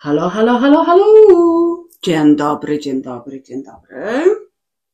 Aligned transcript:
Halo, 0.00 0.28
halo, 0.28 0.58
halo, 0.58 0.84
halo! 0.84 1.04
Dzień 2.02 2.36
dobry, 2.36 2.78
dzień 2.78 3.02
dobry, 3.02 3.42
dzień 3.42 3.62
dobry. 3.64 3.96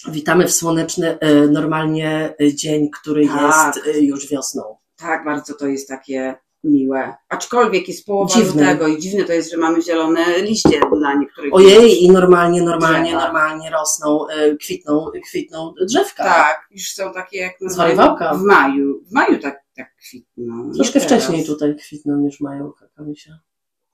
Witamy 0.09 0.47
w 0.47 0.53
słoneczny, 0.53 1.19
e, 1.19 1.47
normalnie 1.47 2.35
dzień, 2.55 2.91
który 2.91 3.27
Tak. 3.29 3.77
jest 3.77 3.87
e, 3.89 4.01
już 4.01 4.29
wiosną. 4.29 4.63
Tak, 4.97 5.25
bardzo 5.25 5.55
to 5.55 5.67
jest 5.67 5.89
takie 5.89 6.35
miłe. 6.65 7.15
Aczkolwiek 7.29 7.89
jest 7.89 8.07
połowa 8.07 8.35
Dziwne. 8.35 8.63
lutego 8.63 8.87
i 8.87 8.99
dziwne 8.99 9.25
to 9.25 9.33
jest, 9.33 9.51
że 9.51 9.57
mamy 9.57 9.83
zielone 9.83 10.39
liście 10.43 10.81
na 11.01 11.15
niektórych. 11.15 11.55
Ojej, 11.55 12.05
i 12.05 12.11
normalnie, 12.11 12.63
normalnie, 12.63 13.11
Drzewa. 13.11 13.25
normalnie 13.25 13.71
rosną, 13.71 14.29
e, 14.29 14.57
kwitną, 14.57 15.07
kwitną 15.29 15.75
drzewka. 15.89 16.25
Tak, 16.25 16.67
już 16.71 16.93
są 16.93 17.13
takie 17.13 17.39
jak 17.39 17.61
na 17.61 17.71
Zwariowałka. 17.71 18.35
W 18.35 18.43
maju. 18.43 19.01
W 19.05 19.13
maju 19.13 19.39
tak, 19.39 19.61
tak 19.77 19.95
kwitną. 19.97 20.73
Troszkę 20.75 21.01
wcześniej 21.01 21.45
tutaj 21.47 21.77
kwitną 21.77 22.17
niż 22.17 22.41
mają 22.41 22.73
kakawisia. 22.73 23.39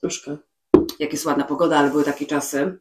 Troszkę. 0.00 0.36
Jak 0.98 1.12
jest 1.12 1.27
ładna 1.27 1.45
pogoda, 1.45 1.79
ale 1.79 1.91
były 1.91 2.04
takie 2.04 2.27
czasy. 2.27 2.78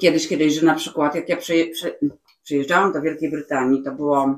Kiedyś, 0.00 0.28
kiedyś, 0.28 0.54
że 0.54 0.66
na 0.66 0.74
przykład 0.74 1.14
jak 1.14 1.28
ja 1.28 1.36
przyje, 1.36 1.66
przy, 1.70 1.98
przyjeżdżałam 2.42 2.92
do 2.92 3.00
Wielkiej 3.02 3.30
Brytanii, 3.30 3.82
to 3.82 3.92
było. 3.92 4.34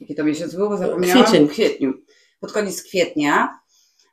Jaki 0.00 0.14
to 0.14 0.24
miesiąc 0.24 0.54
był? 0.54 0.68
Bo 0.68 0.76
Zapomniałam. 0.76 1.22
Kwiecień. 1.24 1.48
W 1.48 1.50
kwietniu. 1.50 1.92
Pod 2.40 2.52
koniec 2.52 2.82
kwietnia 2.82 3.58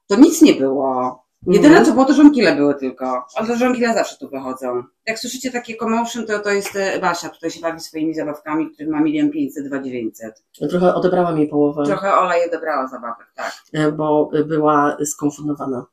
to 0.07 0.15
nic 0.15 0.41
nie 0.41 0.53
było. 0.53 1.23
Jedyne 1.47 1.67
Mhm. 1.67 1.85
co 1.85 1.91
było, 1.93 2.05
to 2.05 2.13
żonkile 2.13 2.55
były 2.55 2.75
tylko. 2.75 3.25
Ale 3.35 3.47
to 3.47 3.55
żonkile 3.55 3.93
zawsze 3.93 4.17
tu 4.17 4.29
wychodzą. 4.29 4.83
Jak 5.05 5.19
słyszycie 5.19 5.51
takie 5.51 5.75
commotion, 5.75 6.25
to 6.25 6.39
to 6.39 6.49
jest 6.49 6.75
e, 6.75 6.99
Basia. 6.99 7.29
Tutaj 7.29 7.51
się 7.51 7.61
bawi 7.61 7.79
swoimi 7.79 8.13
zabawkami, 8.13 8.71
których 8.73 8.89
ma 8.91 9.01
milion 9.01 9.29
pięćset, 9.31 9.67
dwa 9.67 9.79
dziewięćset. 9.79 10.43
Trochę 10.69 10.95
odebrałam 10.95 11.37
jej 11.37 11.47
połowę, 11.47 11.83
Trochę 11.85 12.13
Ola 12.13 12.35
je 12.35 12.49
dobrała 12.49 12.87
zabawek, 12.87 13.27
tak. 13.35 13.53
e, 13.73 13.91
bo 13.91 14.29
była 14.47 14.97
skonfundowana. 15.05 15.85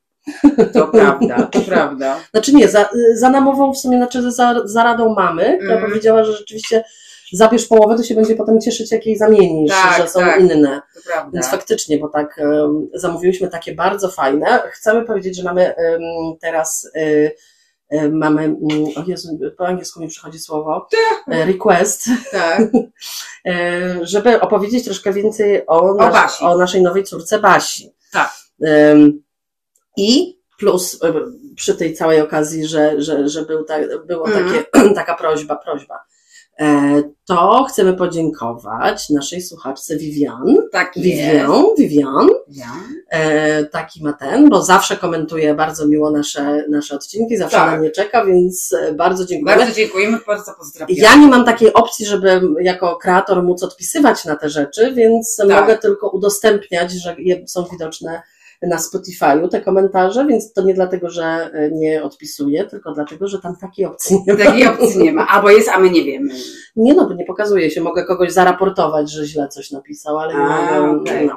To 0.73 0.87
prawda, 0.87 1.49
to 1.53 1.61
prawda. 1.61 2.17
Znaczy 2.31 2.55
nie, 2.55 2.69
za, 2.69 2.89
za 3.15 3.31
namową 3.31 3.73
w 3.73 3.79
sumie, 3.79 3.97
znaczy 3.99 4.33
za, 4.33 4.55
za 4.65 4.85
radą 4.85 5.15
mamy, 5.15 5.59
która 5.59 5.75
Mhm. 5.75 5.91
powiedziała, 5.91 6.25
że 6.25 6.33
rzeczywiście 6.33 6.85
zabierz 7.33 7.67
połowę, 7.67 7.97
to 7.97 8.03
się 8.03 8.15
będzie 8.15 8.37
potem 8.37 8.61
cieszyć, 8.61 8.93
jak 8.93 9.07
jej 9.07 9.17
zamienisz, 9.17 9.73
Tak, 9.73 10.03
że 10.03 10.09
są 10.09 10.21
tak. 10.21 10.41
inne. 10.41 10.83
Więc 11.33 11.49
faktycznie, 11.49 11.99
bo 11.99 12.09
tak 12.09 12.39
em, 12.39 12.89
zamówiłyśmy 12.95 13.49
takie 13.49 13.75
bardzo 13.75 14.09
fajne. 14.09 14.63
Chcemy 14.73 15.05
powiedzieć, 15.05 15.37
że 15.37 15.43
mamy 15.43 15.75
em, 15.77 16.01
teraz 16.41 16.91
y, 16.97 17.35
mamy, 18.13 18.43
mm, 18.43 18.59
o 18.97 19.03
Jezu, 19.07 19.39
po 19.59 19.67
angielsku 19.67 20.01
mi 20.01 20.09
przychodzi 20.09 20.39
słowo, 20.39 20.89
e, 21.29 21.45
request, 21.47 22.05
Tak. 22.33 22.61
e, 23.47 23.99
żeby 24.03 24.41
opowiedzieć 24.41 24.85
troszkę 24.85 25.13
więcej 25.13 25.67
o, 25.67 25.95
Basi. 25.95 26.45
o 26.45 26.57
naszej 26.59 26.83
nowej 26.83 27.05
córce 27.05 27.39
Basi. 27.39 27.93
Tak. 28.13 28.31
Em, 28.67 29.23
I 29.97 30.39
plus 30.59 30.99
e, 31.05 31.13
przy 31.57 31.75
tej 31.75 31.95
całej 31.95 32.21
okazji, 32.21 32.67
że, 32.67 33.03
że, 33.03 33.29
że 33.29 33.43
był 33.43 33.65
ta, 33.65 33.75
było 34.07 34.27
Mhm. 34.27 34.45
takie, 34.47 34.65
taka 35.01 35.15
prośba, 35.15 35.57
prośba, 35.57 36.05
e, 36.61 37.03
to 37.27 37.65
chcemy 37.69 37.95
podziękować 37.95 39.11
naszej 39.11 39.43
słuchaczce 39.43 39.97
Vivian, 39.97 40.57
Tak. 40.73 40.93
Vivian, 40.97 41.65
Vivian, 41.79 42.29
e, 43.11 43.65
taki 43.65 44.03
ma 44.05 44.13
ten, 44.13 44.49
bo 44.49 44.63
zawsze 44.63 44.97
komentuje 44.97 45.55
bardzo 45.55 45.87
miło 45.89 46.11
nasze, 46.11 46.65
nasze 46.71 46.95
odcinki, 46.95 47.37
zawsze 47.37 47.57
Tak. 47.57 47.71
na 47.71 47.77
nie 47.77 47.91
czeka, 47.91 48.25
więc 48.25 48.75
bardzo 48.97 49.25
dziękujemy. 49.27 49.59
Bardzo 49.61 49.75
dziękujemy, 49.77 50.19
bardzo 50.27 50.53
pozdrawiamy. 50.59 51.01
Ja 51.01 51.17
nie 51.17 51.27
mam 51.27 51.45
takiej 51.45 51.73
opcji, 51.73 52.07
żeby 52.07 52.41
jako 52.61 52.97
kreator 52.97 53.43
móc 53.43 53.63
odpisywać 53.63 54.25
na 54.25 54.37
te 54.37 54.49
rzeczy, 54.51 54.93
więc 54.95 55.37
Tak. 55.37 55.49
mogę 55.61 55.79
tylko 55.79 56.09
udostępniać, 56.11 56.93
że 56.93 57.17
są 57.47 57.65
widoczne 57.73 58.23
na 58.69 58.77
Spotify'u 58.77 59.49
te 59.49 59.61
komentarze, 59.61 60.27
więc 60.27 60.53
to 60.53 60.63
nie 60.63 60.75
dlatego, 60.75 61.11
że 61.11 61.25
e, 61.25 61.71
nie 61.71 62.03
odpisuję, 62.03 62.65
tylko 62.65 62.93
dlatego, 62.93 63.29
że 63.29 63.39
tam 63.41 63.57
takiej 63.57 63.87
opcji 63.87 64.17
nie 64.27 64.33
ma. 64.35 64.45
Takiej 64.45 64.67
opcji 64.67 64.99
nie 65.03 65.13
ma. 65.13 65.27
Albo 65.35 65.51
jest, 65.51 65.69
a 65.69 65.79
my 65.79 65.91
nie 65.91 66.05
wiemy. 66.05 66.35
Nie 66.77 66.95
no, 66.95 67.09
bo 67.09 67.15
nie 67.15 67.25
pokazuje 67.25 67.71
się. 67.71 67.81
Mogę 67.81 68.05
kogoś 68.05 68.33
zaraportować, 68.33 69.11
że 69.11 69.27
źle 69.27 69.49
coś 69.49 69.71
napisał, 69.71 70.19
ale 70.19 70.35
nie 70.35 70.41
A, 70.41 70.81
mogę. 70.81 71.01
okej. 71.01 71.27
No. 71.27 71.37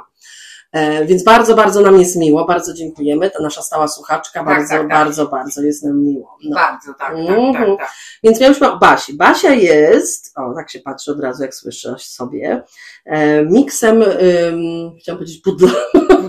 E, 0.72 1.06
więc 1.06 1.24
bardzo, 1.24 1.56
bardzo 1.56 1.82
nam 1.82 2.00
jest 2.00 2.16
miło, 2.16 2.46
bardzo 2.46 2.74
dziękujemy. 2.74 3.30
To 3.32 3.44
nasza 3.44 3.62
stała 3.62 3.88
słuchaczka, 3.88 4.44
bardzo, 4.44 4.70
tak, 4.70 4.80
tak. 4.80 4.88
bardzo, 4.90 5.26
bardzo 5.28 5.62
jest 5.62 5.84
nam 5.84 6.04
miło. 6.04 6.38
No. 6.46 6.56
Bardzo, 6.56 6.94
tak, 6.94 6.98
tak, 7.00 7.18
Mhm. 7.18 7.54
tak, 7.54 7.68
tak. 7.80 7.92
Więc 8.24 8.42
miałyśmy 8.42 8.72
o 8.72 8.78
Basi. 8.78 9.14
Basia 9.14 9.54
jest, 9.54 10.34
o 10.38 10.54
tak 10.56 10.70
się 10.72 10.80
patrzy 10.80 11.12
od 11.12 11.20
razu, 11.20 11.44
jak 11.44 11.56
słyszę 11.56 11.96
sobie, 12.00 12.64
e, 13.06 13.44
miksem, 13.46 14.04
chciałam 15.00 15.18
powiedzieć 15.18 15.42
pudla, 15.42 15.70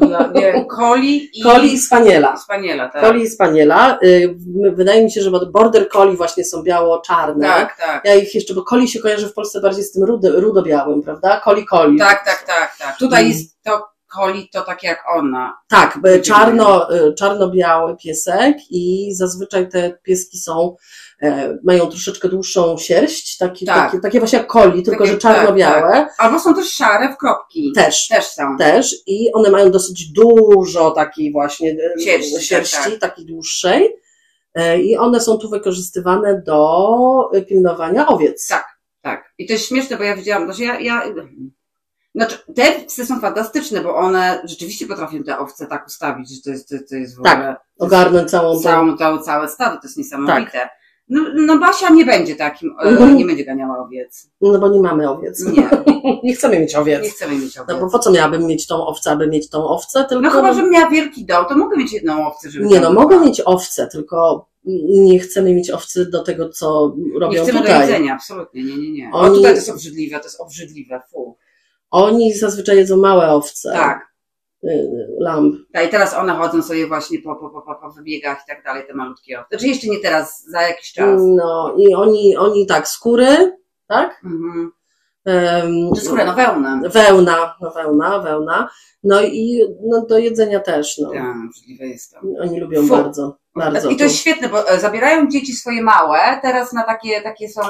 Dla- 0.00 0.30
Nie, 0.34 0.66
Coli 0.76 1.38
i 1.38 1.42
coli 1.42 1.72
i 1.72 1.78
spaniela. 1.78 2.36
Spaniela, 2.36 2.88
tak. 2.88 3.02
Coli 3.02 3.22
i 3.22 3.30
spaniela. 3.30 3.98
Y, 4.04 4.36
wydaje 4.74 5.04
mi 5.04 5.10
się, 5.12 5.20
że 5.20 5.30
border 5.30 5.88
coli 5.92 6.16
właśnie 6.16 6.44
są 6.44 6.62
biało-czarne. 6.62 7.46
Tak, 7.46 7.76
tak. 7.76 8.04
Ja 8.04 8.14
ich 8.14 8.34
jeszcze, 8.34 8.54
bo 8.54 8.62
coli 8.62 8.88
się 8.88 9.00
kojarzy 9.00 9.28
w 9.28 9.34
Polsce 9.34 9.60
bardziej 9.60 9.84
z 9.84 9.92
tym 9.92 10.04
rudo, 10.04 10.40
rudo-białym, 10.40 11.02
prawda? 11.02 11.40
Coli 11.44 11.66
coli. 11.66 11.98
Tak, 11.98 12.24
tak, 12.24 12.44
tak, 12.46 12.76
tak. 12.78 12.96
Tutaj 12.98 13.20
Mm. 13.24 13.32
jest 13.32 13.62
to 13.64 13.88
Coli, 14.14 14.48
to 14.52 14.62
tak 14.62 14.82
jak 14.82 15.04
ona. 15.16 15.58
Tak, 15.68 15.98
by 16.02 16.20
czarno, 16.20 16.94
y, 16.96 17.14
czarno-biały 17.14 17.96
piesek 17.96 18.56
i 18.70 19.14
zazwyczaj 19.14 19.68
te 19.68 19.98
pieski 20.02 20.38
są, 20.38 20.76
e, 21.22 21.58
mają 21.64 21.86
troszeczkę 21.86 22.28
dłuższą 22.28 22.78
sierść, 22.78 23.36
taki, 23.36 23.66
Tak. 23.66 23.90
takie, 23.90 24.00
takie 24.02 24.18
właśnie 24.18 24.38
jak 24.38 24.52
coli, 24.52 24.82
tylko 24.82 25.04
Takie- 25.04 25.12
że 25.12 25.18
czarno-białe. 25.18 26.06
Albo 26.18 26.40
są 26.40 26.54
też 26.54 26.72
szare 26.72 27.14
w 27.14 27.16
kropki. 27.16 27.72
Też. 27.74 28.08
Też 28.08 28.24
są. 28.24 28.56
Też 28.58 28.94
i 29.06 29.32
one 29.32 29.50
mają 29.50 29.70
dosyć 29.70 30.12
dużo 30.12 30.90
takiej 30.90 31.32
właśnie 31.32 31.70
e, 31.96 32.00
Sierści, 32.00 32.34
tak, 32.34 32.42
sierści 32.42 32.90
tak. 32.90 32.98
takiej 33.00 33.26
dłuższej 33.26 33.94
E, 34.54 34.80
i 34.80 34.96
one 34.96 35.20
są 35.20 35.38
tu 35.38 35.50
wykorzystywane 35.50 36.42
do 36.46 37.30
e, 37.32 37.42
pilnowania 37.42 38.06
owiec. 38.06 38.48
Tak. 38.48 38.78
Tak. 39.02 39.32
I 39.38 39.46
to 39.46 39.52
jest 39.52 39.68
śmieszne, 39.68 39.96
bo 39.96 40.02
ja 40.04 40.16
widziałam, 40.16 40.44
znaczy 40.44 40.64
ja, 40.64 40.80
ja 40.80 41.02
znaczy, 42.18 42.38
te 42.54 42.72
psy 42.86 43.06
są 43.06 43.20
fantastyczne, 43.20 43.80
bo 43.80 43.96
one 43.96 44.40
rzeczywiście 44.44 44.86
potrafią 44.86 45.22
te 45.22 45.38
owce 45.38 45.66
tak 45.66 45.86
ustawić, 45.86 46.30
że 46.34 46.42
to 46.44 46.50
jest, 46.50 46.68
to, 46.68 46.76
to 46.90 46.96
jest 46.96 47.18
w 47.18 47.22
Tak, 47.22 47.34
ogóle 47.38 47.56
Ogarnąć 47.78 48.30
całą 48.30 48.54
tą... 48.54 48.96
całą, 48.96 49.18
całe, 49.22 49.48
stado, 49.48 49.76
to 49.76 49.86
jest 49.86 49.96
niesamowite. 49.98 50.50
Tak. 50.52 50.70
No, 51.10 51.22
no 51.34 51.58
Basia 51.58 51.90
nie 51.90 52.04
będzie 52.04 52.36
takim, 52.36 52.74
e, 52.80 52.88
Mhm. 52.88 53.16
nie 53.16 53.24
będzie 53.24 53.44
ganiała 53.44 53.78
owiec. 53.78 54.30
No 54.40 54.58
bo 54.58 54.68
nie 54.68 54.80
mamy 54.80 55.10
owiec. 55.10 55.44
Nie, 55.46 55.68
nie 56.24 56.34
chcemy 56.34 56.60
mieć 56.60 56.74
owiec. 56.74 57.02
nie 57.02 57.10
chcemy 57.10 57.34
mieć 57.38 57.58
owiec. 57.58 57.68
No 57.68 57.80
bo 57.80 57.90
po 57.90 57.98
co 57.98 58.10
miałabym 58.10 58.46
mieć 58.46 58.66
tą 58.66 58.86
owcę, 58.86 59.10
aby 59.10 59.26
mieć 59.26 59.50
tą 59.50 59.68
owcę? 59.68 60.04
Tylko 60.04 60.22
No 60.22 60.30
chyba, 60.30 60.52
że 60.54 60.62
miała 60.62 60.90
wielki 60.90 61.24
dom, 61.24 61.44
to 61.48 61.56
mogę 61.56 61.76
mieć 61.76 61.92
jedną 61.92 62.26
owcę, 62.26 62.50
żeby 62.50 62.66
Nie 62.66 62.76
no, 62.80 62.86
tam 62.86 62.94
mogę 62.94 63.14
była. 63.16 63.26
mieć 63.28 63.42
owce, 63.44 63.86
tylko 63.92 64.48
nie 64.88 65.18
chcemy 65.18 65.54
mieć 65.54 65.70
owcy 65.70 66.06
do 66.10 66.22
tego, 66.22 66.48
co 66.48 66.94
Nie 66.96 67.20
robią 67.20 67.42
chcemy 67.42 67.58
do 67.58 67.64
tutaj. 67.64 67.80
jedzenia, 67.80 68.14
absolutnie, 68.14 68.64
nie, 68.64 68.76
nie, 68.76 68.90
nie. 68.92 69.10
O, 69.12 69.18
Oni- 69.20 69.34
tutaj 69.36 69.50
to 69.52 69.56
jest 69.56 69.70
obrzydliwe, 69.70 70.18
to 70.18 70.24
jest 70.24 70.40
obrzydliwe, 70.40 71.00
fu. 71.12 71.36
Oni 71.90 72.34
zazwyczaj 72.34 72.76
jedzą 72.76 72.96
małe 72.96 73.28
owce. 73.28 73.72
Tak. 73.72 74.08
Y, 74.64 74.88
Lamb. 75.20 75.54
Tak, 75.72 75.86
i 75.86 75.88
teraz 75.88 76.14
one 76.14 76.32
chodzą 76.32 76.62
sobie 76.62 76.86
właśnie 76.86 77.18
po, 77.22 77.36
po, 77.36 77.50
po, 77.50 77.74
po, 77.74 77.90
wybiegach 77.90 78.38
i 78.44 78.48
tak 78.48 78.64
dalej, 78.64 78.86
te 78.86 78.94
malutkie 78.94 79.40
owce. 79.40 79.48
Znaczy 79.50 79.66
jeszcze 79.66 79.88
nie 79.88 79.98
teraz, 79.98 80.44
za 80.44 80.62
jakiś 80.62 80.92
czas. 80.92 81.20
No 81.24 81.74
i 81.78 81.94
oni, 81.94 82.36
oni 82.36 82.66
tak, 82.66 82.88
skóry, 82.88 83.56
tak? 83.86 84.20
Mhm. 84.24 84.72
Czy 85.94 86.00
skórę, 86.00 86.24
no 86.24 86.34
wełnę. 86.34 86.80
Wełna, 86.88 87.56
no 87.60 87.70
wełna, 87.70 88.18
wełna. 88.18 88.68
No 89.02 89.22
i 89.22 89.60
no, 89.82 90.06
do 90.06 90.18
jedzenia 90.18 90.60
też, 90.60 90.98
no. 90.98 91.10
Tak, 91.12 91.36
obrzydliwe 91.46 91.86
jest 91.86 92.12
to. 92.12 92.18
Oni 92.40 92.60
lubią 92.60 92.82
Fu. 92.82 92.88
bardzo, 92.96 93.36
bardzo. 93.56 93.90
I 93.90 93.96
to 93.96 94.04
jest 94.04 94.16
świetne, 94.16 94.48
bo 94.48 94.64
zabierają 94.78 95.28
dzieci 95.28 95.52
swoje 95.52 95.82
małe, 95.82 96.18
teraz 96.42 96.72
na 96.72 96.82
takie, 96.82 97.22
takie 97.22 97.48
są 97.48 97.60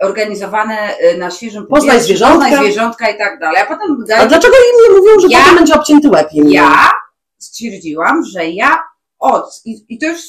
organizowane 0.00 0.96
e, 0.98 1.16
na 1.16 1.30
świeżym 1.30 1.66
Poznaj 1.66 1.80
powietrzu, 1.88 2.04
zwierzątka. 2.06 2.44
Poznaj 2.48 2.64
zwierzątka 2.64 3.10
i 3.10 3.18
tak 3.18 3.40
dalej. 3.40 3.62
A 3.62 3.66
potem 3.66 4.04
A 4.18 4.26
dlaczego 4.26 4.54
im 4.56 4.92
nie 4.92 4.98
mówią, 5.00 5.20
że 5.20 5.26
Ja- 5.30 5.38
potem 5.38 5.56
będzie 5.56 5.74
obcięty 5.74 6.08
łeb 6.08 6.28
im? 6.32 6.50
ja 6.50 6.90
stwierdziłam, 7.38 8.24
że 8.24 8.46
ja 8.46 8.82
od, 9.18 9.60
i, 9.64 9.84
i 9.88 9.98
to 9.98 10.06
już 10.06 10.20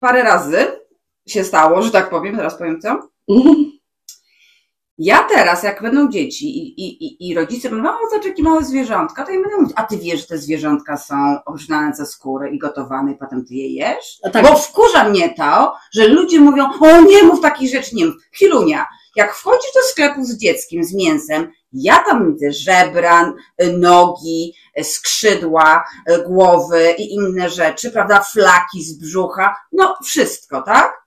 parę 0.00 0.22
razy 0.22 0.80
się 1.28 1.44
stało, 1.44 1.82
że 1.82 1.90
tak 1.90 2.10
powiem, 2.10 2.36
teraz 2.36 2.54
powiem 2.58 2.80
co. 2.80 3.08
Ja 5.04 5.22
teraz, 5.28 5.62
jak 5.62 5.82
będą 5.82 6.10
dzieci 6.10 6.58
i, 6.58 6.80
i, 6.80 7.04
i, 7.06 7.28
i 7.30 7.34
rodzice 7.34 7.70
będą, 7.70 7.90
o, 7.90 8.10
zobacz, 8.10 8.26
jakie 8.26 8.42
małe 8.42 8.64
zwierzątka, 8.64 9.24
to 9.24 9.32
ja 9.32 9.40
będę 9.40 9.56
mówić, 9.56 9.72
a 9.76 9.82
ty 9.82 9.98
wiesz, 9.98 10.20
że 10.20 10.26
te 10.26 10.38
zwierzątka 10.38 10.96
są 10.96 11.38
obrzynane 11.46 11.94
ze 11.94 12.06
skóry 12.06 12.50
i 12.50 12.58
gotowane 12.58 13.12
i 13.12 13.16
potem 13.16 13.44
ty 13.44 13.54
je 13.54 13.68
jesz? 13.74 14.20
Tak, 14.32 14.42
Bo 14.42 14.56
wkurza 14.56 15.08
mnie 15.08 15.34
to, 15.34 15.76
że 15.92 16.08
ludzie 16.08 16.40
mówią, 16.40 16.68
o 16.80 17.00
nie 17.00 17.22
mów 17.22 17.40
takich 17.40 17.70
rzeczy, 17.70 17.96
nie 17.96 18.06
mów. 18.06 18.14
Chwilunia, 18.32 18.86
jak 19.16 19.34
wchodzisz 19.34 19.72
do 19.74 19.80
sklepu 19.80 20.24
z 20.24 20.36
dzieckiem, 20.36 20.84
z 20.84 20.94
mięsem, 20.94 21.52
ja 21.72 22.04
tam 22.04 22.32
widzę 22.32 22.52
żebra, 22.52 23.34
y, 23.62 23.72
nogi, 23.72 24.54
y, 24.80 24.84
skrzydła, 24.84 25.84
y, 26.10 26.22
głowy 26.22 26.94
i 26.98 27.14
inne 27.14 27.50
rzeczy, 27.50 27.90
prawda, 27.90 28.20
flaki 28.20 28.84
z 28.84 28.98
brzucha, 28.98 29.56
no 29.72 29.96
wszystko, 30.04 30.62
tak? 30.62 31.01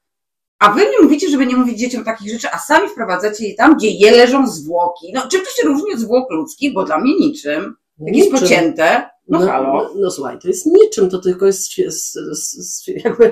A 0.60 0.72
wy 0.72 0.82
mi 0.82 1.04
mówicie, 1.04 1.30
żeby 1.30 1.46
nie 1.46 1.56
mówić 1.56 1.80
dzieciom 1.80 2.04
takich 2.04 2.32
rzeczy, 2.34 2.48
a 2.52 2.60
sami 2.60 2.90
wprowadzacie 2.90 3.48
je 3.48 3.56
tam, 3.56 3.76
gdzie 3.78 3.90
je 3.90 4.12
leżą 4.12 4.48
zwłoki. 4.48 5.12
No 5.14 5.22
czym 5.32 5.42
to 5.42 5.50
się 5.50 5.68
różni 5.68 5.94
od 5.94 6.00
zwłok 6.00 6.32
ludzkich? 6.32 6.74
Bo 6.74 6.84
dla 6.84 7.00
mnie 7.00 7.16
niczym. 7.20 7.76
Jak 8.00 8.16
jest 8.16 8.32
niczym. 8.32 8.48
pocięte, 8.48 9.10
no, 9.28 9.40
No, 9.40 9.46
halo. 9.48 9.74
no, 9.74 9.90
no 9.96 10.12
słuchaj, 10.12 10.40
to 10.40 10.48
jest 10.48 10.66
niczym, 10.66 11.10
to 11.10 11.20
tylko 11.20 11.46
jest 11.46 11.80
s- 11.80 12.18
s- 12.32 12.84
jakby 13.06 13.32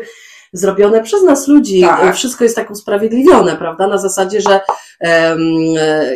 zrobione 0.54 1.04
przez 1.04 1.24
nas 1.24 1.48
ludzi. 1.48 1.82
Tak. 1.82 2.16
Wszystko 2.16 2.44
jest 2.44 2.56
tak 2.56 2.72
usprawiedliwione, 2.72 3.56
prawda? 3.58 3.88
Na 3.88 3.98
zasadzie, 3.98 4.42
że 4.42 4.62
e, 5.02 5.38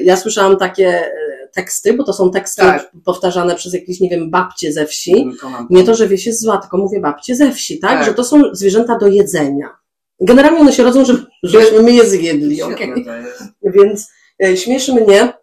ja 0.03 0.17
słyszałam 0.17 0.57
takie 0.57 0.87
e, 0.87 1.11
teksty, 1.53 1.93
bo 1.93 2.03
to 2.03 2.13
są 2.13 2.31
teksty 2.31 2.61
Tak. 2.61 2.91
powtarzane 3.05 3.55
przez 3.55 3.73
jakieś, 3.73 3.99
nie 3.99 4.09
wiem, 4.09 4.31
babcie 4.31 4.71
ze 4.73 4.85
wsi. 4.85 5.29
Nie 5.69 5.83
to, 5.83 5.95
że 5.95 6.07
wieś 6.07 6.25
jest 6.25 6.41
zła, 6.41 6.57
tylko 6.57 6.77
mówię 6.77 6.99
babcie 6.99 7.35
ze 7.35 7.51
wsi, 7.51 7.79
tak? 7.79 7.91
Tak. 7.91 8.05
Że 8.05 8.13
to 8.13 8.23
są 8.23 8.41
zwierzęta 8.51 8.97
do 8.97 9.07
jedzenia. 9.07 9.69
Generalnie 10.19 10.59
one 10.59 10.73
się 10.73 10.83
rodzą, 10.83 11.05
żeby, 11.05 11.25
żebyśmy 11.43 11.81
my 11.81 11.91
je 11.91 12.05
zjedli, 12.05 12.57
jest. 12.57 13.43
Więc 13.75 14.09
e, 14.43 14.57
śmieszy 14.57 14.93
mnie 14.93 15.33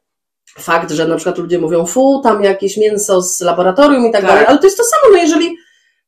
fakt, 0.58 0.90
że 0.90 1.08
na 1.08 1.16
przykład 1.16 1.38
ludzie 1.38 1.58
mówią, 1.58 1.86
fu, 1.86 2.20
tam 2.22 2.44
jakieś 2.44 2.76
mięso 2.76 3.22
z 3.22 3.40
laboratorium 3.40 4.06
i 4.06 4.12
tak, 4.12 4.20
Tak. 4.20 4.30
dalej, 4.30 4.46
ale 4.46 4.58
to 4.58 4.66
jest 4.66 4.76
to 4.76 4.84
samo, 4.84 5.12
no 5.12 5.22
jeżeli, 5.22 5.56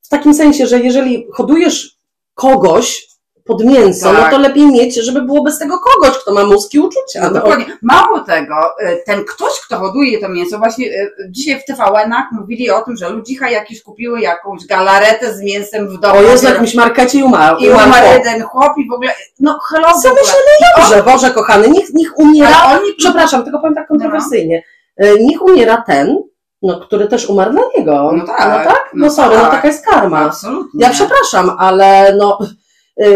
w 0.02 0.08
takim 0.08 0.34
sensie, 0.34 0.66
że 0.66 0.80
jeżeli 0.80 1.26
hodujesz 1.32 1.98
kogoś 2.34 3.08
pod 3.46 3.64
mięso, 3.64 4.12
Tak. 4.12 4.24
no 4.24 4.30
to 4.30 4.38
lepiej 4.38 4.66
mieć, 4.66 4.94
żeby 5.04 5.22
było 5.22 5.42
bez 5.42 5.58
tego 5.58 5.78
kogoś, 5.78 6.18
kto 6.18 6.34
ma 6.34 6.44
mózg 6.44 6.74
i 6.74 6.78
uczucia. 6.78 7.20
No, 7.22 7.26
No, 7.28 7.34
dokładnie. 7.34 7.64
Mało 7.82 8.20
tego, 8.20 8.54
y, 8.82 9.02
ten 9.06 9.24
ktoś, 9.24 9.52
kto 9.66 9.78
hoduje 9.78 10.20
to 10.20 10.28
mięso, 10.28 10.58
właśnie 10.58 10.86
y, 10.86 11.10
dzisiaj 11.30 11.60
w 11.60 11.64
TVN-ach 11.64 12.24
mówili 12.32 12.70
o 12.70 12.82
tym, 12.82 12.96
że 12.96 13.08
ludzicha 13.10 13.50
jakieś 13.50 13.82
kupiły 13.82 14.20
jakąś 14.20 14.66
galaretę 14.66 15.34
z 15.34 15.42
mięsem 15.42 15.88
w 15.88 16.00
domu. 16.00 16.18
O 16.18 16.22
Jezu, 16.22 16.46
jakimś 16.46 16.74
markecie 16.74 17.18
i 17.18 17.22
umarł. 17.22 17.58
I 17.58 17.68
umarł 17.70 18.06
jeden 18.12 18.42
chłop 18.42 18.72
i 18.78 18.88
w 18.88 18.92
ogóle, 18.92 19.10
no 19.40 19.58
hello 19.70 19.88
ogóle. 19.88 20.02
Zamyślony 20.02 20.46
dobrze, 20.76 21.02
Boże 21.02 21.30
kochany, 21.30 21.68
niech, 21.70 21.94
niech 21.94 22.18
umiera, 22.18 22.56
oni, 22.64 22.92
przepraszam, 22.98 23.44
tylko 23.44 23.58
powiem 23.58 23.74
tak 23.74 23.88
kontrowersyjnie, 23.88 24.62
E, 24.96 25.14
niech 25.18 25.42
umiera 25.42 25.84
ten, 25.86 26.16
no, 26.62 26.80
który 26.80 27.06
też 27.08 27.26
umarł 27.30 27.52
dla 27.52 27.62
niego. 27.76 28.12
No 28.16 28.26
tak, 28.26 28.38
No 28.48 28.72
tak? 28.72 28.90
No, 28.94 29.06
no 29.06 29.10
sorry, 29.12 29.36
no 29.36 29.42
tak. 29.42 29.50
taka 29.50 29.68
jest 29.68 29.84
karma. 29.86 30.20
absolutnie. 30.20 30.84
Ja 30.84 30.90
przepraszam, 30.90 31.56
ale 31.58 32.14
no, 32.18 32.38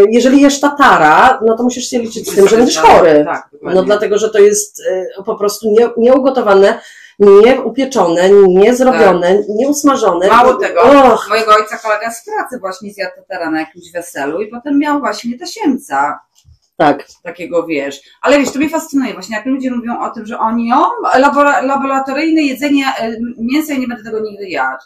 jeżeli 0.08 0.40
jesz 0.40 0.60
tatara, 0.60 1.40
no 1.46 1.56
to 1.56 1.62
musisz 1.62 1.84
się 1.84 1.98
liczyć 1.98 2.30
z 2.30 2.34
tym, 2.34 2.48
że 2.48 2.56
będziesz 2.56 2.78
chory. 2.78 3.24
Tak. 3.24 3.48
No 3.62 3.82
dlatego, 3.82 4.18
że 4.18 4.30
to 4.30 4.38
jest 4.38 4.80
y, 4.80 5.24
po 5.24 5.34
prostu 5.34 5.70
nie, 5.70 5.88
nieugotowane, 5.96 6.80
nie 7.18 7.60
upieczone, 7.60 8.30
nie 8.48 8.74
zrobione, 8.76 9.42
nie 9.48 9.68
usmażone. 9.68 10.28
Mało 10.28 10.54
tego. 10.54 10.80
Och, 10.82 11.26
Mojego 11.28 11.54
ojca 11.54 11.78
kolega 11.78 12.10
z 12.10 12.24
pracy 12.24 12.58
właśnie 12.60 12.92
zjadł 12.92 13.16
tatara 13.16 13.50
na 13.50 13.60
jakimś 13.60 13.92
weselu 13.92 14.40
i 14.42 14.48
potem 14.48 14.78
miał 14.78 15.00
właśnie 15.00 15.38
tasiemca. 15.38 16.20
tak. 16.76 17.06
takiego, 17.22 17.66
wiesz. 17.66 18.00
Ale 18.22 18.38
wiesz, 18.38 18.52
to 18.52 18.58
mnie 18.58 18.68
fascynuje 18.68 19.12
właśnie, 19.12 19.36
jak 19.36 19.46
ludzie 19.46 19.70
mówią 19.70 20.00
o 20.00 20.10
tym, 20.10 20.26
że 20.26 20.38
oni, 20.38 20.72
o, 20.72 20.90
labora, 21.18 21.62
laboratoryjne 21.62 22.42
jedzenie 22.42 22.84
e, 22.98 23.16
mięsa, 23.38 23.72
ja 23.72 23.78
nie 23.78 23.88
będę 23.88 24.04
tego 24.04 24.20
nigdy 24.20 24.48
jadł. 24.48 24.82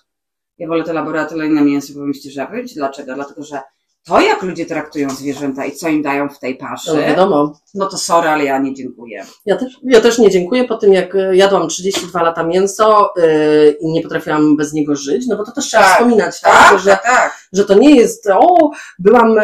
Ja 0.58 0.68
wolę 0.68 0.84
to 0.84 0.92
laboratoryjne 0.92 1.60
mięso, 1.60 1.94
powiem 1.94 2.12
że 2.30 2.46
powiem 2.46 2.68
Ci 2.68 2.74
dlaczego. 2.74 3.14
Dlatego, 3.14 3.44
że 3.44 3.60
to, 4.06 4.20
jak 4.20 4.42
ludzie 4.42 4.66
traktują 4.66 5.10
zwierzęta 5.10 5.64
i 5.64 5.72
co 5.72 5.88
im 5.88 6.02
dają 6.02 6.28
w 6.28 6.38
tej 6.38 6.58
No 6.60 6.68
paszy, 6.68 6.96
wiadomo. 6.96 7.58
No 7.74 7.86
to 7.86 7.98
sorry, 7.98 8.28
ale 8.28 8.44
ja 8.44 8.58
nie 8.58 8.74
dziękuję. 8.74 9.24
Ja 9.46 9.56
też, 9.56 9.72
ja 9.84 10.00
też 10.00 10.18
nie 10.18 10.30
dziękuję 10.30 10.64
po 10.64 10.76
tym, 10.76 10.92
jak 10.92 11.14
y, 11.14 11.36
jadłam 11.36 11.68
32 11.68 12.22
lata 12.22 12.42
mięso 12.42 13.12
yy, 13.16 13.76
i 13.80 13.92
nie 13.92 14.02
potrafiłam 14.02 14.56
bez 14.56 14.72
niego 14.72 14.96
żyć, 14.96 15.26
no 15.28 15.36
bo 15.36 15.44
to 15.44 15.52
też 15.52 15.64
trzeba 15.66 15.82
Tak. 15.82 15.92
wspominać, 15.92 16.40
tak? 16.40 16.52
Tak, 16.70 16.78
Że, 16.80 16.90
tak, 16.90 17.02
tak. 17.02 17.38
że 17.52 17.64
to 17.64 17.74
nie 17.74 17.96
jest, 17.96 18.26
o, 18.30 18.70
byłam 18.98 19.38
e, 19.38 19.42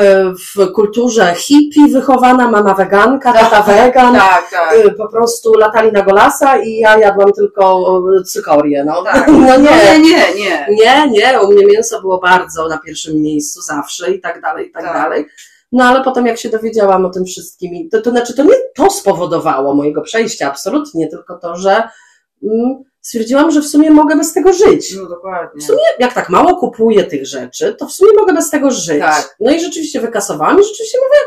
w 0.57 0.73
kulturze 0.73 1.35
hippie 1.35 1.89
wychowana, 1.93 2.51
mama 2.51 2.75
weganka, 2.75 3.33
tata 3.33 3.63
wegan, 3.63 4.15
Tak, 4.15 4.51
tak. 4.51 4.75
y, 4.87 4.91
po 4.93 5.09
prostu 5.09 5.53
latali 5.55 5.93
na 5.93 6.03
golasa 6.03 6.57
i 6.59 6.77
ja 6.77 6.99
jadłam 6.99 7.33
tylko 7.33 7.83
e, 8.21 8.25
cykorię, 8.25 8.85
no. 8.85 9.03
Tak. 9.03 9.29
No 9.29 9.33
No 9.51 9.57
nie. 9.57 9.71
nie, 9.99 9.99
nie, 9.99 10.35
nie. 10.35 10.67
Nie, 10.71 11.09
nie, 11.11 11.41
u 11.41 11.53
mnie 11.53 11.67
mięso 11.67 12.01
było 12.01 12.19
bardzo 12.19 12.69
na 12.69 12.79
pierwszym 12.79 13.23
miejscu 13.23 13.61
zawsze 13.63 14.11
i 14.13 14.21
tak 14.21 14.41
dalej, 14.43 14.69
i 14.69 14.73
tak, 14.73 14.85
Tak. 14.85 14.93
dalej. 14.93 15.27
No 15.73 15.85
ale 15.85 16.05
potem 16.05 16.27
jak 16.27 16.39
się 16.39 16.49
dowiedziałam 16.49 17.05
o 17.05 17.11
tym 17.11 17.25
wszystkim, 17.25 17.89
to, 17.91 18.03
to 18.03 18.11
znaczy 18.11 18.35
to 18.35 18.45
nie 18.45 18.55
to 18.75 18.91
spowodowało 18.91 19.75
mojego 19.75 20.03
przejścia, 20.03 20.49
absolutnie, 20.49 21.09
tylko 21.09 21.39
to, 21.39 21.57
że 21.57 21.83
mm, 22.43 22.85
stwierdziłam, 23.01 23.51
że 23.51 23.61
w 23.61 23.67
sumie 23.67 23.91
mogę 23.91 24.17
bez 24.17 24.33
tego 24.33 24.53
żyć. 24.53 24.97
No 24.97 25.09
dokładnie. 25.09 25.61
W 25.61 25.65
sumie, 25.65 25.83
jak 25.99 26.15
tak 26.15 26.29
mało 26.29 26.57
kupuję 26.57 27.05
tych 27.05 27.27
rzeczy, 27.27 27.75
to 27.79 27.87
w 27.87 27.93
sumie 27.93 28.11
mogę 28.19 28.33
bez 28.33 28.51
tego 28.51 28.71
żyć. 28.71 29.01
Tak. 29.01 29.37
No 29.41 29.51
i 29.53 29.61
rzeczywiście 29.61 30.01
wykasowałam 30.01 30.61
i 30.61 30.65
rzeczywiście 30.65 30.99
mówię, 30.99 31.21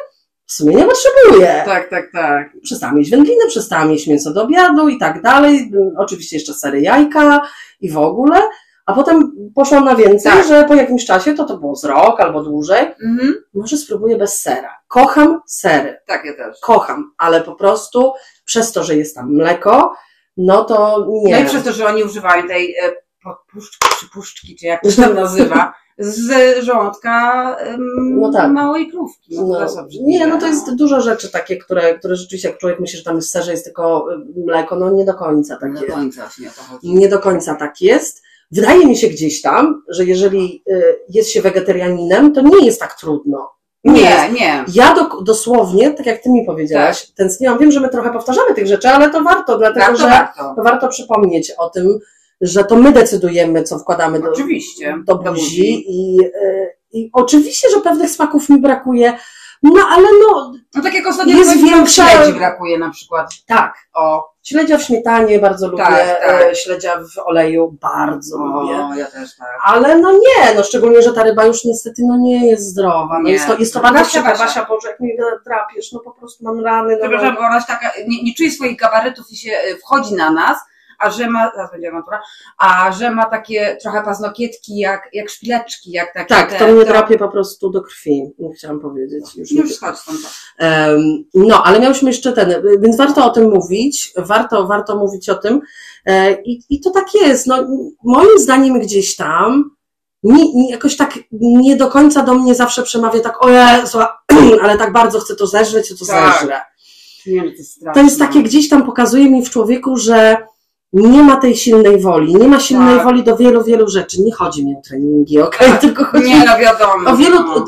w 0.46 0.54
sumie 0.54 0.76
nie 0.76 0.86
potrzebuję. 0.86 1.64
Tak, 1.66 1.90
tak, 1.90 2.12
tak. 2.14 2.50
Przestałam 2.64 2.98
jeść 2.98 3.12
wędliny, 3.12 3.48
przestałam 3.48 3.92
jeść 3.92 4.08
mięso 4.08 4.34
do 4.34 4.44
obiadu 4.44 4.88
i 4.88 4.98
tak 5.00 5.22
dalej. 5.22 5.72
Oczywiście 5.98 6.36
jeszcze 6.36 6.54
sery 6.54 6.82
jajka 6.82 7.48
i 7.82 7.92
w 7.92 7.98
ogóle. 7.98 8.42
A 8.86 8.94
potem 8.94 9.32
poszłam 9.56 9.86
na 9.86 9.96
więcej, 9.96 10.32
Tak. 10.32 10.48
że 10.48 10.64
po 10.68 10.74
jakimś 10.74 11.06
czasie, 11.06 11.34
to 11.34 11.44
to 11.46 11.58
było 11.58 11.76
z 11.76 11.84
rok 11.86 12.20
albo 12.20 12.44
dłużej, 12.44 12.86
Mhm. 13.04 13.34
może 13.54 13.78
spróbuję 13.78 14.18
bez 14.18 14.42
sera. 14.42 14.70
Kocham 14.88 15.42
sery, 15.48 15.98
Tak, 16.08 16.26
ja 16.26 16.34
też. 16.34 16.58
kocham, 16.62 17.12
ale 17.18 17.42
po 17.42 17.56
prostu 17.56 18.14
przez 18.46 18.72
to, 18.72 18.84
że 18.84 18.96
jest 18.96 19.16
tam 19.16 19.34
mleko, 19.34 19.94
no 20.38 20.64
to 20.64 21.08
nie. 21.24 21.34
No 21.36 21.42
i 21.42 21.46
przez 21.46 21.64
to, 21.64 21.72
że 21.74 21.88
oni 21.88 22.04
używają 22.04 22.48
tej 22.48 22.76
e, 22.76 22.92
podpuszczki, 23.24 23.88
czy 24.00 24.10
puszczki, 24.10 24.56
czy 24.56 24.66
jak 24.66 24.82
to 24.84 24.92
się 24.92 25.02
tam 25.02 25.16
nazywa, 25.24 25.74
z 25.98 26.58
żołądka 26.64 27.58
No 28.00 28.32
tak. 28.32 28.52
małej 28.52 28.92
krówki. 28.92 29.36
No, 29.42 29.48
No, 29.48 29.86
nie, 30.02 30.28
no 30.28 30.40
to 30.40 30.48
jest 30.48 30.76
dużo 30.76 31.02
rzeczy 31.02 31.32
takie, 31.32 31.58
które, 31.58 32.00
które 32.00 32.16
rzeczywiście, 32.16 32.50
jak 32.50 32.58
człowiek 32.58 32.80
myśli, 32.80 32.98
że 32.98 33.04
tam 33.04 33.16
jest 33.16 33.32
serze, 33.32 33.52
jest 33.52 33.64
tylko 33.66 34.06
y, 34.14 34.18
mleko, 34.46 34.76
no 34.76 34.92
nie 34.92 35.06
do 35.06 35.14
końca 35.14 35.58
tak 35.58 35.70
Nie 35.74 35.76
jest. 35.82 35.88
do 35.88 35.94
końca 35.96 36.30
chodzi. 36.72 36.94
Nie 36.94 37.10
do 37.10 37.20
końca 37.20 37.56
tak 37.56 37.82
jest. 37.82 38.24
Wydaje 38.56 38.86
mi 38.86 38.98
się 38.98 39.08
gdzieś 39.08 39.42
tam, 39.42 39.84
że 39.90 40.06
jeżeli 40.06 40.64
y, 40.72 40.96
jest 41.10 41.32
się 41.32 41.42
wegetarianinem, 41.42 42.34
to 42.34 42.42
nie 42.42 42.66
jest 42.66 42.80
tak 42.80 43.00
trudno. 43.00 43.50
jest. 43.84 43.98
Nie, 44.00 44.30
nie. 44.40 44.66
Ja 44.74 44.96
do, 44.96 45.22
dosłownie, 45.22 45.92
tak 45.92 46.06
jak 46.06 46.22
ty 46.24 46.30
mi 46.30 46.46
powiedziałaś, 46.46 47.08
tęskniłam. 47.16 47.58
Wiem, 47.60 47.72
że 47.72 47.80
my 47.80 47.90
trochę 47.90 48.12
powtarzamy 48.14 48.54
tych 48.56 48.68
rzeczy, 48.68 48.90
ale 48.90 49.10
to 49.10 49.24
warto, 49.24 49.58
dlatego 49.58 49.86
Tak, 49.86 49.92
to 49.96 50.02
że 50.02 50.08
warto. 50.10 50.54
to 50.56 50.64
warto 50.64 50.88
przypomnieć 50.88 51.52
o 51.58 51.70
tym, 51.70 52.00
że 52.42 52.64
to 52.64 52.76
my 52.76 52.92
decydujemy, 52.92 53.64
co 53.64 53.80
wkładamy 53.80 54.20
do, 54.22 54.30
Oczywiście. 54.32 54.96
do 55.06 55.16
buzi. 55.16 55.84
I, 55.88 56.20
y, 56.26 56.70
I 56.92 57.10
oczywiście, 57.14 57.70
że 57.70 57.82
pewnych 57.82 58.10
smaków 58.10 58.50
mi 58.50 58.62
brakuje, 58.62 59.14
no 59.64 59.82
ale 59.92 60.08
no 60.22 60.54
No 60.76 60.84
tak 60.84 60.94
jak 60.94 61.08
ostatnio 61.08 61.38
Jest 61.38 61.58
większa- 61.58 62.32
brakuje 62.38 62.78
na 62.80 62.90
przykład. 62.90 63.28
tak. 63.48 63.74
O, 63.96 64.33
Śledzia 64.44 64.78
w 64.78 64.84
śmietanie 64.84 65.40
bardzo 65.40 65.68
lubię, 65.68 65.84
Tak, 65.84 66.20
tak. 66.26 66.42
e, 66.52 66.56
śledzia 66.56 67.00
w 67.16 67.18
oleju 67.28 67.78
bardzo 67.82 68.38
lubię. 68.38 68.76
o 68.86 68.94
ja 68.96 69.06
też 69.06 69.36
tak. 69.36 69.48
Ale 69.66 69.98
no 69.98 70.12
nie, 70.12 70.56
no 70.56 70.64
szczególnie, 70.64 71.02
że 71.02 71.14
ta 71.14 71.24
ryba 71.24 71.46
już 71.46 71.66
niestety 71.66 72.02
no 72.08 72.18
nie 72.18 72.48
jest 72.50 72.64
zdrowa. 72.64 73.20
No 73.20 73.24
Nie. 73.28 73.32
jest 73.34 73.48
to, 73.48 73.58
jest 73.58 73.74
to 73.74 73.80
bardzo 73.80 74.00
Basia. 74.00 74.22
Basia. 74.24 74.46
Basia, 74.46 74.66
Boże, 74.66 74.88
jak 74.90 75.00
mnie 75.00 75.14
drapiesz, 75.46 75.92
no 75.92 76.00
po 76.00 76.12
prostu 76.12 76.44
mam 76.44 76.60
rany. 76.60 76.94
No, 76.94 77.00
Przepraszam, 77.00 77.36
bo 77.36 77.42
ona 77.42 77.62
taka, 77.62 77.92
nie, 78.08 78.24
nie 78.24 78.34
czuje 78.34 78.52
swoich 78.52 78.78
gabarytów 78.78 79.32
i 79.32 79.36
się 79.38 79.52
e, 79.52 79.76
wchodzi 79.78 80.16
na 80.16 80.32
nas, 80.32 80.58
a 81.04 81.10
że 81.10 81.30
ma, 81.30 81.52
zaraz 81.56 81.72
będzie 81.72 81.90
awantura, 81.90 82.22
a 82.58 82.92
że 82.92 83.12
ma 83.12 83.26
takie 83.26 83.78
trochę 83.82 84.04
paznokietki 84.04 84.78
jak, 84.78 85.10
jak 85.14 85.30
szpileczki, 85.30 85.92
jak 85.92 86.14
takie 86.14 86.36
tak, 86.36 86.52
te, 86.52 86.60
to 86.60 86.68
mnie 86.68 86.86
drapie 86.86 87.18
po 87.18 87.30
prostu 87.30 87.70
do 87.70 87.82
krwi, 87.82 88.22
chciałam 88.58 88.80
powiedzieć. 88.80 89.36
Już 89.36 89.52
Już 89.52 89.76
schodź 89.76 89.98
stąd. 89.98 90.20
Em, 90.58 91.24
No, 91.34 91.64
ale 91.64 91.80
miałyśmy 91.80 92.10
jeszcze 92.10 92.34
ten, 92.34 92.54
więc 92.80 92.98
warto 92.98 93.26
o 93.26 93.30
tym 93.30 93.50
mówić, 93.50 94.14
warto, 94.18 94.68
warto 94.68 94.98
mówić 94.98 95.30
o 95.30 95.36
tym 95.36 95.62
E, 96.06 96.42
i, 96.42 96.62
i 96.70 96.80
to 96.80 96.92
tak 96.92 97.14
jest. 97.14 97.48
No, 97.48 97.68
moim 98.04 98.40
zdaniem 98.40 98.80
gdzieś 98.80 99.16
tam 99.16 99.76
nie, 100.24 100.54
nie, 100.54 100.72
jakoś 100.72 100.98
tak 100.98 101.20
nie 101.32 101.76
do 101.76 101.88
końca 101.88 102.24
do 102.24 102.34
mnie 102.34 102.56
zawsze 102.56 102.84
przemawia 102.84 103.20
tak, 103.20 103.46
o 103.46 103.50
Jezu, 103.50 104.00
ale 104.64 104.78
tak 104.78 104.94
bardzo 104.94 105.20
chcę 105.20 105.36
to 105.36 105.48
zeżreć, 105.48 105.90
to 106.00 106.06
Tak. 106.06 106.40
zeżrę. 106.40 106.62
Nie, 107.28 107.42
no 107.44 107.52
to 107.52 107.58
jest 107.58 107.84
To 107.94 108.02
jest 108.02 108.20
takie 108.20 108.44
gdzieś 108.44 108.70
tam 108.70 108.86
pokazuje 108.86 109.30
mi 109.30 109.46
w 109.46 109.50
człowieku, 109.50 109.98
że 109.98 110.38
nie 110.94 111.24
ma 111.24 111.36
tej 111.38 111.56
silnej 111.56 112.02
woli, 112.02 112.36
nie 112.36 112.48
ma 112.48 112.60
silnej 112.60 112.96
Tak. 112.96 113.04
woli 113.06 113.24
do 113.24 113.38
wielu, 113.38 113.64
wielu 113.64 113.88
rzeczy. 113.90 114.22
Nie 114.22 114.34
chodzi 114.34 114.66
mi 114.66 114.76
o 114.76 114.82
treningi, 114.88 115.42
okej, 115.42 115.70
Tak. 115.70 115.82
tylko 115.82 116.04
chodzi 116.06 116.30
Nie, 116.30 116.46
no 116.46 116.58
wiadomo. 116.60 117.10
o 117.12 117.16
wielu, 117.18 117.40
no. 117.44 117.66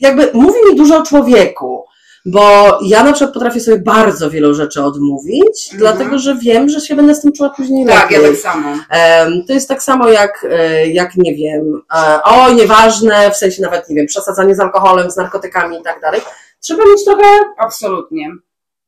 jakby 0.00 0.30
mówi 0.34 0.58
mi 0.70 0.76
dużo 0.76 0.98
o 0.98 1.02
człowieku, 1.02 1.84
bo 2.26 2.40
ja 2.82 3.04
na 3.04 3.12
przykład 3.12 3.34
potrafię 3.34 3.60
sobie 3.60 3.78
bardzo 3.78 4.30
wielu 4.30 4.54
rzeczy 4.54 4.82
odmówić, 4.84 5.68
Mhm. 5.72 5.78
dlatego 5.80 6.18
że 6.18 6.34
wiem, 6.34 6.68
że 6.68 6.80
się 6.80 6.96
będę 6.96 7.14
z 7.14 7.20
tym 7.20 7.32
czuła 7.32 7.50
później 7.50 7.86
Tak, 7.86 8.10
ja 8.10 8.18
lepiej. 8.18 8.32
tak 8.32 8.40
samo. 8.42 8.68
Em, 8.90 9.44
To 9.46 9.52
jest 9.52 9.68
tak 9.68 9.82
samo 9.82 10.08
jak, 10.08 10.46
e, 10.50 10.86
jak 10.88 11.16
nie 11.16 11.34
wiem, 11.34 11.82
e, 11.94 12.22
o 12.22 12.50
nieważne, 12.52 13.30
w 13.30 13.36
sensie 13.36 13.62
nawet, 13.62 13.88
nie 13.88 13.96
wiem, 13.96 14.06
przesadzanie 14.06 14.54
z 14.54 14.60
alkoholem, 14.60 15.10
z 15.10 15.16
narkotykami 15.16 15.78
i 15.80 15.82
tak 15.82 16.00
dalej. 16.00 16.20
Trzeba 16.60 16.84
mieć 16.84 17.04
trochę 17.04 17.22
Absolutnie. 17.58 18.30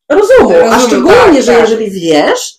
rozumu, 0.09 0.51
a 0.51 0.65
Rozumu, 0.75 0.87
szczególnie, 0.87 1.15
tak, 1.35 1.43
że 1.43 1.53
tak. 1.53 1.61
jeżeli 1.61 1.91
wiesz, 1.91 2.55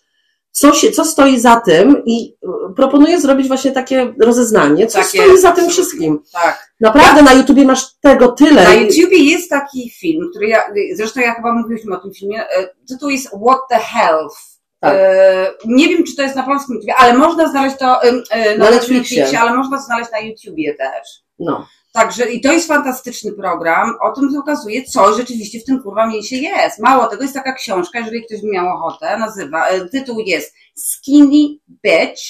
co, 0.54 0.74
się, 0.74 0.92
co 0.92 1.06
stoi 1.06 1.40
za 1.40 1.62
tym 1.62 2.04
i 2.06 2.36
e, 2.44 2.74
proponuję 2.76 3.22
zrobić 3.22 3.48
właśnie 3.48 3.72
takie 3.72 4.14
rozeznanie, 4.20 4.88
co 4.88 4.98
Tak 4.98 5.08
stoi 5.08 5.30
jest, 5.30 5.42
za 5.42 5.52
tym 5.52 5.70
wszystkim. 5.70 6.20
Tak. 6.34 6.74
Naprawdę 6.80 7.22
na 7.22 7.34
YouTubie 7.34 7.66
masz 7.66 8.00
tego 8.02 8.28
tyle. 8.32 8.64
Na 8.64 8.74
YouTubie 8.74 9.18
jest 9.18 9.50
taki 9.50 9.90
film, 9.90 10.28
który 10.32 10.48
ja, 10.48 10.64
zresztą 10.94 11.22
ja 11.22 11.34
chyba 11.34 11.54
mówiliśmy 11.54 11.98
o 11.98 12.00
tym 12.00 12.14
filmie, 12.14 12.50
e, 12.50 12.70
tytuł 12.88 13.10
jest 13.10 13.28
What 13.28 13.60
the 13.70 13.80
Health. 13.80 14.36
Tak. 14.80 14.94
E, 14.96 15.52
nie 15.66 15.90
wiem, 15.90 16.04
czy 16.04 16.16
to 16.16 16.22
jest 16.22 16.36
na 16.36 16.44
polskim 16.44 16.76
YouTubie, 16.76 16.96
ale 16.96 17.14
można 17.14 17.50
znaleźć 17.50 17.78
to 17.78 18.04
e, 18.04 18.12
na, 18.58 18.66
Na 18.66 18.72
Netflixie, 18.72 18.98
Netflixie. 19.20 19.40
ale 19.40 19.54
można 19.54 19.82
znaleźć 19.82 20.12
na 20.12 20.20
YouTubie 20.20 20.74
też. 20.74 21.08
No. 21.40 21.68
Także 21.94 22.32
i 22.32 22.42
to 22.42 22.52
jest 22.52 22.68
fantastyczny 22.68 23.32
program, 23.32 23.96
o 24.02 24.12
tym 24.12 24.34
pokazuje, 24.34 24.84
co 24.84 25.14
rzeczywiście 25.14 25.60
w 25.60 25.66
tym 25.66 25.84
kurwa 25.84 26.08
mięsie 26.08 26.36
jest. 26.36 26.80
Mało 26.80 27.08
tego, 27.08 27.22
jest 27.22 27.34
taka 27.34 27.54
książka, 27.54 28.00
jeżeli 28.00 28.26
ktoś 28.26 28.42
by 28.42 28.48
miał 28.48 28.68
ochotę, 28.68 29.18
nazywa, 29.18 29.68
e, 29.68 29.90
tytuł 29.90 30.20
jest 30.20 30.56
Skinny 30.76 31.58
Bitch, 31.84 32.22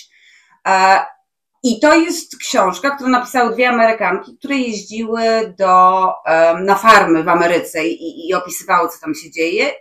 e, 0.67 0.99
i 1.63 1.79
to 1.79 1.95
jest 1.95 2.37
książka, 2.37 2.91
którą 2.91 3.09
napisały 3.09 3.53
dwie 3.53 3.69
Amerykanki, 3.69 4.37
które 4.37 4.55
jeździły 4.55 5.53
do, 5.57 6.07
na 6.63 6.75
farmy 6.75 7.23
w 7.23 7.29
Ameryce 7.29 7.87
i, 7.87 8.29
i 8.29 8.33
opisywały, 8.33 8.89
co 8.89 8.99
tam 9.01 9.15
się 9.15 9.31
dzieje. 9.31 9.71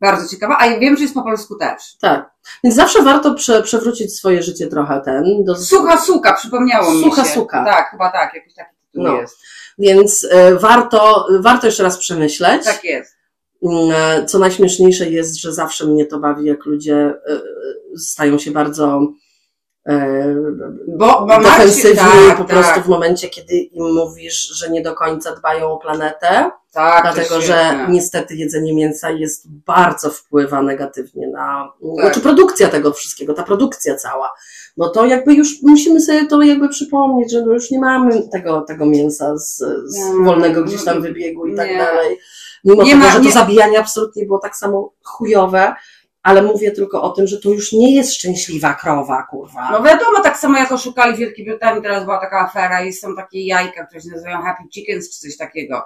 Bardzo 0.00 0.28
ciekawa, 0.28 0.56
a 0.58 0.66
ja 0.66 0.78
wiem, 0.78 0.96
że 0.96 1.02
jest 1.02 1.14
po 1.14 1.22
polsku 1.22 1.58
też. 1.58 1.96
Tak. 2.00 2.30
Więc 2.64 2.76
zawsze 2.76 3.02
warto 3.02 3.34
prze, 3.34 3.62
przewrócić 3.62 4.16
swoje 4.16 4.42
życie 4.42 4.66
trochę 4.66 5.00
ten. 5.04 5.44
Do... 5.44 5.56
Sucha 5.56 5.96
suka, 5.96 6.32
przypomniało 6.32 6.84
Sucha, 6.84 6.96
mi 6.96 7.04
się. 7.04 7.10
Sucha 7.10 7.24
suka. 7.24 7.64
Tak, 7.64 7.90
chyba 7.90 8.10
tak, 8.10 8.34
jakiś 8.34 8.54
taki 8.54 8.71
no. 8.94 9.20
jest. 9.20 9.38
Więc 9.78 10.24
y, 10.24 10.28
warto, 10.58 11.26
warto 11.40 11.66
jeszcze 11.66 11.82
raz 11.82 11.98
przemyśleć. 11.98 12.64
Tak 12.64 12.84
jest. 12.84 13.16
Y, 13.62 14.26
co 14.26 14.38
najśmieszniejsze 14.38 15.10
jest, 15.10 15.40
że 15.40 15.52
zawsze 15.52 15.86
mnie 15.86 16.06
to 16.06 16.18
bawi, 16.18 16.46
jak 16.46 16.66
ludzie 16.66 17.14
y, 17.94 17.98
stają 17.98 18.38
się 18.38 18.50
bardzo 18.50 19.00
bo, 20.88 21.26
bo 21.26 21.38
defensywni 21.38 21.96
tak, 22.28 22.36
po 22.36 22.44
prostu 22.44 22.74
tak. 22.74 22.84
w 22.84 22.88
momencie, 22.88 23.28
kiedy 23.28 23.54
im 23.54 23.94
mówisz, 23.94 24.48
że 24.58 24.70
nie 24.70 24.82
do 24.82 24.94
końca 24.94 25.36
dbają 25.36 25.72
o 25.72 25.78
planetę. 25.78 26.50
Tak, 26.72 27.02
dlatego, 27.02 27.40
że 27.40 27.86
niestety 27.88 28.34
jedzenie 28.34 28.74
mięsa 28.74 29.10
jest 29.10 29.50
bardzo 29.66 30.10
wpływa 30.10 30.62
negatywnie 30.62 31.28
na, 31.28 31.72
tak. 31.96 32.04
znaczy 32.04 32.20
produkcja 32.20 32.68
tego 32.68 32.92
wszystkiego, 32.92 33.34
ta 33.34 33.42
produkcja 33.42 33.96
cała. 33.96 34.32
No 34.76 34.88
to 34.88 35.06
jakby 35.06 35.34
już 35.34 35.62
musimy 35.62 36.00
sobie 36.00 36.26
to 36.26 36.42
jakby 36.42 36.68
przypomnieć, 36.68 37.32
że 37.32 37.38
już 37.38 37.70
nie 37.70 37.80
mamy 37.80 38.28
tego, 38.28 38.60
tego 38.60 38.86
mięsa 38.86 39.36
z, 39.36 39.56
z 39.84 40.24
wolnego 40.24 40.64
gdzieś 40.64 40.84
tam 40.84 41.02
wybiegu 41.02 41.46
i 41.46 41.56
tak 41.56 41.68
nie. 41.68 41.78
dalej. 41.78 42.18
Mimo 42.64 42.82
nie 42.82 42.92
tego, 42.92 43.04
ma, 43.04 43.10
że 43.10 43.18
to 43.18 43.24
nie... 43.24 43.32
zabijanie 43.32 43.78
absolutnie 43.78 44.26
było 44.26 44.38
tak 44.38 44.56
samo 44.56 44.92
chujowe, 45.04 45.74
ale 46.22 46.42
mówię 46.42 46.70
tylko 46.70 47.02
o 47.02 47.10
tym, 47.10 47.26
że 47.26 47.40
to 47.40 47.48
już 47.48 47.72
nie 47.72 47.94
jest 47.94 48.14
szczęśliwa 48.14 48.74
krowa, 48.74 49.26
kurwa. 49.30 49.68
No 49.70 49.82
wiadomo, 49.82 50.20
tak 50.22 50.38
samo 50.38 50.58
jak 50.58 50.72
oszukali 50.72 51.14
w 51.14 51.18
Wielkiej 51.18 51.44
Brytanii, 51.44 51.82
teraz 51.82 52.04
była 52.04 52.20
taka 52.20 52.40
afera 52.40 52.84
i 52.84 52.92
są 52.92 53.16
takie 53.16 53.46
jajka, 53.46 53.86
które 53.86 54.00
się 54.00 54.10
nazywają 54.10 54.42
Happy 54.42 54.62
Chickens 54.74 55.10
czy 55.10 55.20
coś 55.20 55.36
takiego. 55.36 55.84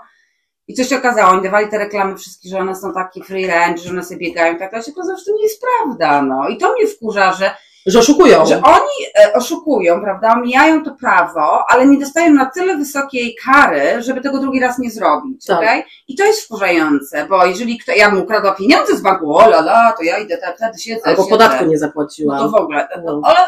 I 0.68 0.74
coś 0.74 0.88
się 0.88 0.96
okazało, 0.96 1.32
oni 1.32 1.42
dawali 1.42 1.68
te 1.68 1.78
reklamy 1.78 2.16
wszystkie, 2.16 2.48
że 2.48 2.58
one 2.58 2.76
są 2.76 2.94
takie 2.94 3.24
free 3.24 3.46
range, 3.46 3.82
że 3.82 3.90
one 3.90 4.04
sobie 4.04 4.20
biegają, 4.20 4.58
tak, 4.58 4.70
się 4.84 4.92
okazało, 4.92 5.18
że 5.18 5.24
to 5.24 5.32
nie 5.36 5.42
jest 5.42 5.62
prawda, 5.62 6.22
no. 6.22 6.48
I 6.48 6.58
to 6.58 6.72
mnie 6.72 6.86
wkurza, 6.86 7.32
że 7.32 7.50
że 7.86 7.98
oszukują. 7.98 8.46
Że 8.46 8.62
oni 8.62 9.24
e, 9.24 9.32
oszukują, 9.32 10.00
prawda, 10.00 10.34
omijają 10.34 10.84
to 10.84 10.94
prawo, 10.94 11.64
ale 11.68 11.86
nie 11.86 11.98
dostają 11.98 12.34
na 12.34 12.46
tyle 12.46 12.76
wysokiej 12.76 13.36
kary, 13.44 14.02
żeby 14.02 14.20
tego 14.20 14.38
drugi 14.38 14.60
raz 14.60 14.78
nie 14.78 14.90
zrobić, 14.90 15.46
tak. 15.46 15.58
Okay? 15.58 15.82
I 16.08 16.16
to 16.16 16.24
jest 16.24 16.42
wkurzające, 16.42 17.26
bo 17.26 17.46
jeżeli 17.46 17.78
kto, 17.78 17.92
ja 17.92 18.10
mu 18.10 18.22
ukradła 18.22 18.54
pieniądze 18.54 18.96
z 18.96 19.00
banku, 19.00 19.36
o 19.36 19.44
la, 19.44 19.58
la 19.58 19.94
to 19.98 20.02
ja 20.02 20.18
idę, 20.18 20.38
wtedy 20.56 20.78
siedzę. 20.78 21.06
Albo 21.06 21.22
siedzę. 21.22 21.30
podatku 21.30 21.64
nie 21.64 21.78
zapłaciłam. 21.78 22.38
No 22.38 22.44
to 22.44 22.58
w 22.58 22.60
ogóle, 22.60 22.88
no. 23.04 23.20
ale 23.24 23.38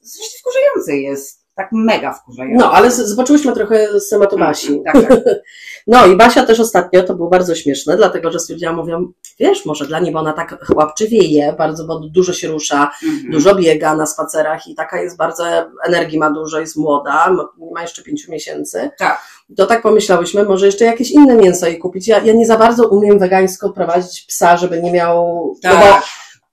zresztą 0.00 0.38
wkurzające 0.40 0.96
jest 0.96 1.39
tak 1.60 1.72
mega 1.72 2.12
wkurzające. 2.12 2.64
No, 2.64 2.72
ale 2.72 2.90
zobaczyłyśmy 2.90 3.52
trochę 3.52 4.00
z 4.00 4.08
tematu 4.08 4.36
mm, 4.36 4.48
Basi. 4.48 4.82
tak, 4.84 5.08
tak. 5.08 5.20
No 5.86 6.06
i 6.06 6.16
Basia 6.16 6.46
też 6.46 6.60
ostatnio, 6.60 7.02
to 7.02 7.14
było 7.14 7.28
bardzo 7.28 7.54
śmieszne, 7.54 7.96
dlatego, 7.96 8.32
że 8.32 8.40
stwierdziłam, 8.40 8.76
mówię, 8.76 8.98
wiesz, 9.38 9.66
może 9.66 9.86
dla 9.86 10.00
niej, 10.00 10.12
bo 10.12 10.18
ona 10.18 10.32
tak 10.32 10.64
chłopczywieje, 10.66 11.54
bardzo, 11.58 11.84
bo 11.84 12.00
dużo 12.00 12.32
się 12.32 12.48
rusza, 12.48 12.90
mhm. 13.02 13.32
dużo 13.32 13.54
biega 13.54 13.94
na 13.94 14.06
spacerach 14.06 14.66
i 14.66 14.74
taka 14.74 15.02
jest 15.02 15.16
bardzo, 15.16 15.44
energii 15.86 16.18
ma 16.18 16.30
dużo, 16.30 16.60
jest 16.60 16.76
młoda, 16.76 17.36
ma 17.72 17.82
jeszcze 17.82 18.02
pięciu 18.02 18.32
miesięcy. 18.32 18.90
Tak. 18.98 19.22
To 19.56 19.66
tak 19.66 19.82
pomyślałyśmy, 19.82 20.44
może 20.44 20.66
jeszcze 20.66 20.84
jakieś 20.84 21.10
inne 21.10 21.36
mięso 21.36 21.66
jej 21.66 21.78
kupić. 21.78 22.08
Ja, 22.08 22.18
ja 22.18 22.32
nie 22.32 22.46
za 22.46 22.56
bardzo 22.56 22.88
umiem 22.88 23.18
wegańsko 23.18 23.70
prowadzić 23.70 24.22
psa, 24.22 24.56
żeby 24.56 24.82
nie 24.82 24.92
miał, 24.92 25.54
tak. 25.62 25.74
no 25.74 25.80
bo 25.80 25.86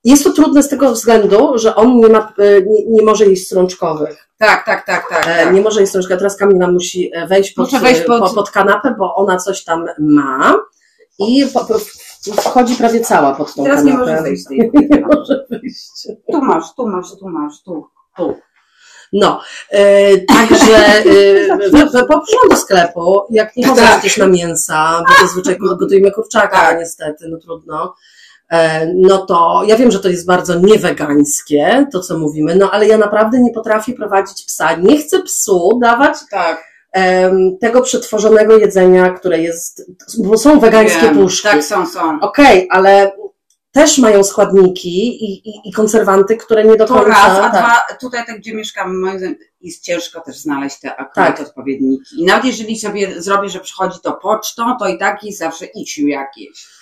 jest 0.03 0.23
to 0.23 0.33
trudne 0.33 0.63
z 0.63 0.69
tego 0.69 0.91
względu, 0.91 1.57
że 1.57 1.75
on 1.75 1.99
nie 1.99 2.09
ma, 2.09 2.33
e, 2.37 2.61
nie, 2.61 2.85
nie 2.89 3.01
może 3.01 3.25
jeść 3.25 3.45
strączkowych. 3.45 4.29
Tak, 4.37 4.65
tak, 4.65 4.85
tak, 4.85 5.09
tak. 5.09 5.27
E, 5.27 5.43
tak. 5.43 5.53
Nie 5.53 5.61
może 5.61 5.79
jeść 5.79 5.89
strączka. 5.89 6.17
Teraz 6.17 6.37
Kamila 6.37 6.71
musi 6.71 7.11
e, 7.13 7.27
wejść 7.27 7.53
pod, 7.53 7.71
wejść 7.71 8.01
pod... 8.01 8.33
pod 8.33 8.51
kanapę, 8.51 8.95
bo 8.99 9.15
ona 9.15 9.37
coś 9.37 9.63
tam 9.63 9.85
ma 9.99 10.59
i 11.19 11.45
wchodzi 12.31 12.75
prawie 12.75 12.99
cała 12.99 13.35
pod 13.35 13.55
tą 13.55 13.63
Teraz 13.63 13.83
kanapę. 13.83 13.97
nie 13.97 13.97
może 13.97 14.21
wyjść. 14.21 14.45
nie 14.89 15.01
może 15.01 15.45
wyjść. 15.49 16.07
Tu 16.31 16.41
masz, 16.41 16.75
tu 16.75 16.87
masz, 16.87 17.11
tu 17.19 17.29
masz, 17.29 17.63
tu. 17.63 17.87
Tu. 18.17 18.35
No, 19.13 19.41
e, 19.69 20.17
także 20.17 20.77
e, 21.87 22.01
poproszę 22.09 22.37
do 22.49 22.55
sklepu, 22.55 23.21
jak 23.29 23.55
nie 23.55 23.67
chodzę 23.67 23.81
tak. 23.81 24.17
na 24.17 24.27
mięsa, 24.27 25.03
bo 25.07 25.27
zazwyczaj 25.27 25.57
gotujemy 25.57 26.11
kurczaka, 26.11 26.57
tak. 26.57 26.79
niestety, 26.79 27.25
no 27.29 27.37
trudno. 27.37 27.95
E, 28.51 28.91
no 28.95 29.17
to 29.17 29.63
ja 29.67 29.77
wiem, 29.77 29.91
że 29.91 29.99
to 29.99 30.09
jest 30.09 30.25
bardzo 30.25 30.59
niewegańskie, 30.59 31.87
to 31.91 31.99
co 31.99 32.17
mówimy, 32.17 32.55
no 32.55 32.71
ale 32.71 32.87
ja 32.87 32.97
naprawdę 32.97 33.39
nie 33.39 33.51
potrafię 33.51 33.93
prowadzić 33.93 34.45
psa. 34.45 34.75
Nie 34.75 34.97
chcę 34.97 35.21
psu 35.21 35.79
dawać 35.81 36.17
tak. 36.31 36.63
tego 37.61 37.81
przetworzonego 37.81 38.57
jedzenia, 38.57 39.09
które 39.09 39.39
jest, 39.39 39.91
bo 40.17 40.37
są 40.37 40.59
wegańskie 40.59 41.01
wiem, 41.01 41.15
puszki. 41.15 41.47
Tak, 41.47 41.63
są, 41.63 41.85
są. 41.85 42.19
Okej, 42.21 42.67
ale 42.71 43.11
też 43.71 43.97
mają 43.97 44.23
składniki 44.23 45.23
i, 45.25 45.49
i, 45.49 45.69
i, 45.69 45.71
konserwanty, 45.71 46.37
które 46.37 46.63
nie 46.63 46.75
do 46.75 46.85
to 46.85 46.93
końca... 46.93 47.09
raz, 47.09 47.39
a 47.39 47.49
tak. 47.49 47.51
dwa, 47.51 47.97
tutaj 47.99 48.25
tak 48.25 48.37
gdzie 48.37 48.53
moim 48.53 49.17
zdaniem 49.19 49.35
jest 49.61 49.83
ciężko 49.83 50.21
też 50.21 50.37
znaleźć 50.37 50.79
te 50.79 50.95
akurat 50.95 51.37
tak. 51.37 51.47
odpowiedniki. 51.47 52.21
I 52.21 52.25
nawet 52.25 52.45
jeżeli 52.45 52.79
sobie 52.79 53.21
zrobię, 53.21 53.49
że 53.49 53.59
przychodzi 53.59 53.99
to 54.03 54.13
pocztą, 54.13 54.77
to 54.79 54.87
i 54.87 54.97
tak 54.97 55.23
jest 55.23 55.39
zawsze 55.39 55.65
issue 55.65 56.07
jakieś. 56.07 56.76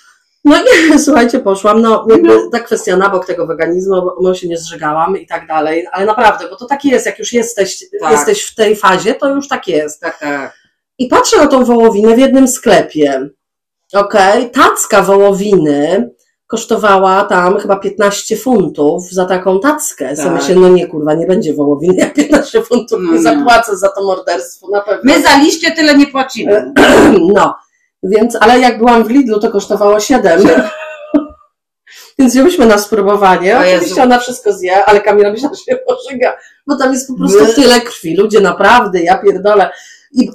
No 0.46 0.56
i 0.56 0.98
słuchajcie, 1.04 1.40
poszłam, 1.40 1.82
no 1.82 2.06
jakby 2.10 2.28
no. 2.28 2.50
ta 2.52 2.60
kwestia 2.60 2.96
na 2.96 3.08
bok 3.08 3.26
tego 3.26 3.46
weganizmu, 3.46 4.02
bo 4.22 4.34
się 4.34 4.48
nie 4.48 4.58
zżygałam 4.58 5.16
i 5.16 5.26
tak 5.26 5.46
dalej, 5.46 5.86
ale 5.92 6.06
naprawdę, 6.06 6.48
bo 6.50 6.56
to 6.56 6.66
tak 6.66 6.84
jest, 6.84 7.06
jak 7.06 7.18
już 7.18 7.32
jesteś, 7.32 7.84
tak. 8.00 8.12
jesteś 8.12 8.42
w 8.44 8.54
tej 8.54 8.76
fazie, 8.76 9.14
to 9.14 9.28
już 9.28 9.48
tak 9.48 9.68
jest. 9.68 10.00
Tak, 10.00 10.18
tak. 10.18 10.54
I 10.98 11.06
patrzę 11.06 11.36
na 11.36 11.46
tą 11.46 11.64
wołowinę 11.64 12.14
w 12.14 12.18
jednym 12.18 12.48
sklepie. 12.48 13.28
Okej, 13.92 14.40
okay. 14.40 14.50
tacka 14.50 15.02
wołowiny 15.02 16.10
kosztowała 16.46 17.24
tam 17.24 17.58
chyba 17.58 17.76
15 17.76 18.36
funtów 18.36 19.10
za 19.10 19.26
taką 19.26 19.60
tackę. 19.60 20.16
Tak. 20.16 20.32
myślę, 20.32 20.54
no 20.54 20.68
nie 20.68 20.86
kurwa, 20.86 21.14
nie 21.14 21.26
będzie 21.26 21.54
wołowiny, 21.54 21.94
ja 22.04 22.10
15 22.10 22.62
funtów 22.62 23.00
nie 23.12 23.22
zapłacę 23.22 23.76
za 23.76 23.88
to 23.88 24.04
morderstwo, 24.04 24.68
na 24.70 24.80
pewno. 24.80 25.00
My 25.04 25.22
za 25.22 25.36
liście 25.36 25.70
tyle 25.70 25.98
nie 25.98 26.06
płacimy. 26.06 26.72
No. 27.34 27.54
Więc, 28.06 28.36
ale 28.40 28.60
jak 28.60 28.78
byłam 28.78 29.04
w 29.04 29.10
Lidlu, 29.10 29.40
to 29.40 29.50
kosztowało 29.50 30.00
7. 30.00 30.42
Więc 32.18 32.32
wzięłyśmy 32.32 32.66
na 32.66 32.78
spróbowanie. 32.78 33.58
Oczywiście 33.58 34.02
ona 34.02 34.18
wszystko 34.18 34.52
zje, 34.52 34.84
ale 34.84 35.00
Kamila 35.00 35.30
myślała, 35.30 35.54
że 35.54 35.62
się 35.62 35.76
pożyga, 35.76 36.36
bo 36.66 36.76
tam 36.76 36.92
jest 36.92 37.08
po 37.08 37.14
prostu 37.16 37.54
tyle 37.54 37.80
krwi. 37.80 38.16
Ludzie 38.16 38.40
naprawdę, 38.40 39.00
ja 39.00 39.18
pierdolę. 39.18 39.70
I, 40.12 40.30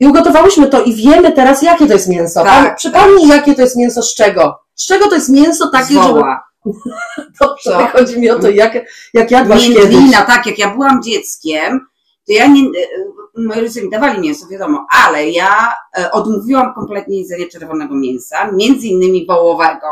I 0.00 0.06
ugotowałyśmy 0.06 0.66
to 0.66 0.82
i 0.82 0.94
wiemy 0.94 1.32
teraz, 1.32 1.62
jakie 1.62 1.86
to 1.86 1.92
jest 1.92 2.08
mięso. 2.08 2.44
Tak, 2.44 2.66
Pan, 2.66 2.76
przypomnij, 2.76 3.28
tak. 3.28 3.36
jakie 3.36 3.54
to 3.54 3.62
jest 3.62 3.76
mięso, 3.76 4.02
z 4.02 4.14
czego? 4.14 4.58
Z 4.74 4.86
czego 4.86 5.08
to 5.08 5.14
jest 5.14 5.28
mięso 5.28 5.70
takie, 5.70 5.94
że... 5.94 6.22
Dobrze, 7.40 7.88
chodzi 7.92 8.20
mi 8.20 8.30
o 8.30 8.38
to, 8.38 8.50
jak, 8.50 8.74
jak 9.14 9.30
jadłaś 9.30 9.68
Międlina, 9.68 10.18
kiedyś. 10.18 10.26
tak, 10.26 10.46
jak 10.46 10.58
ja 10.58 10.70
byłam 10.70 11.02
dzieckiem, 11.02 11.80
to 12.28 12.34
ja 12.34 12.46
nie, 12.46 12.62
moi 13.36 13.60
rodzice 13.60 13.82
mi 13.82 13.90
dawali 13.90 14.20
mięso, 14.20 14.48
wiadomo, 14.48 14.86
ale 15.04 15.30
ja 15.30 15.72
e, 15.98 16.12
odmówiłam 16.12 16.74
kompletnie 16.74 17.18
jedzenia 17.18 17.48
czerwonego 17.52 17.94
mięsa, 17.94 18.52
między 18.52 18.86
innymi 18.86 19.26
wołowego. 19.26 19.86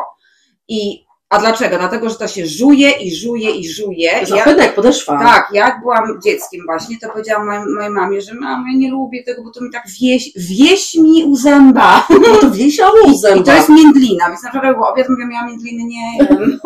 I 0.68 1.06
a 1.28 1.38
dlaczego? 1.38 1.78
Dlatego, 1.78 2.10
że 2.10 2.14
to 2.14 2.28
się 2.28 2.46
żuje 2.46 2.90
i 2.90 3.16
żuje 3.16 3.50
i 3.50 3.68
żuje. 3.68 4.26
Zapytaj, 4.26 4.66
ja, 4.66 4.72
podeszła. 4.72 5.18
Tak, 5.18 5.48
jak 5.52 5.80
byłam 5.80 6.20
dzieckiem 6.24 6.60
właśnie, 6.66 6.96
to 7.00 7.08
powiedziałam 7.08 7.46
mojej, 7.46 7.62
mojej 7.76 7.90
mamie, 7.90 8.20
że 8.20 8.34
mam, 8.34 8.64
ja 8.72 8.78
nie 8.78 8.90
lubię 8.90 9.24
tego, 9.24 9.42
bo 9.42 9.50
to 9.50 9.64
mi 9.64 9.70
tak 9.70 9.84
wieś, 10.00 10.32
wieś 10.36 10.94
mi 10.94 11.24
u 11.24 11.36
zęba. 11.36 12.06
No 12.10 12.36
to 12.40 12.50
wiesia 12.50 12.86
u 13.04 13.14
zęba. 13.18 13.40
I 13.40 13.44
to 13.44 13.52
jest 13.52 13.68
międlina, 13.68 14.28
więc 14.28 14.42
na 14.42 14.50
przykład 14.50 14.74
było 14.74 14.88
obiad, 14.88 15.08
mówię, 15.08 15.26
miała 15.26 15.46
międliny, 15.46 15.84
nie 15.84 16.18
jem. 16.18 16.60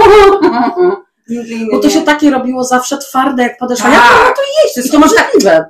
Bo 1.71 1.79
to 1.79 1.91
się 1.91 2.03
takie 2.03 2.31
robiło 2.31 2.65
zawsze 2.65 2.99
twarde, 2.99 3.43
jak 3.43 3.59
podeszła. 3.59 3.91
Tak. 3.91 3.95
Jak 3.95 4.29
to, 4.29 4.43
to 4.43 4.43
jeść? 4.63 4.75
To 4.75 4.81
jest 4.81 4.93
to 4.93 4.99
możliwe 4.99 5.67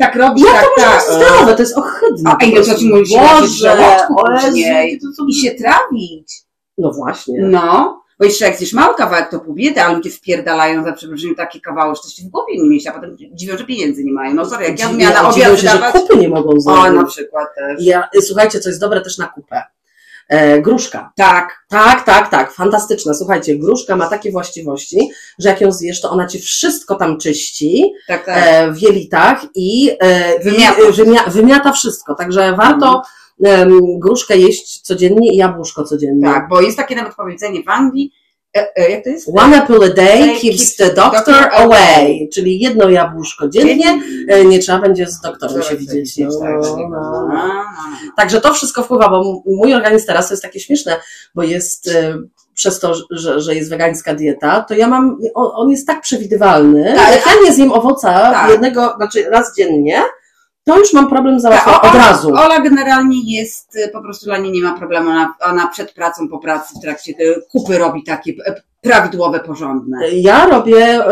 tak 0.00 0.16
robić, 0.16 0.44
ja 0.44 0.52
tak, 0.52 0.64
to 0.76 0.82
tak. 0.82 1.02
zdrowe, 1.02 1.54
to 1.54 1.62
jest 1.62 1.78
ohydne. 1.78 2.36
A 2.40 2.44
ile 2.44 2.62
co 2.62 2.74
ci 2.74 2.88
mówisz, 2.88 3.08
Boże, 3.10 3.96
później 4.08 5.00
i 5.28 5.34
się 5.34 5.50
trawić. 5.50 6.32
No 6.78 6.92
właśnie. 6.92 7.42
No, 7.42 8.00
bo 8.18 8.24
jeszcze 8.24 8.44
jak 8.44 8.56
zjesz 8.56 8.72
mały 8.72 8.94
kawałek, 8.94 9.30
to 9.30 9.40
pół 9.40 9.54
biedy, 9.54 9.82
a 9.82 9.92
ludzie 9.92 10.10
wpierdalają 10.10 10.84
za 10.84 10.92
przeproszeniem 10.92 11.34
takie 11.34 11.60
kawały, 11.60 11.94
że 11.94 12.02
to 12.02 12.08
się 12.08 12.22
w 12.22 12.26
głowie 12.26 12.62
nie 12.62 12.68
mieści, 12.68 12.88
a 12.88 12.92
potem 12.92 13.16
dziwią, 13.32 13.58
że 13.58 13.64
pieniędzy 13.64 14.04
nie 14.04 14.12
mają. 14.12 14.34
No 14.34 14.46
sorry, 14.46 14.64
jak 14.64 14.78
ja 14.78 14.92
miała 14.92 15.14
na 15.14 15.28
obiad 15.28 15.60
się, 15.60 15.68
że 15.68 15.92
kupy 15.92 16.16
nie 16.16 16.28
mogą 16.28 16.60
zrobić. 16.60 16.84
O, 16.84 16.92
na 16.92 17.04
przykład 17.04 17.48
też. 17.54 17.84
Ja, 17.84 18.08
słuchajcie, 18.20 18.60
co 18.60 18.68
jest 18.68 18.80
dobre 18.80 19.00
też 19.00 19.18
na 19.18 19.26
kupę. 19.26 19.62
E, 20.30 20.60
gruszka. 20.60 21.12
Tak, 21.16 21.64
Tak, 21.68 22.04
tak, 22.04 22.28
tak, 22.30 22.52
fantastyczna. 22.52 23.14
Słuchajcie, 23.14 23.56
gruszka 23.56 23.96
ma 23.96 24.06
takie 24.06 24.30
właściwości, 24.32 25.10
że 25.38 25.48
jak 25.48 25.60
ją 25.60 25.72
zjesz, 25.72 26.00
to 26.00 26.10
ona 26.10 26.26
ci 26.26 26.38
wszystko 26.38 26.94
tam 26.94 27.18
czyści 27.18 27.92
tak, 28.08 28.26
tak. 28.26 28.36
e, 28.46 28.72
w 28.72 28.82
jelitach 28.82 29.44
i 29.54 29.90
e, 30.00 30.38
Wymiata. 30.38 30.82
i, 30.82 30.86
e, 30.88 30.92
wymia, 30.92 31.22
wymiata 31.22 31.72
wszystko. 31.72 32.14
Także 32.14 32.56
warto 32.56 33.02
em, 33.44 33.78
gruszkę 33.98 34.36
jeść 34.36 34.80
codziennie 34.80 35.32
i 35.32 35.36
jabłuszko 35.36 35.84
codziennie. 35.84 36.24
tak, 36.24 36.48
bo 36.48 36.60
jest 36.60 36.76
takie 36.76 36.96
nawet 36.96 37.14
powiedzenie 37.14 37.62
w 37.62 37.68
Anglii, 37.68 38.12
e, 38.12 38.16
e, 38.16 38.19
jak 38.54 39.04
to 39.04 39.10
jest? 39.10 39.30
One 39.36 39.62
apple 39.62 39.84
a 39.84 39.88
day 39.88 40.20
Day 40.20 40.40
keeps 40.40 40.76
the 40.76 40.94
doctor 40.94 41.48
away. 41.52 42.28
Czyli 42.34 42.60
jedno 42.60 42.88
jabłuszko 42.88 43.48
dziennie, 43.48 44.02
e, 44.28 44.44
nie 44.44 44.58
trzeba 44.58 44.78
będzie 44.78 45.06
z 45.06 45.20
doktorem 45.20 45.62
się 45.62 45.76
widzieć. 45.76 46.16
No, 46.18 46.28
no, 46.40 46.76
no. 46.90 47.28
No. 47.28 47.64
Także 48.16 48.40
to 48.40 48.54
wszystko 48.54 48.82
wpływa, 48.82 49.08
bo 49.08 49.42
mój 49.46 49.74
organizm 49.74 50.06
teraz 50.06 50.28
to 50.28 50.34
jest 50.34 50.42
takie 50.42 50.60
śmieszne, 50.60 51.00
bo 51.34 51.42
jest 51.42 51.88
e, 51.88 52.18
przez 52.54 52.80
to, 52.80 52.94
że, 53.10 53.40
że 53.40 53.54
jest 53.54 53.70
wegańska 53.70 54.14
dieta, 54.14 54.60
to 54.68 54.74
ja 54.74 54.88
mam, 54.88 55.18
on, 55.34 55.50
on 55.54 55.70
jest 55.70 55.86
tak 55.86 56.00
przewidywalny, 56.00 56.92
Tak, 56.96 57.26
ja 57.26 57.32
nie 57.44 57.52
zjem 57.52 57.72
owoca 57.72 58.12
Tak. 58.12 58.50
jednego, 58.50 58.94
znaczy 58.96 59.24
raz 59.30 59.56
dziennie, 59.56 60.02
to 60.64 60.78
już 60.78 60.92
mam 60.92 61.08
problem 61.08 61.40
załatwiony 61.40 61.78
Tak, 61.82 61.84
od 61.90 61.98
razu. 61.98 62.28
Ola 62.28 62.60
generalnie 62.60 63.38
jest, 63.38 63.76
y, 63.76 63.88
po 63.92 64.02
prostu 64.02 64.26
dla 64.26 64.38
niej 64.38 64.52
nie 64.52 64.62
ma 64.62 64.78
problemu, 64.78 65.10
ona, 65.10 65.34
ona 65.40 65.66
przed 65.66 65.92
pracą, 65.92 66.28
po 66.28 66.38
pracy, 66.38 66.74
w 66.78 66.82
trakcie 66.82 67.12
y, 67.20 67.42
kupy 67.52 67.78
robi 67.78 68.04
takie 68.04 68.32
e, 68.46 68.62
prawidłowe, 68.80 69.40
porządne. 69.40 70.10
Ja 70.10 70.46
robię, 70.46 71.04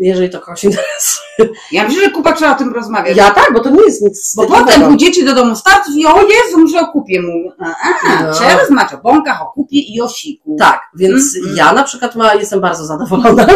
jeżeli 0.00 0.30
to 0.30 0.40
kogoś 0.40 0.64
interesuje. 0.64 1.24
Ja 1.72 1.84
myślę, 1.84 2.04
że 2.04 2.10
kupa 2.10 2.32
trzeba 2.32 2.52
o 2.52 2.58
tym 2.58 2.72
rozmawiać. 2.72 3.16
Ja 3.16 3.30
tak, 3.30 3.52
bo 3.52 3.60
to 3.60 3.70
nie 3.70 3.82
jest 3.86 4.02
nic 4.02 4.34
Bo 4.36 4.46
potem 4.46 4.82
pójdziecie 4.82 5.24
do 5.24 5.34
domu 5.34 5.56
starców 5.56 5.94
i 5.96 6.06
o 6.06 6.20
Jezu, 6.22 6.58
muszę 6.58 6.80
o 6.80 6.86
kupie 6.86 7.22
mówię. 7.22 7.50
A, 7.58 8.22
No. 8.24 8.32
Trzeba 8.32 8.56
rozmawiać 8.60 8.94
o 8.94 8.98
bąkach, 8.98 9.42
o 9.42 9.46
kupie 9.46 9.78
i 9.78 10.00
o 10.00 10.08
siku. 10.08 10.56
Tak, 10.58 10.80
więc 10.94 11.36
Mm, 11.36 11.46
mm. 11.46 11.56
ja 11.56 11.72
na 11.72 11.82
przykład 11.82 12.14
ma, 12.14 12.34
jestem 12.34 12.60
bardzo 12.60 12.84
zadowolona, 12.84 13.46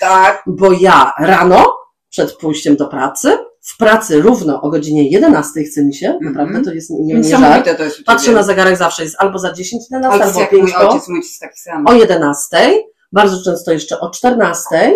Tak. 0.00 0.42
bo 0.58 0.72
ja 0.72 1.12
rano, 1.18 1.76
przed 2.10 2.32
pójściem 2.36 2.76
do 2.76 2.86
pracy, 2.86 3.38
w 3.64 3.76
pracy 3.76 4.20
równo 4.22 4.60
o 4.62 4.70
godzinie 4.70 5.10
11 5.10 5.62
chce 5.62 5.84
mi 5.84 5.94
się, 5.94 6.06
Mhm. 6.08 6.32
naprawdę 6.34 6.64
to 6.64 6.74
jest 6.74 6.90
nie, 6.90 7.14
nie, 7.14 7.24
żart. 7.24 7.68
To 7.76 7.84
jest 7.84 8.04
Patrzę 8.04 8.32
na 8.32 8.42
zegarek 8.42 8.76
zawsze 8.76 9.02
jest 9.04 9.16
albo 9.18 9.38
za 9.38 9.52
10, 9.52 9.82
11, 9.90 10.14
Ale 10.14 10.24
albo 10.24 10.40
jak 10.40 10.50
5 10.50 10.62
mój 10.62 10.74
ojciec, 10.74 11.08
mój 11.08 11.18
ojciec 11.18 11.38
taki 11.38 11.58
sam. 11.60 11.86
o 11.86 11.92
11, 11.92 12.74
bardzo 13.12 13.44
często 13.44 13.72
jeszcze 13.72 14.00
o 14.00 14.10
14 14.10 14.94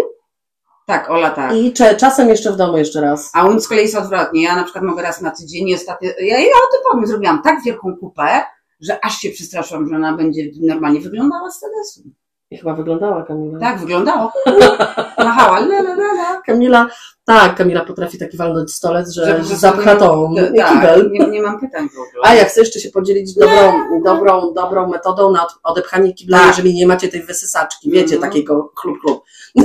Tak, 0.86 1.10
Ola 1.10 1.30
tak. 1.30 1.54
i 1.56 1.72
czasem 1.96 2.28
jeszcze 2.28 2.52
w 2.52 2.56
domu 2.56 2.78
jeszcze 2.78 3.00
raz. 3.00 3.30
A 3.34 3.44
u 3.46 3.50
mnie 3.50 3.60
z 3.60 3.68
kolei 3.68 3.82
jest 3.84 3.96
odwrotnie. 3.96 4.42
Ja 4.42 4.56
na 4.56 4.64
przykład 4.64 4.84
mogę 4.84 5.02
raz 5.02 5.20
na 5.20 5.30
tydzień 5.30 5.68
i 5.68 5.74
ostatnio, 5.74 6.10
ja, 6.20 6.38
ja 6.40 6.46
o 6.46 6.72
tym 6.72 6.80
powiem, 6.92 7.06
zrobiłam 7.06 7.42
tak 7.42 7.62
wielką 7.64 7.96
kupę, 8.00 8.42
że 8.80 9.04
aż 9.04 9.18
się 9.18 9.30
przestraszyłam, 9.30 9.88
że 9.88 9.96
ona 9.96 10.16
będzie 10.16 10.42
normalnie 10.62 11.00
wyglądała 11.00 11.50
z 11.50 11.60
TDS-u. 11.60 12.00
I 12.50 12.56
chyba 12.58 12.74
wyglądała 12.74 13.22
Kamila. 13.22 13.60
Tak, 13.60 13.78
wyglądało. 13.80 14.32
Machała, 15.18 15.58
la, 15.60 15.78
la, 15.80 15.94
la, 15.94 16.12
la. 16.12 16.40
Kamila, 16.46 16.86
tak, 17.24 17.54
Kamila 17.56 17.84
potrafi 17.84 18.18
taki 18.18 18.36
walnąć 18.36 18.72
stolec, 18.74 19.10
że, 19.12 19.26
Że 19.26 19.50
po 19.50 19.56
zapcha 19.56 19.94
nie- 19.94 20.00
tą 20.00 20.34
Tak, 20.56 20.72
kibel. 20.72 21.10
nie, 21.12 21.26
nie 21.26 21.42
mam 21.42 21.60
pytań 21.60 21.88
w 21.88 21.92
ogóle. 21.98 22.22
A 22.22 22.34
ja 22.34 22.44
chcę 22.44 22.60
jeszcze 22.60 22.80
się 22.80 22.90
podzielić 22.90 23.34
dobrą, 23.34 23.72
dobrą, 24.04 24.52
dobrą 24.54 24.88
metodą 24.88 25.32
na 25.32 25.42
od- 25.46 25.58
odepchanie 25.62 26.12
kibla, 26.14 26.38
Tak. 26.38 26.46
jeżeli 26.46 26.74
nie 26.74 26.86
macie 26.86 27.08
tej 27.08 27.22
wysysaczki, 27.22 27.90
wiecie, 27.90 28.14
Mhm. 28.14 28.32
takiego 28.32 28.72
chlub 28.76 28.98
chlub. 29.00 29.22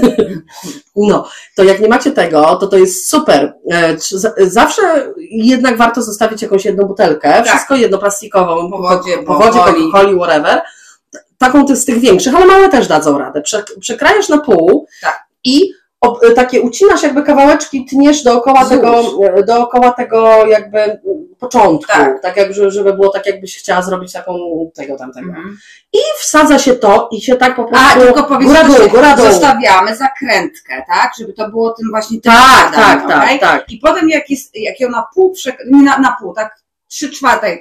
No, 0.96 1.28
to 1.56 1.64
jak 1.64 1.80
nie 1.80 1.88
macie 1.88 2.12
tego, 2.12 2.56
to 2.56 2.68
to 2.68 2.78
jest 2.78 3.10
super. 3.10 3.54
E, 3.72 3.96
Zawsze 4.38 5.14
jednak 5.32 5.78
warto 5.78 6.02
zostawić 6.02 6.42
jakąś 6.42 6.66
jedną 6.66 6.86
butelkę, 6.88 7.44
wszystko 7.44 7.76
jedno 7.76 7.98
plastikową, 7.98 8.72
Po 8.72 8.78
wodzie, 8.78 9.18
po 9.18 9.34
wodzie, 9.34 9.60
po. 9.60 9.66
Coca-Coli, 9.66 10.18
whatever. 10.18 10.62
Taką 11.42 11.76
z 11.76 11.86
tych 11.86 12.00
większych, 12.00 12.36
ale 12.36 12.46
małe 12.46 12.70
też 12.70 12.88
dadzą 12.88 13.18
radę. 13.18 13.42
Prze, 13.42 13.64
przekrajasz 13.80 14.30
na 14.30 14.38
pół 14.38 14.88
Tak. 15.02 15.24
i 15.44 15.72
ob, 16.02 16.20
takie 16.36 16.62
ucinasz 16.62 17.04
jakby 17.04 17.24
kawałeczki, 17.24 17.86
tniesz 17.86 18.24
dookoła 18.24 18.66
tego, 18.66 19.04
e, 19.24 19.44
dookoła 19.44 19.92
tego 19.92 20.46
jakby 20.48 20.80
mm, 20.80 21.00
początku. 21.40 21.92
Tak. 21.94 22.22
Tak, 22.22 22.38
jak, 22.38 22.54
żeby- 22.54 22.94
było 22.94 23.10
tak, 23.10 23.26
jakbyś 23.26 23.58
chciała 23.58 23.82
zrobić 23.82 24.14
taką 24.14 24.34
tego 24.76 24.98
tamtego. 24.98 25.28
Mhm. 25.28 25.58
I 25.94 25.98
wsadza 26.20 26.60
się 26.60 26.74
to 26.74 27.10
i 27.12 27.22
się 27.22 27.36
tak 27.36 27.56
po 27.56 27.64
prostu 27.66 27.88
A, 27.92 28.00
tylko 28.02 28.24
powiedz, 28.24 28.48
góra 28.48 28.64
dół, 28.64 28.90
góra 28.90 29.16
dół. 29.16 29.26
zostawiamy 29.26 29.96
zakrętkę, 29.96 30.84
tak? 30.88 31.12
Żeby 31.20 31.34
to 31.34 31.50
było 31.50 31.72
tym 31.74 31.90
właśnie 31.92 32.22
tym 32.22 32.32
Tak, 32.32 32.70
układem, 32.70 33.08
tak, 33.08 33.18
okej? 33.24 33.40
tak, 33.40 33.52
tak. 33.60 33.70
I 33.72 33.78
potem 33.78 34.10
jak 34.10 34.30
jest, 34.30 34.52
jak 34.56 34.80
ją 34.80 34.90
na 34.90 35.06
pół, 35.16 35.34
przek- 35.34 35.66
nie 35.72 35.84
na, 35.84 35.98
na 35.98 36.16
pół, 36.22 36.34
tak 36.34 36.56
trzy 36.88 37.10
czwarte 37.10 37.58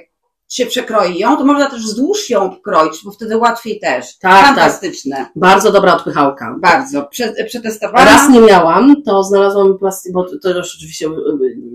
się 0.51 0.65
przekroi 0.65 1.17
ją, 1.17 1.37
to 1.37 1.45
można 1.45 1.69
też 1.69 1.81
wzdłuż 1.83 2.29
ją 2.29 2.55
kroić, 2.63 3.01
bo 3.05 3.11
wtedy 3.11 3.37
łatwiej 3.37 3.79
też. 3.79 4.17
Tak, 4.17 4.45
Fantastyczne. 4.45 5.25
Bardzo 5.35 5.71
dobra 5.71 5.93
odpychałka. 5.95 6.55
Bardzo. 6.59 7.03
Prze, 7.03 7.33
przetestowana. 7.47 8.05
Raz 8.05 8.29
nie 8.29 8.39
miałam, 8.41 9.03
to 9.03 9.23
znalazłam 9.23 9.77
plastik, 9.77 10.13
bo 10.13 10.25
to- 10.43 10.49
już 10.49 10.75
oczywiście 10.77 11.07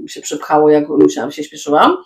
y, 0.04 0.08
się 0.08 0.20
przepchało, 0.20 0.70
jak 0.70 0.88
musiałam, 0.88 1.32
się 1.32 1.44
śpieszyłam. 1.44 1.96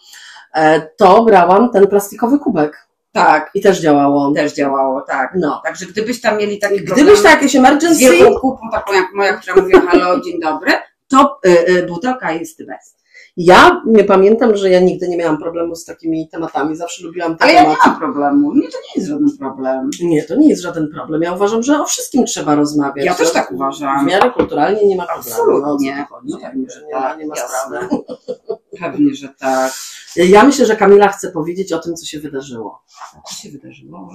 E, 0.55 0.81
To 0.97 1.25
brałam 1.25 1.71
ten 1.73 1.87
plastikowy 1.87 2.39
kubek 2.39 2.87
Tak, 3.13 3.51
i 3.55 3.61
też 3.61 3.81
działało. 3.81 4.33
też 4.35 4.55
działało, 4.55 5.01
tak. 5.01 5.33
No. 5.37 5.61
Także 5.65 5.87
gdybyś 5.87 6.21
tam 6.21 6.39
mieli 6.39 6.59
taki 6.59 6.81
Gdybyś 6.85 7.23
tak 7.23 7.33
jakieś 7.33 7.53
z 7.53 7.57
emergency, 7.57 8.01
wielką 8.01 8.41
kupą, 8.41 8.61
taką 8.73 8.93
jak 8.93 9.07
moja, 9.15 9.33
która 9.37 9.57
mówi 9.63 9.73
halo, 9.73 10.21
dzień 10.21 10.41
dobry, 10.41 10.73
to 11.09 11.39
y, 11.47 11.69
y, 11.69 11.87
butelka 11.87 12.33
jest 12.33 12.67
best. 12.67 13.00
Ja 13.45 13.83
nie 13.87 14.05
pamiętam, 14.05 14.57
że 14.57 14.71
ja 14.71 14.81
nigdy 14.81 15.09
nie 15.09 15.17
miałam 15.17 15.39
problemu 15.39 15.75
z 15.75 15.85
takimi 15.85 16.29
tematami. 16.29 16.77
Zawsze 16.77 17.05
lubiłam 17.05 17.37
te 17.37 17.45
Ale 17.45 17.53
ja 17.53 17.61
nie 17.61 17.67
tematy. 17.67 17.89
mam 17.89 17.99
problemu. 17.99 18.55
Nie, 18.55 18.69
to 18.69 18.79
nie 18.79 18.95
jest 18.97 19.09
żaden 19.09 19.39
problem. 19.39 19.91
Nie, 20.03 20.23
to 20.23 20.37
nie 20.37 20.49
jest 20.49 20.63
żaden 20.63 20.89
problem. 20.89 21.23
Ja 21.23 21.33
uważam, 21.33 21.63
że 21.63 21.81
o 21.81 21.85
wszystkim 21.87 22.25
trzeba 22.25 22.55
rozmawiać. 22.55 23.07
Ja 23.07 23.15
też 23.15 23.33
tak 23.33 23.53
uważam. 23.53 24.05
W 24.05 24.09
miarę 24.09 24.31
kulturalnie 24.31 24.87
nie 24.87 24.97
ma 24.97 25.07
problemu. 25.07 25.37
Absolutnie. 25.37 25.97
No, 25.97 26.03
o 26.03 26.07
co 26.07 26.17
tu 26.17 26.21
chodzi? 26.21 26.33
No 26.33 26.39
pewnie, 26.39 26.67
że 26.71 26.87
nie 26.87 26.95
ma, 26.95 27.03
tak, 27.03 27.19
nie 27.19 27.27
ma 27.27 27.37
jasne. 27.37 27.59
sprawy. 27.67 27.97
Pewnie, 28.81 29.15
że 29.15 29.29
tak. 29.29 29.73
Ja 30.17 30.45
myślę, 30.45 30.67
że 30.67 30.77
Kamila 30.77 31.09
chce 31.09 31.31
powiedzieć 31.31 31.73
o 31.73 31.79
tym, 31.79 31.95
co 31.95 32.07
się 32.07 32.21
wydarzyło. 32.21 32.83
Co 33.29 33.35
się 33.35 33.51
wydarzyło? 33.51 34.15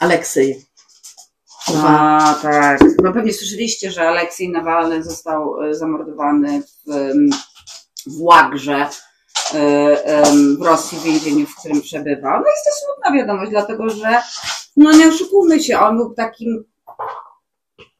Aleksiej. 0.00 0.64
A, 1.84 2.34
tak. 2.42 2.80
No 3.02 3.12
pewnie 3.12 3.32
słyszeliście, 3.32 3.90
że 3.90 4.08
Aleksiej 4.08 4.48
Nawalny 4.48 5.02
został 5.02 5.62
e, 5.62 5.74
zamordowany 5.74 6.62
w, 6.62 6.90
em, 6.90 7.30
w 8.06 8.22
Łagrze 8.22 8.88
e, 9.54 10.04
em, 10.04 10.56
w 10.56 10.62
Rosji, 10.62 10.98
w 10.98 11.02
więzieniu, 11.02 11.46
w 11.46 11.56
którym 11.56 11.80
przebywał. 11.80 12.40
No 12.40 12.46
jest 12.46 12.64
to 12.64 12.70
smutna 12.86 13.20
wiadomość, 13.20 13.50
dlatego 13.50 13.90
że, 13.90 14.22
no 14.76 14.92
nie 14.92 15.08
oszukujmy 15.08 15.62
się, 15.62 15.78
on 15.78 15.96
był 15.96 16.14
takim 16.14 16.64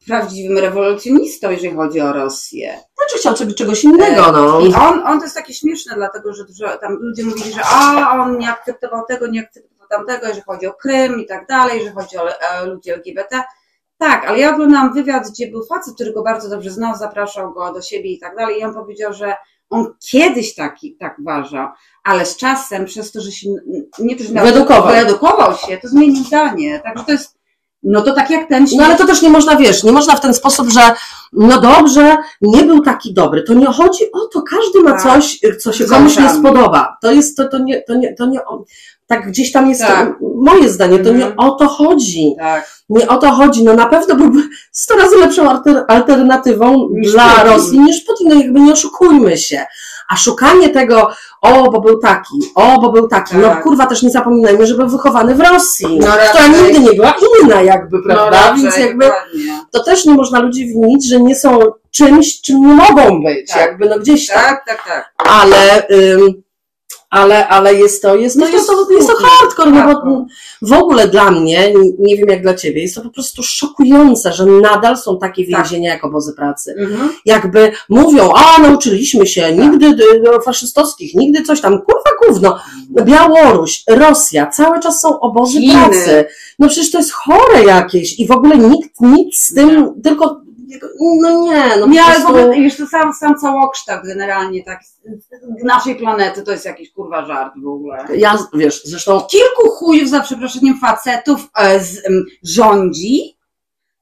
prawdziwym 0.07 0.57
rewolucjonistą, 0.57 1.51
jeżeli 1.51 1.75
chodzi 1.75 2.01
o 2.01 2.13
Rosję. 2.13 2.79
Znaczy 2.97 3.17
chciał 3.17 3.33
czegoś, 3.33 3.55
czegoś 3.55 3.83
innego, 3.83 4.31
no. 4.31 4.59
I 4.59 4.73
on, 4.73 5.07
on 5.07 5.19
to 5.19 5.25
jest 5.25 5.35
takie 5.35 5.53
śmieszne, 5.53 5.95
dlatego 5.95 6.33
że 6.33 6.45
dużo 6.45 6.77
tam 6.77 6.93
ludzie 6.93 7.23
mówili, 7.23 7.53
że 7.53 7.61
a 7.65 8.21
on 8.21 8.37
nie 8.37 8.49
akceptował 8.49 9.05
tego, 9.05 9.27
nie 9.27 9.41
akceptował 9.41 9.87
tamtego, 9.87 10.27
jeżeli 10.27 10.43
chodzi 10.45 10.67
o 10.67 10.73
Krym 10.73 11.19
i 11.19 11.25
tak 11.25 11.47
dalej, 11.47 11.77
jeżeli 11.77 11.95
chodzi 11.95 12.17
o 12.17 12.29
e, 12.29 12.65
ludzi 12.65 12.91
LGBT. 12.91 13.43
Tak, 13.97 14.25
ale 14.25 14.39
ja 14.39 14.53
oglądałam 14.53 14.93
wywiad, 14.93 15.29
gdzie 15.29 15.47
był 15.47 15.65
facet, 15.65 15.95
który 15.95 16.13
go 16.13 16.23
bardzo 16.23 16.49
dobrze 16.49 16.71
znał, 16.71 16.95
zapraszał 16.95 17.53
go 17.53 17.73
do 17.73 17.81
siebie 17.81 18.11
i 18.11 18.19
tak 18.19 18.35
dalej. 18.35 18.59
I 18.59 18.63
on 18.63 18.73
powiedział, 18.73 19.13
że 19.13 19.35
on 19.73 19.93
kiedyś 20.11 20.55
taki, 20.55 20.95
tak 20.95 21.19
uważał, 21.19 21.67
ale 22.03 22.25
z 22.25 22.37
czasem, 22.37 22.85
przez 22.85 23.11
to, 23.11 23.21
że 23.21 23.31
się 23.31 23.49
nie 23.99 24.15
to, 24.15 24.23
że 24.23 24.33
Wyedukował. 24.33 24.93
wyedukował 24.93 25.57
się, 25.57 25.77
to 25.77 25.87
zmienił 25.87 26.23
zdanie. 26.23 26.79
Także 26.79 27.05
to 27.05 27.11
jest, 27.11 27.37
no 27.83 28.01
to 28.01 28.13
tak 28.13 28.29
jak 28.29 28.49
ten 28.49 28.65
No 28.75 28.85
ale 28.85 28.95
to 28.95 29.05
też 29.07 29.21
nie 29.21 29.29
można, 29.29 29.55
wiesz, 29.55 29.83
nie 29.83 29.91
można 29.91 30.15
w 30.15 30.21
ten 30.21 30.33
sposób, 30.33 30.69
że 30.69 30.81
no 31.33 31.61
dobrze, 31.61 32.17
nie 32.41 32.63
był 32.63 32.81
taki 32.81 33.13
dobry. 33.13 33.43
To 33.43 33.53
nie 33.53 33.65
chodzi 33.65 34.03
o 34.11 34.19
to, 34.33 34.41
każdy 34.41 34.79
ma 34.79 34.91
Tak. 34.91 35.01
coś, 35.03 35.39
co 35.59 35.73
się 35.73 35.85
komuś 35.85 36.17
nie 36.17 36.29
spodoba. 36.29 36.97
To 37.01 37.11
jest, 37.11 37.37
to, 37.37 37.47
to 37.47 37.57
nie, 37.57 37.81
to 37.81 37.95
nie, 37.95 38.13
to 38.13 38.25
nie, 38.25 38.39
tak 39.13 39.27
gdzieś 39.27 39.51
tam 39.51 39.69
jest 39.69 39.81
Tak. 39.81 40.13
moje 40.35 40.69
zdanie, 40.69 40.99
to 40.99 41.09
nie 41.09 41.25
Mhm. 41.25 41.33
o 41.39 41.51
to 41.51 41.67
chodzi. 41.67 42.35
tak, 42.39 42.73
Nie 42.89 43.07
o 43.07 43.17
to 43.17 43.31
chodzi. 43.31 43.63
No 43.63 43.73
na 43.73 43.85
pewno 43.85 44.15
byłby 44.15 44.39
100 44.71 44.95
razy 44.97 45.15
lepszą 45.17 45.49
alter, 45.49 45.85
alternatywą 45.87 46.89
Niż 46.91 47.11
dla 47.11 47.23
Putin. 47.29 47.47
Rosji 47.53 47.79
niż 47.79 48.01
Putin. 48.03 48.29
No 48.29 48.35
jakby 48.35 48.59
nie 48.59 48.73
oszukujmy 48.73 49.37
się. 49.37 49.65
A 50.09 50.15
szukanie 50.15 50.69
tego, 50.69 51.09
o, 51.41 51.71
bo 51.71 51.81
był 51.81 51.99
taki, 51.99 52.39
o, 52.55 52.81
bo 52.81 52.91
był 52.91 53.07
taki. 53.07 53.37
No 53.37 53.47
Tak. 53.49 53.63
kurwa, 53.63 53.85
też 53.85 54.03
nie 54.03 54.09
zapominajmy, 54.09 54.67
że 54.67 54.75
był 54.75 54.87
wychowany 54.89 55.35
w 55.35 55.39
Rosji, 55.39 55.99
No 55.99 56.07
która 56.29 56.47
nigdy 56.47 56.79
nie 56.79 56.93
była 56.93 57.13
inna 57.43 57.61
jakby, 57.61 58.03
prawda? 58.03 58.29
raczej, 58.29 58.61
Więc 58.63 58.77
jakby 58.77 59.11
to 59.71 59.83
też 59.83 60.05
nie 60.05 60.13
można 60.13 60.39
ludzi 60.39 60.65
winić, 60.67 61.09
że 61.09 61.19
nie 61.19 61.35
są 61.35 61.59
czymś, 61.91 62.41
czym 62.41 62.59
nie 62.67 62.73
mogą 62.73 63.23
być. 63.23 63.47
Tak. 63.51 63.57
Jakby 63.61 63.89
no 63.89 63.99
gdzieś 63.99 64.27
tam 64.27 64.37
Tak, 64.43 64.65
tak, 64.67 64.83
tak. 64.87 65.13
ale, 65.17 65.87
ym, 65.91 66.42
ale, 67.13 67.47
ale 67.47 67.73
jest 67.73 68.01
to, 68.01 68.15
jest, 68.15 68.39
to, 68.39 68.47
Jest 68.47 68.67
to 68.67 68.91
jest 68.91 69.07
to, 69.07 69.15
hardcore, 69.15 69.71
no 69.71 69.77
bo 69.77 69.83
Hardcore. 69.87 70.25
w 70.61 70.73
ogóle 70.73 71.07
dla 71.07 71.31
mnie, 71.31 71.73
nie 71.99 72.17
wiem 72.17 72.27
jak 72.29 72.41
dla 72.41 72.53
ciebie, 72.53 72.81
jest 72.81 72.95
to 72.95 73.01
po 73.01 73.09
prostu 73.09 73.43
szokujące, 73.43 74.33
że 74.33 74.45
nadal 74.45 74.97
są 74.97 75.17
takie 75.19 75.45
Tak. 75.51 75.61
więzienia 75.61 75.89
jak 75.93 76.05
obozy 76.05 76.33
pracy. 76.33 76.75
Mhm. 76.77 77.09
Jakby 77.25 77.71
mówią, 77.89 78.31
a 78.35 78.61
nauczyliśmy 78.61 79.27
się, 79.27 79.53
nigdy 79.55 79.85
y, 79.87 80.41
faszystowskich, 80.45 81.15
nigdy 81.15 81.41
coś 81.43 81.61
tam, 81.61 81.81
kurwa 81.81 82.09
gówno, 82.27 82.59
Białoruś, 83.03 83.83
Rosja, 83.89 84.47
cały 84.47 84.79
czas 84.79 85.01
są 85.01 85.19
obozy 85.19 85.59
Chiny. 85.59 85.73
pracy. 85.73 86.25
No 86.59 86.67
przecież 86.67 86.91
to 86.91 86.97
jest 86.97 87.11
chore 87.11 87.63
jakieś 87.63 88.19
i 88.19 88.27
w 88.27 88.31
ogóle 88.31 88.57
nikt 88.57 89.01
nic 89.01 89.41
z 89.41 89.53
tym, 89.53 90.01
tylko, 90.03 90.42
no 91.21 91.43
nie, 91.45 91.77
no 91.79 91.87
Nie, 91.87 92.03
ale 92.03 92.19
w 92.19 92.25
ogóle, 92.25 92.51
wiesz, 92.55 92.77
to 92.77 92.87
sam, 92.87 93.13
sam 93.13 93.35
całokształt 93.39 94.01
generalnie 94.05 94.63
tak, 94.63 94.79
z- 94.83 95.63
naszej 95.63 95.95
planety 95.95 96.43
to 96.43 96.51
jest 96.51 96.65
jakiś 96.65 96.91
kurwa 96.91 97.25
żart 97.25 97.53
w 97.63 97.67
ogóle. 97.67 98.05
Ja, 98.15 98.37
wiesz, 98.53 98.81
zresztą 98.85 99.21
Kilku 99.21 99.69
chujów, 99.69 100.09
za 100.09 100.19
przeproszeniem, 100.19 100.79
facetów 100.79 101.47
e, 101.57 101.79
z, 101.79 102.05
em, 102.05 102.25
rządzi, 102.43 103.37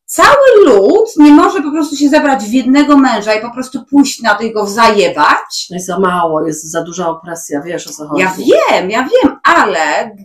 cały 0.06 0.66
lud 0.66 1.10
nie 1.18 1.32
może 1.32 1.62
po 1.62 1.72
prostu 1.72 1.96
się 1.96 2.10
zebrać 2.10 2.44
w 2.44 2.52
jednego 2.54 2.98
męża 2.98 3.34
i 3.34 3.42
po 3.42 3.52
prostu 3.54 3.86
pójść 3.86 4.22
na 4.22 4.36
to 4.36 4.44
i 4.44 4.54
go 4.54 4.66
zajebać. 4.68 5.68
jest 5.70 5.86
za 5.86 6.00
mało, 6.00 6.48
jest 6.48 6.72
za 6.72 6.84
duża 6.84 7.10
opresja, 7.10 7.62
wiesz 7.62 7.88
o 7.88 7.92
co 7.94 8.08
chodzi. 8.08 8.22
Ja 8.22 8.34
wiem, 8.38 8.90
ja 8.90 9.08
wiem, 9.24 9.40
ale 9.44 10.16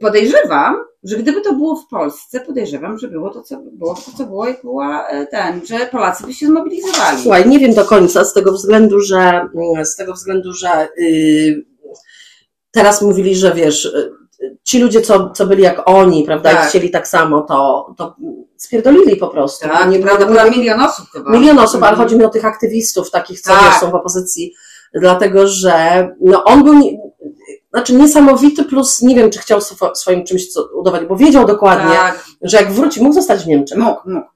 podejrzewam, 0.00 0.76
że 1.04 1.16
gdyby 1.16 1.40
to 1.40 1.52
było 1.52 1.76
w 1.76 1.86
Polsce, 1.86 2.40
podejrzewam, 2.40 2.98
że 2.98 3.08
było 3.08 3.30
to, 3.30 3.42
co 3.42 3.56
było, 3.72 3.94
to, 3.94 4.10
co 4.18 4.24
było, 4.26 4.46
jak 4.48 4.62
była 4.62 5.08
e, 5.08 5.26
ten, 5.26 5.66
że 5.66 5.86
Polacy 5.86 6.26
by 6.26 6.34
się 6.34 6.46
zmobilizowali. 6.46 7.22
Słuchaj, 7.22 7.48
nie 7.48 7.58
wiem 7.58 7.74
do 7.74 7.84
końca 7.84 8.24
z 8.24 8.32
tego 8.32 8.52
względu, 8.52 9.00
że 9.00 9.18
mm, 9.18 9.84
z 9.84 9.96
tego 9.96 10.12
względu, 10.12 10.52
że 10.52 10.88
yy, 10.98 11.64
teraz 12.70 13.02
mówili, 13.02 13.36
że 13.36 13.54
wiesz, 13.54 13.84
yy, 14.40 14.56
ci 14.64 14.78
ludzie, 14.78 15.00
co, 15.00 15.30
co 15.30 15.46
byli 15.46 15.62
jak 15.62 15.82
oni, 15.86 16.24
prawda, 16.24 16.54
Tak. 16.54 16.64
i 16.64 16.68
chcieli 16.68 16.90
tak 16.90 17.08
samo, 17.08 17.40
to, 17.42 17.94
to 17.98 18.16
spierdolili 18.56 19.16
po 19.16 19.28
prostu. 19.28 19.68
Tak, 19.68 19.90
nie, 19.90 19.98
prawda, 19.98 20.26
była 20.26 20.44
milion 20.44 20.80
osób 20.80 21.06
chyba. 21.12 21.30
milion 21.30 21.58
osób, 21.58 21.82
ale 21.82 21.90
Mhm. 21.90 22.08
chodzi 22.08 22.18
mi 22.18 22.24
o 22.24 22.28
tych 22.30 22.44
aktywistów, 22.44 23.10
takich, 23.10 23.40
co 23.40 23.52
Tak. 23.52 23.80
są 23.80 23.90
w 23.90 23.94
opozycji, 23.94 24.54
dlatego 24.94 25.46
że 25.46 26.08
no, 26.20 26.44
on 26.44 26.64
był 26.64 27.09
znaczy 27.72 27.94
niesamowity, 27.94 28.64
plus 28.64 29.02
nie 29.02 29.14
wiem, 29.14 29.30
czy 29.30 29.38
chciał 29.38 29.58
swo- 29.60 29.94
swoim 29.94 30.24
czymś 30.24 30.42
udowodnić, 30.74 31.08
bo 31.08 31.16
wiedział 31.16 31.46
dokładnie, 31.46 31.94
Tak, 31.94 32.24
że 32.42 32.56
jak 32.56 32.72
wróci, 32.72 33.02
mógł 33.02 33.14
zostać 33.14 33.44
w 33.44 33.46
Niemczech. 33.46 33.78
mógł, 33.78 34.10
mógł. 34.10 34.26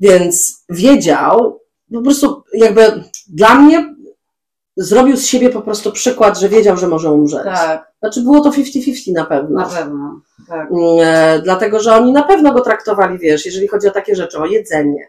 Więc 0.00 0.64
wiedział, 0.68 1.60
po 1.94 2.02
prostu 2.02 2.42
jakby 2.54 3.04
dla 3.28 3.54
mnie 3.54 3.94
zrobił 4.76 5.16
z 5.16 5.26
siebie 5.26 5.50
po 5.50 5.60
prostu 5.62 5.92
przykład, 5.92 6.38
że 6.38 6.48
wiedział, 6.48 6.76
że 6.76 6.88
może 6.88 7.10
umrzeć. 7.10 7.44
Tak, 7.44 7.92
Znaczy 8.00 8.20
było 8.22 8.40
to 8.40 8.50
50-50 8.50 9.12
na 9.12 9.24
pewno. 9.24 9.60
na 9.60 9.66
pewno. 9.66 10.20
Tak. 10.48 10.68
E, 11.02 11.40
dlatego, 11.44 11.80
że 11.80 11.94
oni 11.96 12.12
na 12.12 12.22
pewno 12.22 12.52
go 12.52 12.60
traktowali, 12.60 13.18
wiesz, 13.18 13.46
jeżeli 13.46 13.68
chodzi 13.68 13.88
o 13.88 13.90
takie 13.90 14.16
rzeczy, 14.16 14.38
o 14.38 14.46
jedzenie. 14.46 15.08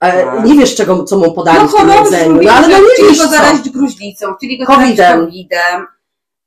E, 0.00 0.24
Tak. 0.24 0.44
nie 0.44 0.54
wiesz, 0.54 0.74
czego, 0.74 1.04
co 1.04 1.18
mu 1.18 1.32
podali 1.32 1.58
No 1.58 1.68
w 1.68 1.74
tym 1.74 1.88
jedzeniu, 1.90 2.42
no, 2.42 2.52
ale 2.52 2.68
no 2.68 2.78
nie 2.78 2.84
chcieli 2.94 3.08
wiesz 3.08 3.18
go 3.18 3.24
co. 3.24 3.30
zarazić 3.30 3.68
gruźlicą, 3.70 4.34
chcieli 4.34 4.58
go 4.58 4.64
zarazić 4.64 4.96
covidem. 4.98 5.86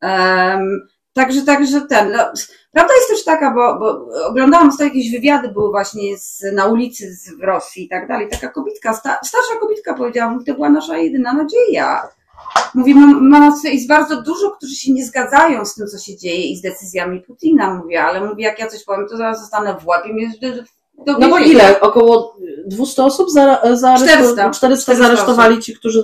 Um, 0.03 0.87
także, 1.13 1.41
także 1.41 1.81
ten. 1.81 2.11
No, 2.11 2.23
prawda 2.71 2.93
jest 2.93 3.09
też 3.09 3.23
taka, 3.23 3.51
bo, 3.51 3.79
bo 3.79 4.07
oglądałam 4.27 4.69
ostatnio 4.69 4.85
jakieś 4.85 5.11
wywiady, 5.11 5.49
były 5.49 5.69
właśnie 5.69 6.17
z, 6.17 6.43
na 6.53 6.65
ulicy 6.65 7.15
z, 7.15 7.29
w 7.39 7.43
Rosji 7.43 7.85
i 7.85 7.89
tak 7.89 8.07
dalej. 8.07 8.29
Taka 8.29 8.49
kobitka, 8.49 8.93
sta, 8.93 9.19
starsza 9.23 9.55
kobitka 9.61 9.93
powiedziała, 9.93 10.39
to 10.45 10.53
była 10.53 10.69
nasza 10.69 10.97
jedyna 10.97 11.33
nadzieja. 11.33 12.07
Mówi, 12.73 12.95
mam, 12.95 13.29
mam, 13.29 13.53
jest 13.63 13.87
bardzo 13.87 14.21
dużo, 14.21 14.51
którzy 14.51 14.75
się 14.75 14.93
nie 14.93 15.05
zgadzają 15.05 15.65
z 15.65 15.75
tym, 15.75 15.87
co 15.87 15.97
się 15.97 16.17
dzieje 16.17 16.47
i 16.47 16.57
z 16.57 16.61
decyzjami 16.61 17.21
Putina, 17.21 17.73
mówię, 17.73 18.03
ale 18.03 18.21
mówi, 18.21 18.43
jak 18.43 18.59
ja 18.59 18.67
coś 18.67 18.83
powiem, 18.83 19.07
to 19.09 19.17
zaraz 19.17 19.39
zostanę 19.39 19.75
w 19.81 19.87
łapie. 19.87 20.13
Mnie 20.13 20.31
do, 20.41 20.63
do 21.05 21.19
No 21.19 21.29
bo 21.29 21.39
ile? 21.39 21.81
Około 21.81 22.37
200 22.65 23.03
osób 23.03 23.31
za, 23.31 23.59
za 23.73 23.95
400. 23.97 24.49
400 24.49 24.95
zaaresztowali 24.95 25.59
ci, 25.59 25.75
którzy 25.75 26.03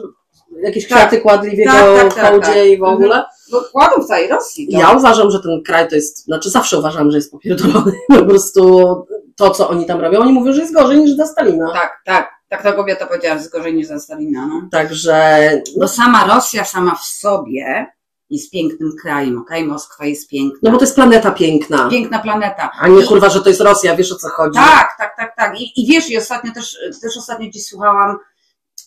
jakieś 0.63 0.87
Tak. 0.87 0.97
kwiaty 0.97 1.21
kładli 1.21 1.49
w 1.49 1.59
jego 1.59 1.71
Tak, 1.71 1.95
tak, 1.95 2.13
tak, 2.13 2.31
hołdzie 2.31 2.47
tak. 2.47 2.67
i 2.67 2.77
w 2.77 2.83
ogóle. 2.83 3.25
Kładą 3.71 4.01
w 4.01 4.05
całej 4.05 4.27
Rosji. 4.27 4.67
to. 4.71 4.79
Ja 4.79 4.91
uważam, 4.91 5.31
że 5.31 5.39
ten 5.39 5.61
kraj 5.65 5.87
to 5.89 5.95
jest, 5.95 6.23
znaczy 6.25 6.49
zawsze 6.49 6.79
uważam, 6.79 7.11
że 7.11 7.17
jest 7.17 7.31
popierdolony. 7.31 7.91
Po 8.19 8.25
prostu 8.25 8.95
to, 9.35 9.49
co 9.49 9.69
oni 9.69 9.85
tam 9.85 10.01
robią, 10.01 10.19
oni 10.19 10.33
mówią, 10.33 10.53
że 10.53 10.61
jest 10.61 10.73
gorzej 10.73 10.97
niż 10.97 11.15
za 11.15 11.25
Stalina. 11.25 11.71
Tak, 11.73 12.01
tak. 12.05 12.29
Tak 12.49 12.63
ta 12.63 12.73
kobieta 12.73 13.05
powiedziała, 13.05 13.33
że 13.35 13.39
jest 13.39 13.51
gorzej 13.51 13.73
niż 13.73 13.87
za 13.87 13.99
Stalina. 13.99 14.47
No. 14.47 14.61
Także, 14.71 15.39
Bo 15.79 15.87
sama 15.87 16.27
Rosja 16.35 16.65
sama 16.65 16.95
w 16.95 17.03
sobie 17.03 17.87
jest 18.29 18.51
pięknym 18.51 18.91
krajem, 19.01 19.37
okej? 19.41 19.63
Moskwa 19.65 20.05
jest 20.05 20.29
piękna. 20.29 20.59
no 20.63 20.71
bo 20.71 20.77
to 20.77 20.83
jest 20.83 20.95
planeta 20.95 21.31
piękna. 21.31 21.89
Piękna 21.89 22.19
planeta. 22.19 22.71
A 22.79 22.87
nie 22.87 23.01
I- 23.01 23.07
kurwa, 23.07 23.29
że 23.29 23.41
to 23.41 23.49
jest 23.49 23.61
Rosja, 23.61 23.95
wiesz 23.95 24.11
o 24.11 24.15
co 24.15 24.29
chodzi. 24.29 24.59
Tak, 24.59 24.89
tak, 24.97 25.15
tak, 25.17 25.35
tak. 25.37 25.59
I, 25.61 25.81
I 25.83 25.87
wiesz, 25.87 26.09
i 26.09 26.17
ostatnio 26.17 26.53
też, 26.53 26.77
też 27.01 27.17
ostatnio 27.17 27.47
gdzieś 27.47 27.65
słuchałam, 27.65 28.17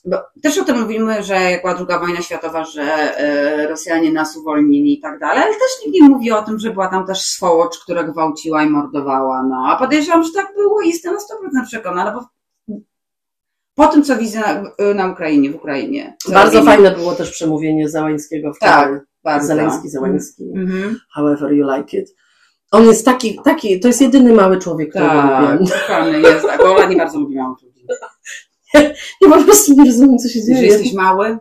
bo 0.04 0.16
też 0.42 0.58
o 0.58 0.64
tym 0.64 0.80
mówimy, 0.80 1.22
że 1.22 1.34
jak 1.34 1.60
była 1.62 1.74
druga 1.74 1.98
wojna 1.98 2.22
światowa, 2.22 2.64
że 2.64 2.82
e, 3.18 3.66
Rosjanie 3.68 4.12
nas 4.12 4.36
uwolnili 4.36 4.98
i 4.98 5.00
tak 5.00 5.18
dalej, 5.18 5.42
ale 5.42 5.52
też 5.52 5.86
nikt 5.86 6.00
nie 6.00 6.08
mówi 6.08 6.32
o 6.32 6.42
tym, 6.42 6.58
że 6.58 6.70
była 6.70 6.88
tam 6.88 7.06
też 7.06 7.22
swołocz, 7.22 7.78
która 7.78 8.02
gwałciła 8.04 8.62
i 8.62 8.70
mordowała, 8.70 9.42
no. 9.42 9.66
A 9.68 9.76
podejrzewam, 9.76 10.22
że 10.22 10.30
tak 10.34 10.54
było 10.56 10.80
i 10.80 10.88
jestem 10.88 11.14
na 11.14 11.20
100% 11.62 11.66
przekonana, 11.66 12.12
bo 12.12 12.26
po 13.74 13.86
tym, 13.86 14.02
co 14.02 14.16
widzę 14.16 14.40
na, 14.40 14.94
na 14.94 15.12
Ukrainie, 15.12 15.50
w 15.50 15.54
Ukrainie. 15.54 16.16
Bardzo 16.32 16.58
robimy. 16.58 16.74
fajne 16.76 16.90
było 16.90 17.12
też 17.14 17.30
przemówienie 17.30 17.88
Załęskiego 17.88 18.54
wczoraj. 18.54 18.92
Tak, 18.92 19.04
bardzo. 19.24 19.46
Zeleński, 19.46 19.88
Załęski. 19.88 20.44
Mhm. 20.56 20.98
However 21.14 21.52
you 21.52 21.66
like 21.76 21.96
it. 21.98 22.14
On 22.70 22.86
jest 22.86 23.04
taki, 23.04 23.38
taki, 23.44 23.80
to 23.80 23.88
jest 23.88 24.00
jedyny 24.00 24.32
mały 24.32 24.58
człowiek, 24.58 24.90
którego 24.90 25.10
Tak, 25.12 25.60
lubię. 25.60 25.72
kochany 25.72 26.20
jest, 26.20 26.46
tak, 26.46 26.60
Ola 26.60 26.86
nie 26.86 26.96
bardzo 26.96 27.18
lubi 27.18 27.36
małych 27.36 27.62
ludzi. 27.62 27.86
Ja 29.20 29.28
po 29.30 29.42
prostu 29.44 29.72
nie 29.74 29.84
rozumiem, 29.90 30.18
co 30.18 30.28
się 30.28 30.38
Jeżeli 30.38 30.56
dzieje. 30.56 30.68
jesteś 30.72 30.92
mały, 30.92 31.38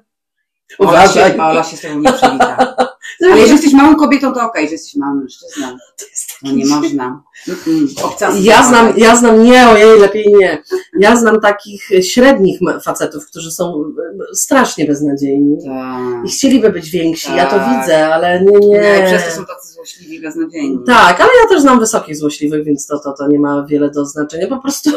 Ola 0.79 0.89
Uważaj. 0.89 1.31
się, 1.33 1.43
Ola 1.43 1.63
się 1.63 1.77
z 1.77 1.81
tobą 1.81 1.99
nie 1.99 2.13
przywita. 2.13 2.57
Ale 3.23 3.29
jeżeli 3.31 3.51
jesteś 3.51 3.73
małą 3.73 3.95
kobietą, 3.95 4.33
to 4.33 4.41
okej, 4.45 4.65
że 4.65 4.71
jesteś 4.71 4.95
małym 4.95 5.19
mężczyzną. 5.19 5.67
To 6.41 6.47
No 6.47 6.51
nie 6.51 6.65
można. 6.65 7.23
Ja 8.41 8.63
znam, 8.63 8.93
ja 8.97 9.15
znam, 9.15 9.43
nie, 9.43 9.69
ojej, 9.69 9.99
lepiej 9.99 10.33
nie. 10.39 10.63
Ja 10.99 11.15
znam 11.15 11.41
takich 11.41 11.89
średnich 12.01 12.61
ma- 12.61 12.79
facetów, 12.79 13.27
którzy 13.27 13.51
są 13.51 13.83
e, 14.31 14.35
strasznie 14.35 14.85
beznadziejni. 14.85 15.57
Tak. 15.65 16.25
I 16.25 16.29
chcieliby 16.29 16.69
być 16.69 16.89
więksi, 16.89 17.35
ja 17.35 17.45
to 17.45 17.55
Tak. 17.55 17.79
widzę, 17.81 18.13
ale 18.13 18.41
nie, 18.43 18.59
nie. 18.67 18.77
Nie, 18.79 19.03
przez 19.07 19.25
to 19.25 19.31
są 19.31 19.45
tacy 19.45 19.73
złośliwi 19.73 20.21
beznadziejni. 20.21 20.77
Tak, 20.87 21.21
ale 21.21 21.29
ja 21.43 21.49
też 21.49 21.61
znam 21.61 21.79
wysokich 21.79 22.15
złośliwych, 22.17 22.63
więc 22.65 22.87
to, 22.87 22.99
to, 22.99 23.13
to 23.13 23.27
nie 23.27 23.39
ma 23.39 23.65
wiele 23.69 23.89
do 23.91 24.05
znaczenia. 24.05 24.47
Po 24.47 24.57
prostu. 24.61 24.89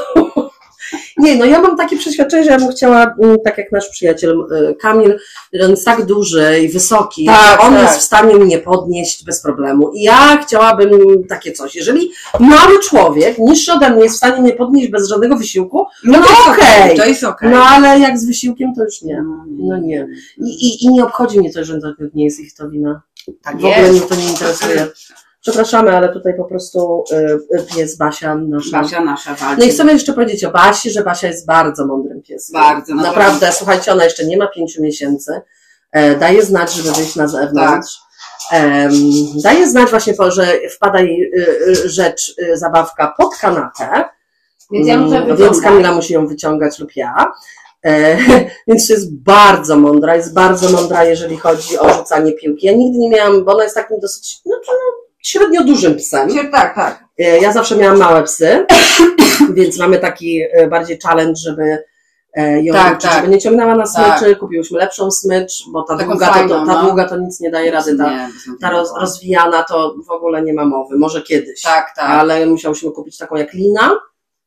Nie, 1.24 1.36
no 1.36 1.44
ja 1.44 1.60
mam 1.60 1.76
takie 1.76 1.96
przeświadczenie, 1.96 2.44
że 2.44 2.50
ja 2.50 2.58
bym 2.58 2.68
chciała, 2.68 3.14
mm, 3.22 3.36
tak 3.44 3.58
jak 3.58 3.72
nasz 3.72 3.88
przyjaciel 3.88 4.46
y, 4.70 4.74
Kamil, 4.74 5.18
on 5.64 5.70
jest 5.70 5.84
tak 5.84 6.06
duży 6.06 6.60
i 6.62 6.68
wysoki, 6.68 7.24
Tak, 7.26 7.64
on 7.64 7.74
tak. 7.74 7.82
jest 7.82 7.98
w 7.98 8.02
stanie 8.02 8.34
mnie 8.34 8.58
podnieść 8.58 9.24
bez 9.24 9.42
problemu. 9.42 9.90
I 9.92 10.02
ja 10.02 10.36
chciałabym 10.46 10.90
takie 11.28 11.52
coś. 11.52 11.74
Jeżeli 11.74 12.10
mały 12.40 12.78
człowiek, 12.78 13.38
niższy 13.38 13.72
ode 13.72 13.90
mnie, 13.90 14.02
jest 14.02 14.14
w 14.14 14.18
stanie 14.18 14.42
mnie 14.42 14.52
podnieść 14.52 14.88
bez 14.88 15.08
żadnego 15.08 15.36
wysiłku, 15.36 15.86
No, 16.04 16.18
no 16.18 16.24
to 16.24 16.30
jest 16.30 16.48
okej. 16.48 16.82
okej, 16.84 16.96
To 16.96 17.04
jest 17.06 17.24
okej. 17.24 17.50
no 17.50 17.62
ale 17.64 17.98
jak 18.00 18.18
z 18.18 18.26
wysiłkiem, 18.26 18.74
to 18.74 18.84
już 18.84 19.02
nie. 19.02 19.24
No, 19.58 19.78
nie. 19.78 20.08
I, 20.38 20.66
i, 20.66 20.84
I 20.84 20.88
nie 20.88 21.04
obchodzi 21.04 21.38
mnie 21.38 21.52
to, 21.52 21.64
że 21.64 21.80
to 21.80 21.88
nie 22.14 22.24
jest 22.24 22.40
ich 22.40 22.54
to 22.54 22.70
wina. 22.70 23.02
Tak 23.42 23.54
W 23.54 23.64
ogóle 23.64 23.82
mnie 23.82 23.92
jest. 23.92 24.08
to 24.08 24.14
nie 24.14 24.28
interesuje. 24.28 24.86
Przepraszamy, 25.44 25.96
ale 25.96 26.12
tutaj 26.12 26.34
po 26.36 26.44
prostu 26.44 27.04
y, 27.12 27.58
y, 27.58 27.62
pies 27.74 27.96
Basia 27.96 28.34
nasza. 28.34 28.82
Basia 28.82 29.00
nasza 29.00 29.34
walczy. 29.34 29.60
No 29.60 29.64
i 29.64 29.70
chcemy 29.70 29.92
jeszcze 29.92 30.12
powiedzieć 30.12 30.44
o 30.44 30.50
Basi, 30.50 30.90
że 30.90 31.02
Basia 31.02 31.26
jest 31.28 31.46
bardzo 31.46 31.86
mądrym 31.86 32.22
pieskiem. 32.22 32.60
Bardzo, 32.60 32.94
naprawdę. 32.94 33.20
Naprawdę, 33.20 33.52
słuchajcie, 33.52 33.92
ona 33.92 34.04
jeszcze 34.04 34.26
nie 34.26 34.36
ma 34.36 34.46
pięciu 34.46 34.82
miesięcy. 34.82 35.40
E, 35.92 36.16
daje 36.16 36.42
znać, 36.42 36.72
żeby 36.72 36.92
wyjść 36.92 37.16
na 37.16 37.28
zewnątrz. 37.28 37.98
Em, 38.52 38.92
daje 39.42 39.68
znać 39.68 39.90
właśnie, 39.90 40.14
po, 40.14 40.30
że 40.30 40.46
wpada 40.70 41.00
jej 41.00 41.22
y, 41.22 41.58
y, 41.68 41.88
rzecz, 41.88 42.34
y, 42.38 42.56
zabawka 42.56 43.14
pod 43.18 43.36
kanapę. 43.36 44.04
Więc 44.70 44.88
Mm, 44.88 45.10
Więc 45.10 45.40
wyciągać. 45.40 45.62
Kamila 45.62 45.92
musi 45.92 46.12
ją 46.12 46.26
wyciągać 46.26 46.78
lub 46.78 46.96
ja. 46.96 47.32
E, 47.84 48.16
więc 48.68 48.88
to 48.88 48.92
jest 48.92 49.16
bardzo 49.16 49.76
mądra, 49.76 50.16
jest 50.16 50.34
bardzo 50.34 50.70
mądra, 50.70 51.04
jeżeli 51.04 51.36
chodzi 51.36 51.78
o 51.78 51.94
rzucanie 51.94 52.32
piłki. 52.32 52.66
Ja 52.66 52.72
nigdy 52.72 52.98
nie 52.98 53.10
miałam, 53.10 53.44
bo 53.44 53.52
ona 53.52 53.62
jest 53.62 53.74
takim 53.74 54.00
dosyć 54.00 54.40
no, 54.46 54.56
no, 54.66 55.03
średnio 55.26 55.64
dużym 55.64 55.96
psem. 55.96 56.28
Tak, 56.52 56.74
tak. 56.74 57.04
E, 57.18 57.38
Ja 57.38 57.52
zawsze 57.52 57.76
miałam 57.76 57.98
małe 57.98 58.22
psy, 58.22 58.66
więc 59.56 59.78
mamy 59.78 59.98
taki 59.98 60.42
e, 60.52 60.68
bardziej 60.68 60.98
challenge, 61.02 61.36
żeby 61.44 61.78
e, 62.34 62.62
ją 62.62 62.74
Tak, 62.74 62.92
uczyć, 62.98 63.10
tak. 63.10 63.14
żeby 63.20 63.28
nie 63.28 63.38
ciągnęła 63.40 63.74
na 63.74 63.84
Tak. 63.86 64.18
smyczy. 64.18 64.36
Kupiłyśmy 64.36 64.78
lepszą 64.78 65.10
smycz, 65.10 65.64
bo 65.72 65.82
ta, 65.82 65.96
Taką 65.98 66.10
długa, 66.10 66.26
to, 66.26 66.32
fajną, 66.32 66.48
to, 66.48 66.66
ta 66.66 66.72
no. 66.72 66.82
długa 66.82 67.08
to 67.08 67.16
nic 67.16 67.40
nie 67.40 67.50
daje 67.50 67.70
rady. 67.70 67.96
Ta, 67.98 68.10
Nie, 68.10 68.28
ta 68.60 68.70
roz, 68.70 68.92
rozwijana 69.00 69.62
to 69.62 69.94
w 70.06 70.10
ogóle 70.10 70.42
nie 70.42 70.54
ma 70.54 70.64
mowy. 70.64 70.98
Może 70.98 71.22
kiedyś. 71.22 71.62
Tak, 71.62 71.92
tak. 71.96 72.10
Ale 72.10 72.46
musiałyśmy 72.46 72.90
kupić 72.90 73.18
taką 73.18 73.36
jak 73.36 73.52
lina, 73.52 73.96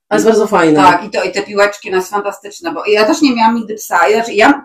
a 0.09 0.15
jest 0.15 0.25
bardzo 0.25 0.47
fajna. 0.47 0.83
Tak, 0.91 1.03
i, 1.03 1.09
to, 1.09 1.23
i 1.23 1.31
te 1.31 1.41
piłeczki, 1.43 1.89
jest 1.89 2.09
fantastyczne, 2.09 2.71
bo 2.71 2.85
ja 2.85 3.05
też 3.05 3.21
nie 3.21 3.35
miałam 3.35 3.55
nigdy 3.55 3.75
psa. 3.75 4.07
Ja, 4.07 4.23
ja, 4.33 4.63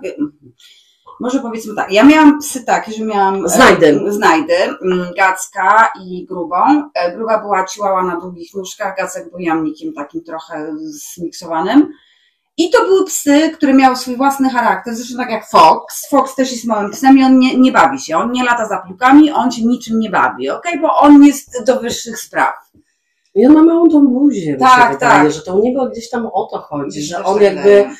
może 1.23 1.41
powiedzmy 1.41 1.75
tak, 1.75 1.93
ja 1.93 2.05
miałam 2.05 2.39
psy 2.39 2.65
takie, 2.65 2.93
że 2.93 3.05
miałam 3.05 3.47
e, 3.47 3.49
Znajdy. 3.49 4.01
znajdy, 4.13 4.55
mm, 4.55 5.07
Gacka 5.17 5.91
i 6.05 6.27
Grubą. 6.27 6.91
E, 6.95 7.17
Gruba 7.17 7.39
była 7.39 7.65
ciłała 7.65 8.03
na 8.03 8.21
długich 8.21 8.55
nóżkach, 8.55 8.97
Gacek 8.97 9.31
był 9.31 9.39
jamnikiem 9.41 9.93
takim 9.95 10.25
trochę 10.25 10.75
zmiksowanym. 11.17 11.89
I 12.57 12.71
to 12.71 12.85
były 12.85 13.05
psy, 13.07 13.51
które 13.55 13.75
miały 13.75 13.97
swój 13.97 14.17
własny 14.17 14.51
charakter, 14.51 14.95
zresztą 14.95 15.17
tak 15.17 15.31
jak 15.31 15.49
Fox. 15.51 16.09
Fox 16.11 16.35
też 16.35 16.53
jest 16.53 16.65
małym 16.65 16.91
psem 16.91 17.19
i 17.19 17.25
on 17.25 17.39
nie, 17.39 17.59
nie 17.59 17.73
bawi 17.73 17.99
się, 17.99 18.17
on 18.17 18.33
nie 18.33 18.45
lata 18.45 18.69
za 18.69 18.79
piłkami, 18.79 19.31
on 19.31 19.53
się 19.53 19.65
niczym 19.65 19.99
nie 20.01 20.11
bawi, 20.11 20.51
okej, 20.51 20.81
bo 20.81 20.97
on 20.97 21.25
jest 21.25 21.65
do 21.67 21.81
wyższych 21.81 22.19
spraw. 22.19 22.55
I 23.35 23.47
on 23.47 23.53
ma 23.53 23.63
małą 23.63 23.89
tą 23.89 24.07
buzię, 24.07 24.57
Tak, 24.57 24.79
mi 24.79 24.85
się 24.85 24.93
wydaje, 24.93 25.23
tak. 25.23 25.33
że 25.33 25.43
to 25.43 25.57
u 25.57 25.63
niego 25.63 25.87
gdzieś 25.87 26.11
tam 26.11 26.27
o 26.33 26.49
to 26.53 26.59
chodzi, 26.59 27.03
że 27.03 27.25
on 27.25 27.35
tak 27.35 27.43
jakby, 27.43 27.63
wydaje. 27.63 27.97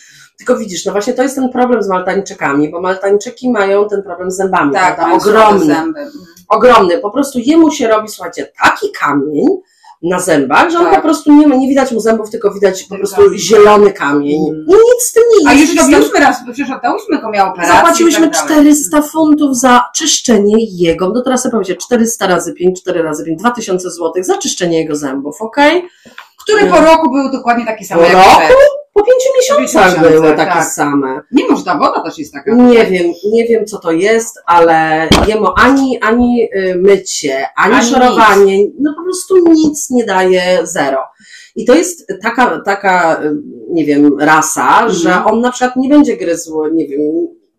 Tylko 0.47 0.61
widzisz, 0.61 0.85
no 0.87 0.93
właśnie 0.93 1.13
to 1.15 1.23
jest 1.23 1.35
ten 1.35 1.49
problem 1.49 1.83
z 1.83 1.89
maltańczykami, 1.89 2.71
bo 2.71 2.81
maltańczyki 2.81 3.51
mają 3.51 3.89
ten 3.89 4.03
problem 4.03 4.31
z 4.31 4.37
zębami, 4.37 4.73
Tak, 4.73 4.97
prawda? 4.97 5.17
ogromny, 5.17 5.67
zęby. 5.67 6.01
ogromny, 6.49 6.99
po 6.99 7.11
prostu 7.11 7.39
jemu 7.39 7.71
się 7.71 7.89
robi, 7.89 8.09
słuchajcie, 8.09 8.53
taki 8.63 8.87
kamień 9.01 9.47
na 10.03 10.21
zębach, 10.21 10.71
że 10.71 10.79
on 10.79 10.85
Tak. 10.85 10.95
po 10.95 11.01
prostu 11.03 11.33
nie, 11.33 11.47
nie 11.59 11.69
widać 11.69 11.93
mu 11.93 12.01
zębów, 12.01 12.31
tylko 12.31 12.51
widać 12.55 12.83
po 12.85 12.97
prostu 12.97 13.17
kamień. 13.17 13.39
zielony 13.39 13.93
kamień. 13.93 14.49
Mm. 14.49 14.65
I 14.69 14.73
nic 14.73 15.03
z 15.03 15.13
tym 15.13 15.23
nie 15.43 15.49
A 15.51 15.53
jest. 15.53 15.73
już 15.75 15.83
robiliśmy 15.83 16.21
raz, 16.21 16.37
przecież 16.45 16.71
oddałyśmy 16.71 17.21
go, 17.21 17.31
miał 17.31 17.49
operację 17.53 17.75
Zapłaciłyśmy 17.75 18.27
i 18.27 18.31
tak 18.31 18.49
dalej. 18.49 18.57
400 18.75 19.03
funtów 19.03 19.57
za 19.59 19.85
czyszczenie 19.95 20.55
jego, 20.59 21.09
no 21.15 21.23
teraz 21.23 21.43
sobie 21.43 21.53
powiecie, 21.53 21.77
400 21.77 22.27
razy 22.27 22.53
5, 22.53 22.81
4 22.81 23.03
razy 23.03 23.25
5, 23.25 23.41
2000 23.41 23.91
złotych 23.91 24.25
za 24.25 24.39
czyszczenie 24.39 24.79
jego 24.79 24.97
zębów, 24.97 25.37
okej? 25.43 25.89
Które 26.43 26.67
po 26.67 26.81
roku 26.81 27.11
były 27.11 27.33
dokładnie 27.33 27.67
takie 27.67 27.85
same 27.85 28.01
Po 28.01 28.07
jak 28.07 28.17
roku? 28.17 28.29
przed. 28.41 28.82
Po 28.95 29.03
pięciu 29.03 29.29
miesiącach 29.39 29.91
miesiącach, 29.91 30.13
były 30.13 30.37
takie 30.37 30.53
tak. 30.53 30.65
same. 30.73 31.21
Nie 31.33 31.49
może 31.49 31.65
ta 31.65 31.79
woda 31.79 32.03
też 32.03 32.19
jest 32.19 32.33
taka. 32.33 32.55
Nie 32.55 32.87
wiem, 32.87 33.13
nie 33.33 33.45
wiem 33.49 33.67
co 33.67 33.79
to 33.79 33.93
jest, 33.93 34.39
ale 34.47 35.09
jemu 35.27 35.47
ani, 35.57 36.01
ani 36.03 36.49
y, 36.57 36.75
mycie, 36.83 37.47
ani, 37.57 37.75
Ani 37.75 37.87
szorowanie, 37.87 38.59
no 38.81 38.95
po 38.99 39.03
prostu 39.05 39.35
nic 39.53 39.91
nie 39.91 40.05
daje 40.05 40.59
zero. 40.63 40.99
I 41.57 41.65
to 41.65 41.75
jest 41.75 42.07
taka, 42.23 42.61
taka, 42.65 43.23
y, 43.23 43.33
nie 43.71 43.85
wiem, 43.85 44.19
rasa, 44.21 44.69
Mhm. 44.73 44.91
że 44.93 45.25
on 45.25 45.41
na 45.41 45.51
przykład 45.53 45.77
nie 45.77 45.89
będzie 45.89 46.17
gryzł, 46.17 46.63
nie 46.73 46.89
wiem, 46.89 47.01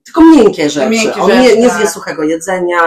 tylko 0.06 0.22
miękkie 0.26 0.69
rzeczy. 0.69 0.89
miękkie 0.89 1.22
on 1.22 1.30
nie, 1.30 1.43
rzeczy, 1.43 1.58
nie 1.60 1.67
tak. 1.69 1.78
zje 1.78 1.88
suchego 1.89 2.24
jedzenia, 2.24 2.80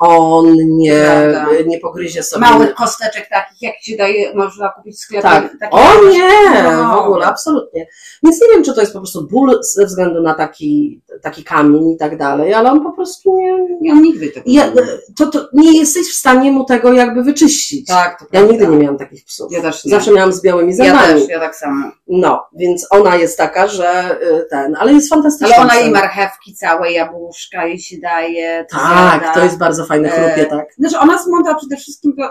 on 0.00 0.54
nie, 0.56 1.00
Prawda. 1.32 1.46
nie 1.66 1.80
pogryzie 1.80 2.22
sobie. 2.22 2.40
Małych 2.46 2.74
kosteczek 2.74 3.28
takich, 3.28 3.62
jak 3.62 3.74
się 3.82 3.96
daje, 3.96 4.34
można 4.34 4.68
kupić 4.68 4.96
w 4.96 4.98
sklepie. 4.98 5.22
Tak. 5.22 5.52
Takie 5.60 5.76
O 5.76 6.04
nie, 6.10 6.62
No. 6.62 6.92
w 6.94 6.98
ogóle, 6.98 7.26
absolutnie. 7.26 7.86
Więc 8.22 8.40
nie 8.42 8.48
wiem, 8.48 8.64
czy 8.64 8.74
to 8.74 8.80
jest 8.80 8.92
po 8.92 8.98
prostu 8.98 9.26
ból 9.26 9.58
ze 9.62 9.86
względu 9.86 10.22
na 10.22 10.34
taki, 10.34 11.00
taki 11.22 11.44
kamień 11.44 11.90
i 11.90 11.96
tak 11.96 12.16
dalej, 12.16 12.54
ale 12.54 12.70
on 12.70 12.82
po 12.82 12.92
prostu 12.92 13.36
nie. 13.36 13.58
Nie, 13.80 13.92
on 13.92 14.02
nigdy 14.02 14.28
tego 14.28 14.44
Ja, 14.46 14.66
nie 14.66 14.72
to, 15.18 15.26
to 15.26 15.48
nie 15.52 15.78
jesteś 15.78 16.06
w 16.08 16.14
stanie 16.16 16.52
mu 16.52 16.64
tego 16.64 16.92
jakby 16.92 17.22
wyczyścić. 17.22 17.86
Tak, 17.86 18.18
to 18.18 18.26
Ja 18.32 18.40
nigdy 18.40 18.66
nie 18.66 18.76
miałam 18.76 18.98
takich 18.98 19.24
psów. 19.24 19.52
Ja 19.52 19.62
też 19.62 19.84
nie. 19.84 19.90
Zawsze 19.90 20.12
miałam 20.12 20.32
z 20.32 20.42
białymi 20.42 20.70
ja 20.70 20.76
zębami. 20.76 21.20
też, 21.20 21.28
ja 21.28 21.40
tak 21.40 21.56
samo. 21.56 21.90
No, 22.08 22.46
więc 22.52 22.86
ona 22.90 23.16
jest 23.16 23.38
taka, 23.38 23.68
że 23.68 24.18
y, 24.22 24.46
ten, 24.50 24.76
ale 24.76 24.92
jest 24.92 25.08
fantastyczna. 25.10 25.56
Ale 25.56 25.64
ona 25.64 25.80
i 25.80 25.90
marchewki 25.90 26.54
całe, 26.54 26.92
jabłuszka 26.92 27.66
jej 27.66 27.78
się 27.78 27.96
daje. 27.98 28.66
to 28.70 28.76
Tak, 28.76 29.34
to 29.34 29.44
jest 29.44 29.58
bardzo 29.58 29.84
fajne 29.86 30.12
E, 30.12 30.32
chrupie, 30.32 30.50
tak. 30.50 30.74
Znaczy 30.74 30.98
ona 30.98 31.12
jest 31.12 31.26
mądra 31.26 31.54
przede 31.54 31.76
wszystkim, 31.76 32.14
bo 32.16 32.24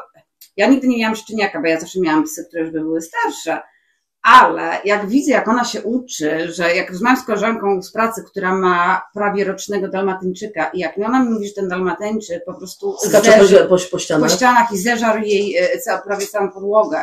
ja 0.58 0.68
nigdy 0.68 0.88
nie 0.88 0.98
miałam 0.98 1.16
szczeniaka, 1.16 1.62
bo 1.62 1.68
ja 1.68 1.80
zawsze 1.80 2.00
miałam 2.00 2.24
psy, 2.24 2.46
które 2.48 2.62
już 2.62 2.72
by 2.72 2.80
były 2.80 3.02
starsze. 3.02 3.62
Ale 4.24 4.78
jak 4.86 5.08
widzę, 5.08 5.32
jak 5.32 5.48
ona 5.48 5.64
się 5.64 5.82
uczy, 5.82 6.52
że 6.52 6.76
jak 6.76 6.90
rozmawiam 6.92 7.18
z 7.18 7.26
koleżanką 7.26 7.82
z 7.82 7.92
pracy, 7.92 8.24
która 8.28 8.56
ma 8.56 9.02
prawie 9.14 9.44
rocznego 9.44 9.88
dalmatyńczyka 9.88 10.70
i 10.74 10.80
jak 10.80 10.98
mi 10.98 11.06
ona 11.06 11.24
mi 11.24 11.30
mówi, 11.30 11.48
że 11.48 11.54
ten 11.54 11.70
dalmatyńczyk 11.70 12.46
po 12.46 12.54
prostu 12.54 12.96
Skacze 12.98 13.32
zerzy- 13.32 13.56
po, 13.58 13.64
po, 13.64 13.78
po 13.78 13.78
po 13.92 14.00
ścianach. 14.00 14.32
ścianach 14.32 14.72
i 14.72 14.78
zeżarł 14.78 15.22
jej 15.22 15.58
e, 15.58 16.02
prawie 16.06 16.28
całą 16.28 16.52
podłogę, 16.52 17.00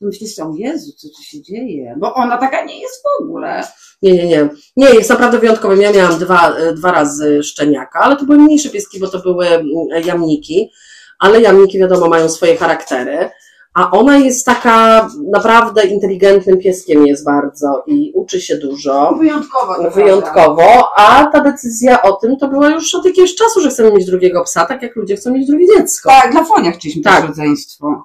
to 0.00 0.06
myślisz 0.06 0.34
sobie, 0.34 0.50
o 0.50 0.56
Jezu, 0.56 0.92
co 0.92 1.08
tu 1.08 1.22
się 1.22 1.42
dzieje? 1.42 1.94
Bo 1.98 2.14
ona 2.14 2.36
taka 2.38 2.64
nie 2.64 2.80
jest 2.80 3.02
w 3.02 3.22
ogóle. 3.22 3.64
Nie, 4.02 4.12
nie, 4.12 4.26
nie. 4.26 4.48
Nie, 4.76 4.88
jest 4.90 5.10
naprawdę 5.10 5.38
wyjątkowy. 5.38 5.82
Ja 5.82 5.92
miałam 5.92 6.18
dwa, 6.18 6.56
e, 6.56 6.72
dwa 6.72 6.92
razy 6.92 7.42
szczeniaka, 7.42 8.00
ale 8.00 8.16
to 8.16 8.24
były 8.24 8.38
mniejsze 8.38 8.70
pieski, 8.70 9.00
bo 9.00 9.08
to 9.08 9.18
były 9.18 9.46
mm, 9.46 9.66
jamniki. 10.04 10.70
Ale 11.18 11.40
jamniki, 11.40 11.78
wiadomo, 11.78 12.08
mają 12.08 12.28
swoje 12.28 12.56
charaktery. 12.56 13.30
A 13.74 13.90
ona 13.90 14.18
jest 14.18 14.46
taka 14.46 15.08
naprawdę 15.30 15.82
inteligentnym 15.86 16.58
pieskiem 16.58 17.06
jest 17.06 17.24
bardzo 17.24 17.82
i 17.86 18.12
uczy 18.14 18.40
się 18.40 18.56
dużo. 18.56 19.14
Wyjątkowo. 19.18 19.74
to 19.74 19.80
prawda. 19.80 19.90
Wyjątkowo, 19.90 20.88
a 20.96 21.26
ta 21.26 21.40
decyzja 21.40 22.02
o 22.02 22.12
tym 22.12 22.36
to 22.36 22.48
była 22.48 22.70
już 22.70 22.94
od 22.94 23.04
jakiegoś 23.04 23.34
czasu, 23.34 23.60
że 23.60 23.70
chcemy 23.70 23.92
mieć 23.92 24.06
drugiego 24.06 24.44
psa, 24.44 24.66
tak 24.66 24.82
jak 24.82 24.96
ludzie 24.96 25.16
chcą 25.16 25.30
mieć 25.32 25.46
drugie 25.46 25.66
dziecko. 25.76 26.08
Tak, 26.08 26.32
dla 26.32 26.44
Fonia 26.44 26.72
chcieliśmy 26.72 27.02
Tak. 27.02 27.26
rodzeństwo. 27.26 28.04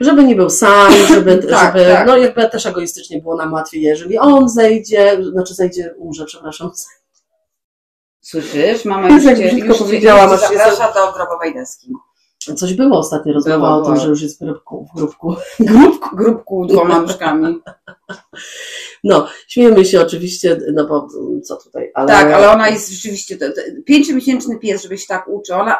Żeby 0.00 0.24
nie 0.24 0.34
był 0.36 0.50
sam, 0.50 0.92
żeby, 1.14 1.38
Tak, 1.38 1.78
żeby 1.78 1.90
tak. 1.92 2.06
no 2.06 2.16
jakby 2.16 2.48
też 2.48 2.66
egoistycznie 2.66 3.20
było 3.20 3.36
nam 3.36 3.52
łatwiej, 3.52 3.82
jeżeli 3.82 4.18
on 4.18 4.48
zejdzie, 4.48 5.18
znaczy 5.32 5.54
zejdzie, 5.54 5.94
umrze, 5.98 6.24
przepraszam, 6.24 6.70
Słyszysz? 8.20 8.84
Mama 8.84 9.08
Jezu, 9.08 9.28
już 9.30 9.38
cię, 9.38 9.44
już 9.44 9.52
cię, 9.52 9.66
już 9.66 10.02
cię 10.02 10.14
aż 10.14 10.30
się 10.40 10.58
zaprasza 10.58 10.92
do 10.92 11.12
grobowej 11.12 11.54
deski. 11.54 11.92
Coś 12.54 12.74
było 12.74 12.98
ostatnio 12.98 13.32
rozmowa 13.32 13.76
o 13.76 13.82
tym, 13.82 13.96
że 13.96 14.08
już 14.08 14.22
jest 14.22 14.36
w 14.36 14.44
grupku. 14.44 14.86
W 14.92 14.96
grupku. 14.96 15.36
grupku. 15.60 16.16
Grupku 16.16 16.66
dwoma 16.66 17.00
nóżkami. 17.00 17.62
No, 19.04 19.26
śmiejemy 19.48 19.84
się 19.84 20.00
oczywiście, 20.00 20.58
no 20.74 20.86
bo 20.86 21.08
co 21.44 21.56
tutaj, 21.56 21.90
ale... 21.94 22.08
Tak, 22.08 22.32
ale 22.32 22.50
ona 22.50 22.68
jest 22.68 22.90
rzeczywiście, 22.90 23.36
to, 23.36 23.46
to, 23.48 23.60
pięciomiesięczny 23.84 24.58
pies, 24.58 24.82
żeby 24.82 24.98
się 24.98 25.06
tak 25.06 25.28
uczy, 25.28 25.54
ona 25.54 25.78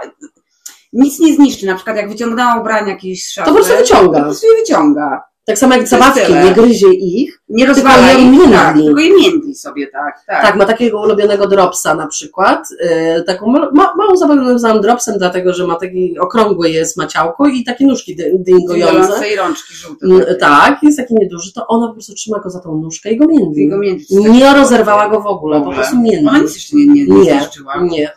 nic 0.92 1.20
nie 1.20 1.34
zniszczy, 1.34 1.66
na 1.66 1.74
przykład 1.74 1.96
jak 1.96 2.08
wyciągnęła 2.08 2.60
ubrania 2.60 2.88
jakieś 2.88 3.24
z 3.24 3.32
szafy. 3.32 3.50
To 3.50 3.56
po 3.56 3.62
prostu 3.62 3.82
wyciąga. 3.82 4.12
To 4.12 4.18
po 4.18 4.24
prostu 4.24 4.46
je 4.46 4.56
wyciąga. 4.56 5.22
Tak 5.46 5.58
samo 5.58 5.74
jak 5.74 5.88
zabawki, 5.88 6.34
nie 6.44 6.50
gryzie 6.54 6.92
ich. 6.94 7.42
Nie 7.48 7.64
Tylko 7.66 7.80
rozwala 7.80 8.10
je 8.12 8.18
jej, 8.18 8.30
międli. 8.30 8.52
tak, 8.52 8.76
tylko 8.76 9.00
je 9.00 9.10
międli 9.16 9.54
sobie, 9.54 9.86
tak, 9.86 10.24
tak. 10.26 10.42
Tak, 10.42 10.56
ma 10.56 10.64
takiego 10.64 11.00
ulubionego 11.00 11.46
dropsa 11.46 11.94
na 11.94 12.06
przykład, 12.06 12.68
yy, 13.16 13.22
taką 13.22 13.46
ma, 13.46 13.70
ma, 13.72 13.94
małą 13.96 14.16
zabawę 14.16 14.40
nazywam 14.40 14.80
dropsem, 14.80 15.18
dlatego, 15.18 15.52
że 15.52 15.66
ma 15.66 15.74
taki 15.76 16.18
okrągły 16.18 16.70
jest 16.70 16.96
maciałko 16.96 17.46
i 17.46 17.64
takie 17.64 17.86
nóżki. 17.86 18.16
Dyngujące 18.38 19.28
i 19.32 19.36
rączki 19.36 19.74
żółte. 19.74 20.06
Takie. 20.18 20.34
Tak, 20.34 20.82
jest 20.82 20.96
taki 20.98 21.14
nieduży, 21.14 21.52
to 21.52 21.66
ona 21.66 21.86
po 21.88 21.92
prostu 21.92 22.14
trzyma 22.14 22.38
go 22.38 22.50
za 22.50 22.60
tą 22.60 22.74
nóżkę 22.76 23.10
i 23.10 23.16
go 23.16 23.26
międli. 23.26 23.62
I 23.62 23.68
go 23.68 23.78
międli. 23.78 24.16
Nie 24.16 24.54
rozerwała 24.54 25.08
go 25.08 25.20
w 25.20 25.26
ogóle, 25.26 25.60
W 25.60 25.64
po 25.64 25.72
prostu 25.72 25.96
międli. 26.00 26.28
Ona 26.28 26.38
nic 26.38 26.54
jeszcze 26.54 26.76
nie, 26.76 26.86
nie, 26.86 27.06
nie, 27.06 27.24
Nie. 27.24 27.40
zniszczyła. 27.40 27.76
Nie. 27.82 28.10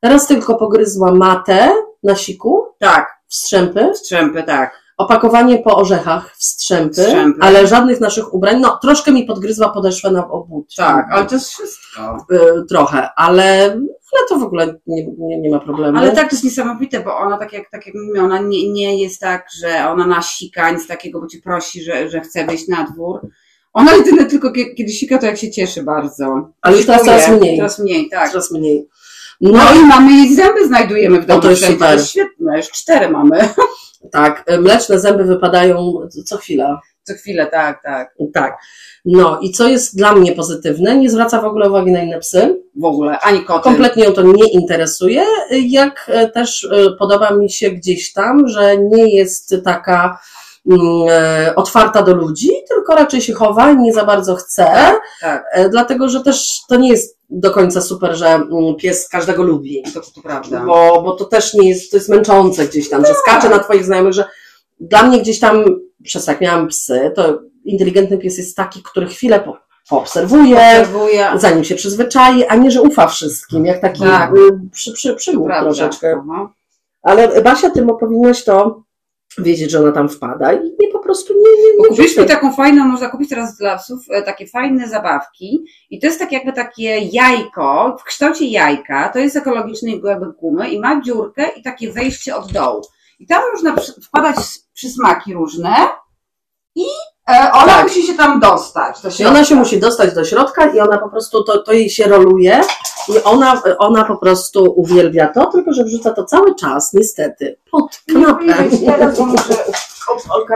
Teraz 0.00 0.26
tylko 0.26 0.54
pogryzła 0.54 1.14
matę 1.14 1.72
na 2.02 2.16
siku, 2.16 2.64
Tak, 2.78 3.08
w 3.28 3.34
strzępy, 3.34 3.90
strzępy, 3.94 4.42
tak. 4.42 4.83
Opakowanie 4.96 5.58
po 5.58 5.76
orzechach 5.76 6.36
w 6.36 6.44
strzępy, 6.44 6.94
Strzępy. 6.94 7.38
ale 7.42 7.66
żadnych 7.66 8.00
naszych 8.00 8.34
ubrań. 8.34 8.60
No, 8.60 8.78
troszkę 8.82 9.12
mi 9.12 9.24
podgryzła 9.24 9.68
podeszwę 9.68 10.10
na 10.10 10.28
obud. 10.30 10.74
Tak, 10.76 11.06
ale 11.12 11.26
to 11.26 11.34
jest 11.34 11.48
wszystko. 11.50 12.26
Y, 12.32 12.64
trochę, 12.68 13.08
ale, 13.16 13.64
ale 14.12 14.26
to 14.28 14.38
w 14.38 14.42
ogóle 14.42 14.74
nie, 14.86 15.06
nie, 15.18 15.40
nie 15.40 15.50
ma 15.50 15.60
problemu. 15.60 15.98
Ale 15.98 16.12
tak 16.12 16.30
to 16.30 16.34
jest 16.36 16.44
niesamowite, 16.44 17.00
bo 17.00 17.16
ona 17.16 17.38
tak 17.38 17.52
jak, 17.52 17.70
tak 17.70 17.86
jak 17.86 17.94
mówię, 18.08 18.22
ona 18.22 18.38
nie, 18.38 18.72
nie 18.72 19.02
jest 19.02 19.20
tak, 19.20 19.46
że 19.58 19.88
ona 19.90 20.06
nasika, 20.06 20.70
nic 20.70 20.86
takiego, 20.86 21.20
bo 21.20 21.26
cię 21.26 21.38
prosi, 21.44 21.82
że, 21.82 22.10
że 22.10 22.20
chce 22.20 22.46
wyjść 22.46 22.68
na 22.68 22.84
dwór. 22.84 23.20
Ona 23.72 23.94
jedynie 23.94 24.24
tylko 24.26 24.50
kie- 24.52 24.74
kiedy 24.74 24.92
sika, 24.92 25.18
to 25.18 25.26
jak 25.26 25.36
się 25.38 25.50
cieszy 25.50 25.82
bardzo. 25.82 26.50
Ale 26.62 26.76
już 26.76 26.86
teraz 26.86 27.04
coraz 27.04 27.28
mniej. 27.28 27.56
Coraz 27.56 27.78
mniej, 27.78 28.08
tak. 28.10 28.30
Coraz 28.30 28.50
mniej. 28.52 28.88
No, 29.40 29.50
No 29.52 29.74
i 29.80 29.86
mamy 29.86 30.12
jej 30.12 30.34
zęby 30.34 30.66
znajdujemy 30.66 31.20
w 31.20 31.26
domu. 31.26 31.36
No 31.38 31.42
to 31.42 31.50
jest 31.50 31.64
super. 31.64 31.78
To 31.88 31.92
jest 31.94 32.08
świetne, 32.10 32.56
już 32.56 32.70
cztery 32.70 33.08
mamy. 33.08 33.48
Tak, 34.12 34.50
y, 34.50 34.58
mleczne 34.58 34.98
zęby 34.98 35.24
wypadają 35.24 35.92
co 36.24 36.36
chwila. 36.36 36.80
Co 37.02 37.14
chwilę, 37.14 37.46
tak, 37.46 37.82
tak. 37.82 38.14
Tak. 38.34 38.56
No 39.04 39.38
i 39.40 39.50
co 39.50 39.68
jest 39.68 39.96
dla 39.96 40.14
mnie 40.14 40.32
pozytywne, 40.32 40.96
nie 40.96 41.10
zwraca 41.10 41.40
w 41.40 41.44
ogóle 41.44 41.68
uwagi 41.68 41.92
na 41.92 42.02
inne 42.02 42.18
psy. 42.18 42.62
W 42.76 42.84
ogóle, 42.84 43.18
ani 43.20 43.44
koty. 43.44 43.64
Kompletnie 43.64 44.04
ją 44.04 44.12
to 44.12 44.22
nie 44.22 44.52
interesuje, 44.52 45.24
jak 45.50 46.06
e, 46.08 46.28
też 46.28 46.64
e, 46.64 46.90
podoba 46.98 47.30
mi 47.30 47.50
się 47.50 47.70
gdzieś 47.70 48.12
tam, 48.12 48.48
że 48.48 48.78
nie 48.78 49.16
jest 49.16 49.54
taka 49.64 50.20
mm, 50.70 50.80
e, 51.10 51.54
otwarta 51.54 52.02
do 52.02 52.14
ludzi, 52.14 52.50
tylko 52.68 52.94
raczej 52.94 53.20
się 53.20 53.32
chowa, 53.32 53.72
nie 53.72 53.92
za 53.92 54.04
bardzo 54.04 54.34
chce, 54.34 54.74
Tak, 55.20 55.44
e, 55.52 55.68
dlatego 55.68 56.08
że 56.08 56.20
też 56.20 56.48
to 56.68 56.76
nie 56.76 56.88
jest 56.88 57.18
do 57.30 57.50
końca 57.50 57.80
super, 57.80 58.14
że 58.16 58.26
mm, 58.28 58.74
pies 58.78 59.08
każdego 59.08 59.42
lubi. 59.42 59.82
to, 59.94 60.00
to 60.00 60.22
prawda. 60.22 60.64
Bo, 60.66 61.02
bo 61.02 61.12
to 61.12 61.24
też 61.24 61.54
nie 61.54 61.68
jest, 61.68 61.90
to 61.90 61.96
jest 61.96 62.08
męczące 62.08 62.66
gdzieś 62.68 62.88
tam, 62.90 63.02
że 63.02 63.08
Tak. 63.08 63.16
skacze 63.16 63.48
na 63.48 63.58
twoich 63.58 63.84
znajomych, 63.84 64.12
że 64.12 64.24
dla 64.80 65.02
mnie 65.02 65.20
gdzieś 65.20 65.40
tam, 65.40 65.64
przez 66.02 66.24
tak 66.24 66.40
miałam 66.40 66.68
psy, 66.68 67.12
to 67.16 67.38
inteligentny 67.64 68.18
pies 68.18 68.38
jest 68.38 68.56
taki, 68.56 68.82
który 68.82 69.06
chwilę 69.06 69.40
po, 69.40 69.56
poobserwuje, 69.88 70.56
Obserwuję. 70.56 71.30
zanim 71.36 71.64
się 71.64 71.74
przyzwyczai, 71.74 72.44
a 72.46 72.56
nie, 72.56 72.70
że 72.70 72.82
ufa 72.82 73.06
wszystkim, 73.06 73.66
jak 73.66 73.80
taki 73.80 74.00
Tak. 74.00 74.30
y, 74.34 74.38
przy, 74.72 74.92
przy, 74.92 75.16
troszeczkę. 75.62 76.20
Aha. 76.30 76.48
Ale 77.02 77.42
Basia, 77.42 77.70
ty 77.70 77.82
mu 77.82 77.96
powinnaś 77.98 78.44
to 78.44 78.82
wiedzieć, 79.38 79.70
że 79.70 79.80
ona 79.80 79.92
tam 79.92 80.08
wpada 80.08 80.52
i 80.52 80.72
nie 80.80 80.88
po 80.92 80.98
prostu 80.98 81.34
nie, 81.34 81.62
nie, 81.62 81.78
nie 81.82 81.88
kupiliśmy 81.88 82.24
taką 82.24 82.52
fajną, 82.52 82.84
można 82.84 83.08
kupić 83.08 83.28
teraz 83.28 83.56
dla 83.56 83.76
psów 83.78 84.00
e, 84.10 84.22
takie 84.22 84.46
fajne 84.46 84.88
zabawki 84.88 85.64
i 85.90 86.00
to 86.00 86.06
jest 86.06 86.18
tak 86.18 86.32
jakby 86.32 86.52
takie 86.52 86.98
jajko 86.98 87.96
w 88.00 88.04
kształcie 88.04 88.44
jajka, 88.46 89.08
to 89.08 89.18
jest 89.18 89.36
ekologicznej 89.36 90.00
jakby 90.04 90.26
gumy 90.32 90.68
i 90.70 90.80
ma 90.80 91.00
dziurkę 91.02 91.48
i 91.56 91.62
takie 91.62 91.92
wejście 91.92 92.36
od 92.36 92.52
dołu. 92.52 92.82
I 93.18 93.26
tam 93.26 93.42
można 93.52 93.72
przy- 93.76 94.00
wkładać 94.00 94.36
przysmaki 94.74 95.34
różne 95.34 95.74
i 96.74 96.84
ona 97.52 97.66
Tak. 97.66 97.82
musi 97.82 98.02
się 98.02 98.14
tam 98.14 98.40
dostać. 98.40 99.00
Do 99.02 99.10
środka. 99.10 99.30
ona 99.34 99.44
się 99.44 99.54
musi 99.54 99.80
dostać 99.80 100.14
do 100.14 100.24
środka 100.24 100.66
i 100.66 100.80
ona 100.80 100.98
po 100.98 101.08
prostu, 101.08 101.44
to, 101.44 101.58
to 101.62 101.72
jej 101.72 101.90
się 101.90 102.04
roluje 102.04 102.60
i 103.08 103.22
ona, 103.24 103.62
ona 103.78 104.04
po 104.04 104.16
prostu 104.16 104.72
uwielbia 104.76 105.28
to, 105.28 105.46
tylko 105.46 105.72
że 105.72 105.84
wrzuca 105.84 106.10
to 106.12 106.24
cały 106.24 106.54
czas, 106.54 106.92
niestety, 106.92 107.56
pod 107.70 108.00
kanapę 108.12 108.44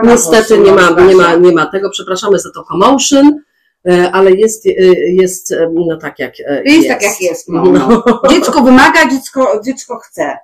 Niestety 0.03 0.57
nie 0.57 0.71
ma, 0.71 0.89
nie, 0.89 1.15
ma, 1.15 1.35
nie 1.35 1.51
ma 1.51 1.65
tego, 1.65 1.89
przepraszamy 1.89 2.39
za 2.39 2.49
to 2.51 2.63
commotion, 2.63 3.41
e, 3.89 4.11
ale 4.13 4.31
jest, 4.31 4.65
e, 4.65 4.69
jest 5.21 5.51
e, 5.51 5.69
no 5.73 5.97
tak 5.97 6.19
jak 6.19 6.33
e, 6.47 6.63
Jest 6.63 6.87
tak 6.87 7.01
jak 7.03 7.21
jest. 7.21 7.49
No, 7.49 7.63
No, 7.63 8.03
Dziecko 8.31 8.61
wymaga, 8.61 9.09
dziecko, 9.09 9.61
dziecko 9.65 9.99
chce. 9.99 10.37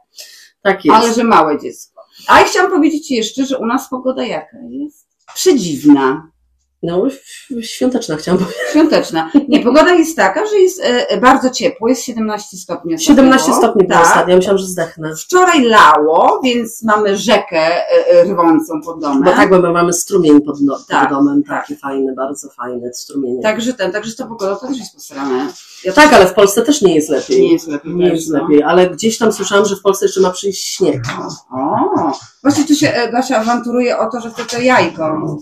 tak 0.62 0.86
jest. 0.86 0.98
Ale 0.98 1.14
że 1.14 1.24
małe 1.24 1.60
dziecko. 1.60 2.02
A 2.28 2.40
ja 2.40 2.46
chciałam 2.46 2.72
powiedzieć 2.72 3.12
jeszcze, 3.12 3.46
że 3.46 3.58
u 3.58 3.66
nas 3.66 3.90
pogoda 3.90 4.24
jaka 4.24 4.58
jest? 4.70 5.05
Przedziwna, 5.34 6.32
No, 6.84 7.04
świąteczna 7.62 8.16
chciałam 8.16 8.40
powiedzieć. 8.40 8.62
świąteczna. 8.72 9.32
Nie, 9.50 9.60
pogoda 9.60 9.94
jest 9.94 10.16
taka, 10.16 10.46
że 10.46 10.56
jest 10.56 10.82
e, 10.84 11.18
bardzo 11.22 11.50
ciepło, 11.50 11.90
jest 11.90 12.04
17 12.04 12.58
stopni. 12.58 12.96
ostatnio. 12.96 13.16
17 13.16 13.54
stopni 13.54 13.88
tak. 13.88 14.06
ostatnio, 14.06 14.30
ja 14.30 14.36
myślałam, 14.36 14.58
że 14.58 14.66
zdechnę. 14.66 15.16
Wczoraj 15.16 15.64
lało, 15.64 16.42
więc 16.44 16.84
mamy 16.84 17.18
rzekę 17.18 17.58
e, 17.58 18.08
e, 18.10 18.24
rwącą 18.24 18.82
pod 18.82 19.02
domem. 19.02 19.24
Bo 19.24 19.32
tak, 19.32 19.50
bo 19.50 19.60
my 19.60 19.72
mamy 19.72 19.94
strumień 19.94 20.42
pod, 20.42 20.62
no, 20.62 20.76
pod 20.76 20.88
Tak, 20.88 21.10
domem, 21.10 21.44
tak. 21.44 21.62
taki 21.62 21.76
fajny, 21.76 22.14
bardzo 22.14 22.50
fajny 22.50 22.94
strumień. 22.94 23.42
Także 23.42 23.74
ten, 23.74 23.92
także 23.92 24.12
z 24.12 24.16
tą 24.16 24.28
pogodą 24.28 24.56
to 24.56 24.68
też 24.68 24.78
jest 24.78 24.94
posrane. 24.94 25.48
Ja 25.84 25.94
Tak, 25.94 26.14
ale 26.14 26.28
w 26.28 26.34
Polsce 26.34 26.62
też 26.62 26.82
nie 26.82 26.96
jest 26.96 27.10
lepiej. 27.10 27.42
Nie 27.42 27.54
jest 27.54 27.68
lepiej. 27.68 27.96
Nie 27.96 28.10
też, 28.10 28.20
jest 28.20 28.32
no. 28.32 28.42
lepiej, 28.42 28.64
ale 28.64 28.90
gdzieś 28.90 29.18
tam 29.18 29.32
słyszałam, 29.32 29.66
że 29.66 29.76
w 29.76 29.82
Polsce 29.82 30.06
jeszcze 30.06 30.22
ma 30.22 30.32
przyjść 30.32 30.76
śnieg. 30.76 31.02
O, 31.52 32.12
właśnie 32.44 32.64
tu 32.64 32.76
się 32.76 32.94
e, 32.94 33.12
Gosia 33.12 33.38
awanturuje 33.38 33.98
o 33.98 34.12
to, 34.12 34.22
że 34.22 34.30
chce 34.30 34.46
to 34.46 34.62
jajko. 34.62 35.38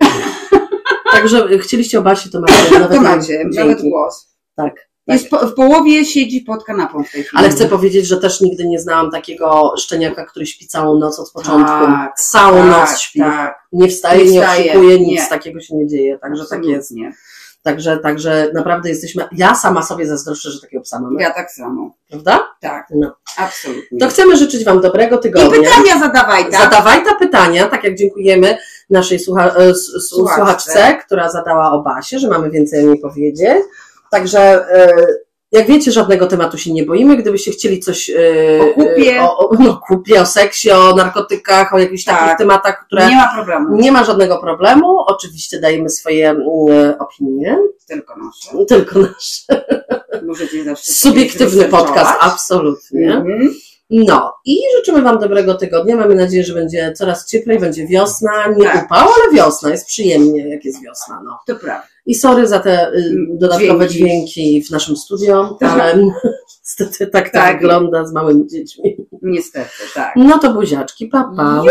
Także 1.12 1.58
chcieliście 1.58 1.98
o 1.98 2.02
Basi, 2.02 2.30
to 2.30 2.40
macie 2.40 2.54
nawet 2.78 2.96
To 2.98 3.02
macie, 3.02 3.44
nawet 3.54 3.82
głos. 3.82 4.28
Tak. 4.56 4.74
tak. 4.74 4.90
Jest 5.06 5.30
po, 5.30 5.46
w 5.46 5.54
połowie 5.54 6.04
siedzi 6.04 6.40
pod 6.40 6.64
kanapą 6.64 7.04
w 7.04 7.12
tej 7.12 7.22
chwili. 7.24 7.38
Ale 7.40 7.48
chcę 7.48 7.66
powiedzieć, 7.66 8.06
że 8.06 8.16
też 8.16 8.40
nigdy 8.40 8.64
nie 8.68 8.78
znałam 8.80 9.10
takiego 9.10 9.74
szczeniaka, 9.78 10.24
który 10.24 10.46
śpi 10.46 10.66
całą 10.66 10.98
noc 10.98 11.18
od 11.18 11.32
początku. 11.32 11.86
Tak, 11.86 12.14
całą 12.18 12.56
tak, 12.58 12.70
noc 12.70 12.98
śpi. 13.00 13.18
Tak, 13.18 13.66
Nie 13.72 13.88
wstaje, 13.88 14.24
Nie 14.24 14.30
nie, 14.30 14.40
wstaje, 14.40 14.70
oszukuje, 14.70 14.98
nic 15.00 15.20
nie. 15.20 15.26
takiego 15.26 15.60
się 15.60 15.76
nie 15.76 15.86
dzieje. 15.86 16.18
Także 16.18 16.42
tak 16.42 16.58
absolutnie. 16.58 16.72
jest. 17.04 17.18
Także, 17.62 17.98
także 17.98 18.50
naprawdę 18.54 18.88
jesteśmy. 18.88 19.28
Ja 19.32 19.54
sama 19.54 19.82
sobie 19.82 20.06
zazdroszczę, 20.06 20.50
że 20.50 20.60
takiego 20.60 20.82
psa 20.82 21.00
mamy. 21.00 21.22
Ja 21.22 21.30
tak 21.30 21.50
samo. 21.50 21.94
Prawda? 22.10 22.48
Tak, 22.60 22.86
No. 22.90 23.14
absolutnie. 23.36 23.98
To 23.98 24.08
chcemy 24.08 24.36
życzyć 24.36 24.64
Wam 24.64 24.80
dobrego 24.80 25.16
I 25.18 25.20
tygodnia. 25.22 25.50
pytania 25.70 25.98
zadawaj, 26.00 26.42
tak? 26.50 26.52
Zadawaj 26.62 27.04
te 27.04 27.14
pytania, 27.18 27.66
tak 27.68 27.84
jak 27.84 27.94
dziękujemy 27.94 28.58
naszej 28.90 29.18
słucha, 29.18 29.54
e, 29.54 29.74
Słuchaczce. 30.00 30.96
która 31.06 31.30
zadała 31.30 31.72
o 31.72 31.82
Basie, 31.82 32.18
że 32.18 32.28
mamy 32.28 32.50
więcej 32.50 32.84
o 32.84 32.88
niej 32.88 33.00
powiedzieć. 33.00 33.62
Także 34.10 34.40
e, 34.40 34.92
jak 35.52 35.66
wiecie, 35.66 35.92
żadnego 35.92 36.26
tematu 36.26 36.58
się 36.58 36.72
nie 36.72 36.84
boimy. 36.84 37.16
Gdybyście 37.16 37.50
chcieli 37.50 37.80
coś 37.80 38.10
e, 38.10 38.14
O 38.60 38.64
kupie. 38.74 39.16
e, 39.16 39.22
o, 39.22 39.48
o, 39.48 39.54
no, 39.58 39.80
kupie, 39.88 40.20
o 40.20 40.26
seksie, 40.26 40.70
o 40.70 40.94
narkotykach, 40.96 41.74
o 41.74 41.78
jakichś 41.78 42.04
Tak. 42.04 42.18
takich 42.20 42.38
tematach, 42.38 42.84
które 42.86 43.08
Nie 43.08 43.16
ma 43.16 43.32
problemu. 43.34 43.76
nie 43.76 43.92
ma 43.92 44.04
żadnego 44.04 44.38
problemu. 44.38 44.98
Oczywiście 45.06 45.60
dajemy 45.60 45.90
swoje 45.90 46.30
mm, 46.30 46.44
opinie, 46.98 47.58
Tylko 47.88 48.14
nasze. 48.16 48.64
tylko 48.68 48.98
nasz 48.98 49.44
Możecie 50.26 50.64
zawsze 50.64 50.92
subiektywny 50.92 51.64
podcast, 51.64 52.12
absolutnie. 52.20 53.14
Mhm. 53.14 53.54
No 53.90 54.32
i 54.44 54.58
życzymy 54.76 55.02
Wam 55.02 55.18
dobrego 55.18 55.54
tygodnia. 55.54 55.96
Mamy 55.96 56.14
nadzieję, 56.14 56.44
że 56.44 56.54
będzie 56.54 56.92
coraz 56.96 57.26
cieplej, 57.26 57.58
będzie 57.58 57.86
wiosna, 57.86 58.30
nie 58.56 58.64
Tak. 58.64 58.84
upał, 58.86 58.98
ale 59.08 59.34
wiosna, 59.36 59.70
jest 59.70 59.86
przyjemnie, 59.86 60.48
jak 60.48 60.64
jest 60.64 60.82
wiosna. 60.82 61.20
No. 61.24 61.38
To 61.46 61.54
prawda. 61.56 61.86
I 62.06 62.14
sorry 62.14 62.46
za 62.46 62.58
te 62.60 62.88
y, 62.92 63.14
dodatkowe 63.30 63.88
Dźwięki. 63.88 64.32
dźwięki 64.32 64.64
w 64.64 64.70
naszym 64.70 64.96
studio, 64.96 65.56
Tak. 65.60 65.70
ale 65.72 65.94
niestety 66.66 67.06
tak 67.06 67.26
to 67.26 67.32
Tak. 67.32 67.56
wygląda 67.60 68.04
z 68.06 68.12
małymi 68.12 68.46
dziećmi. 68.48 68.96
Niestety, 69.22 69.70
tak. 69.94 70.12
No 70.16 70.38
to 70.38 70.52
buziaczki, 70.54 71.06
papa. 71.06 71.32
Pa. 71.36 71.56
Juhu! 71.56 71.70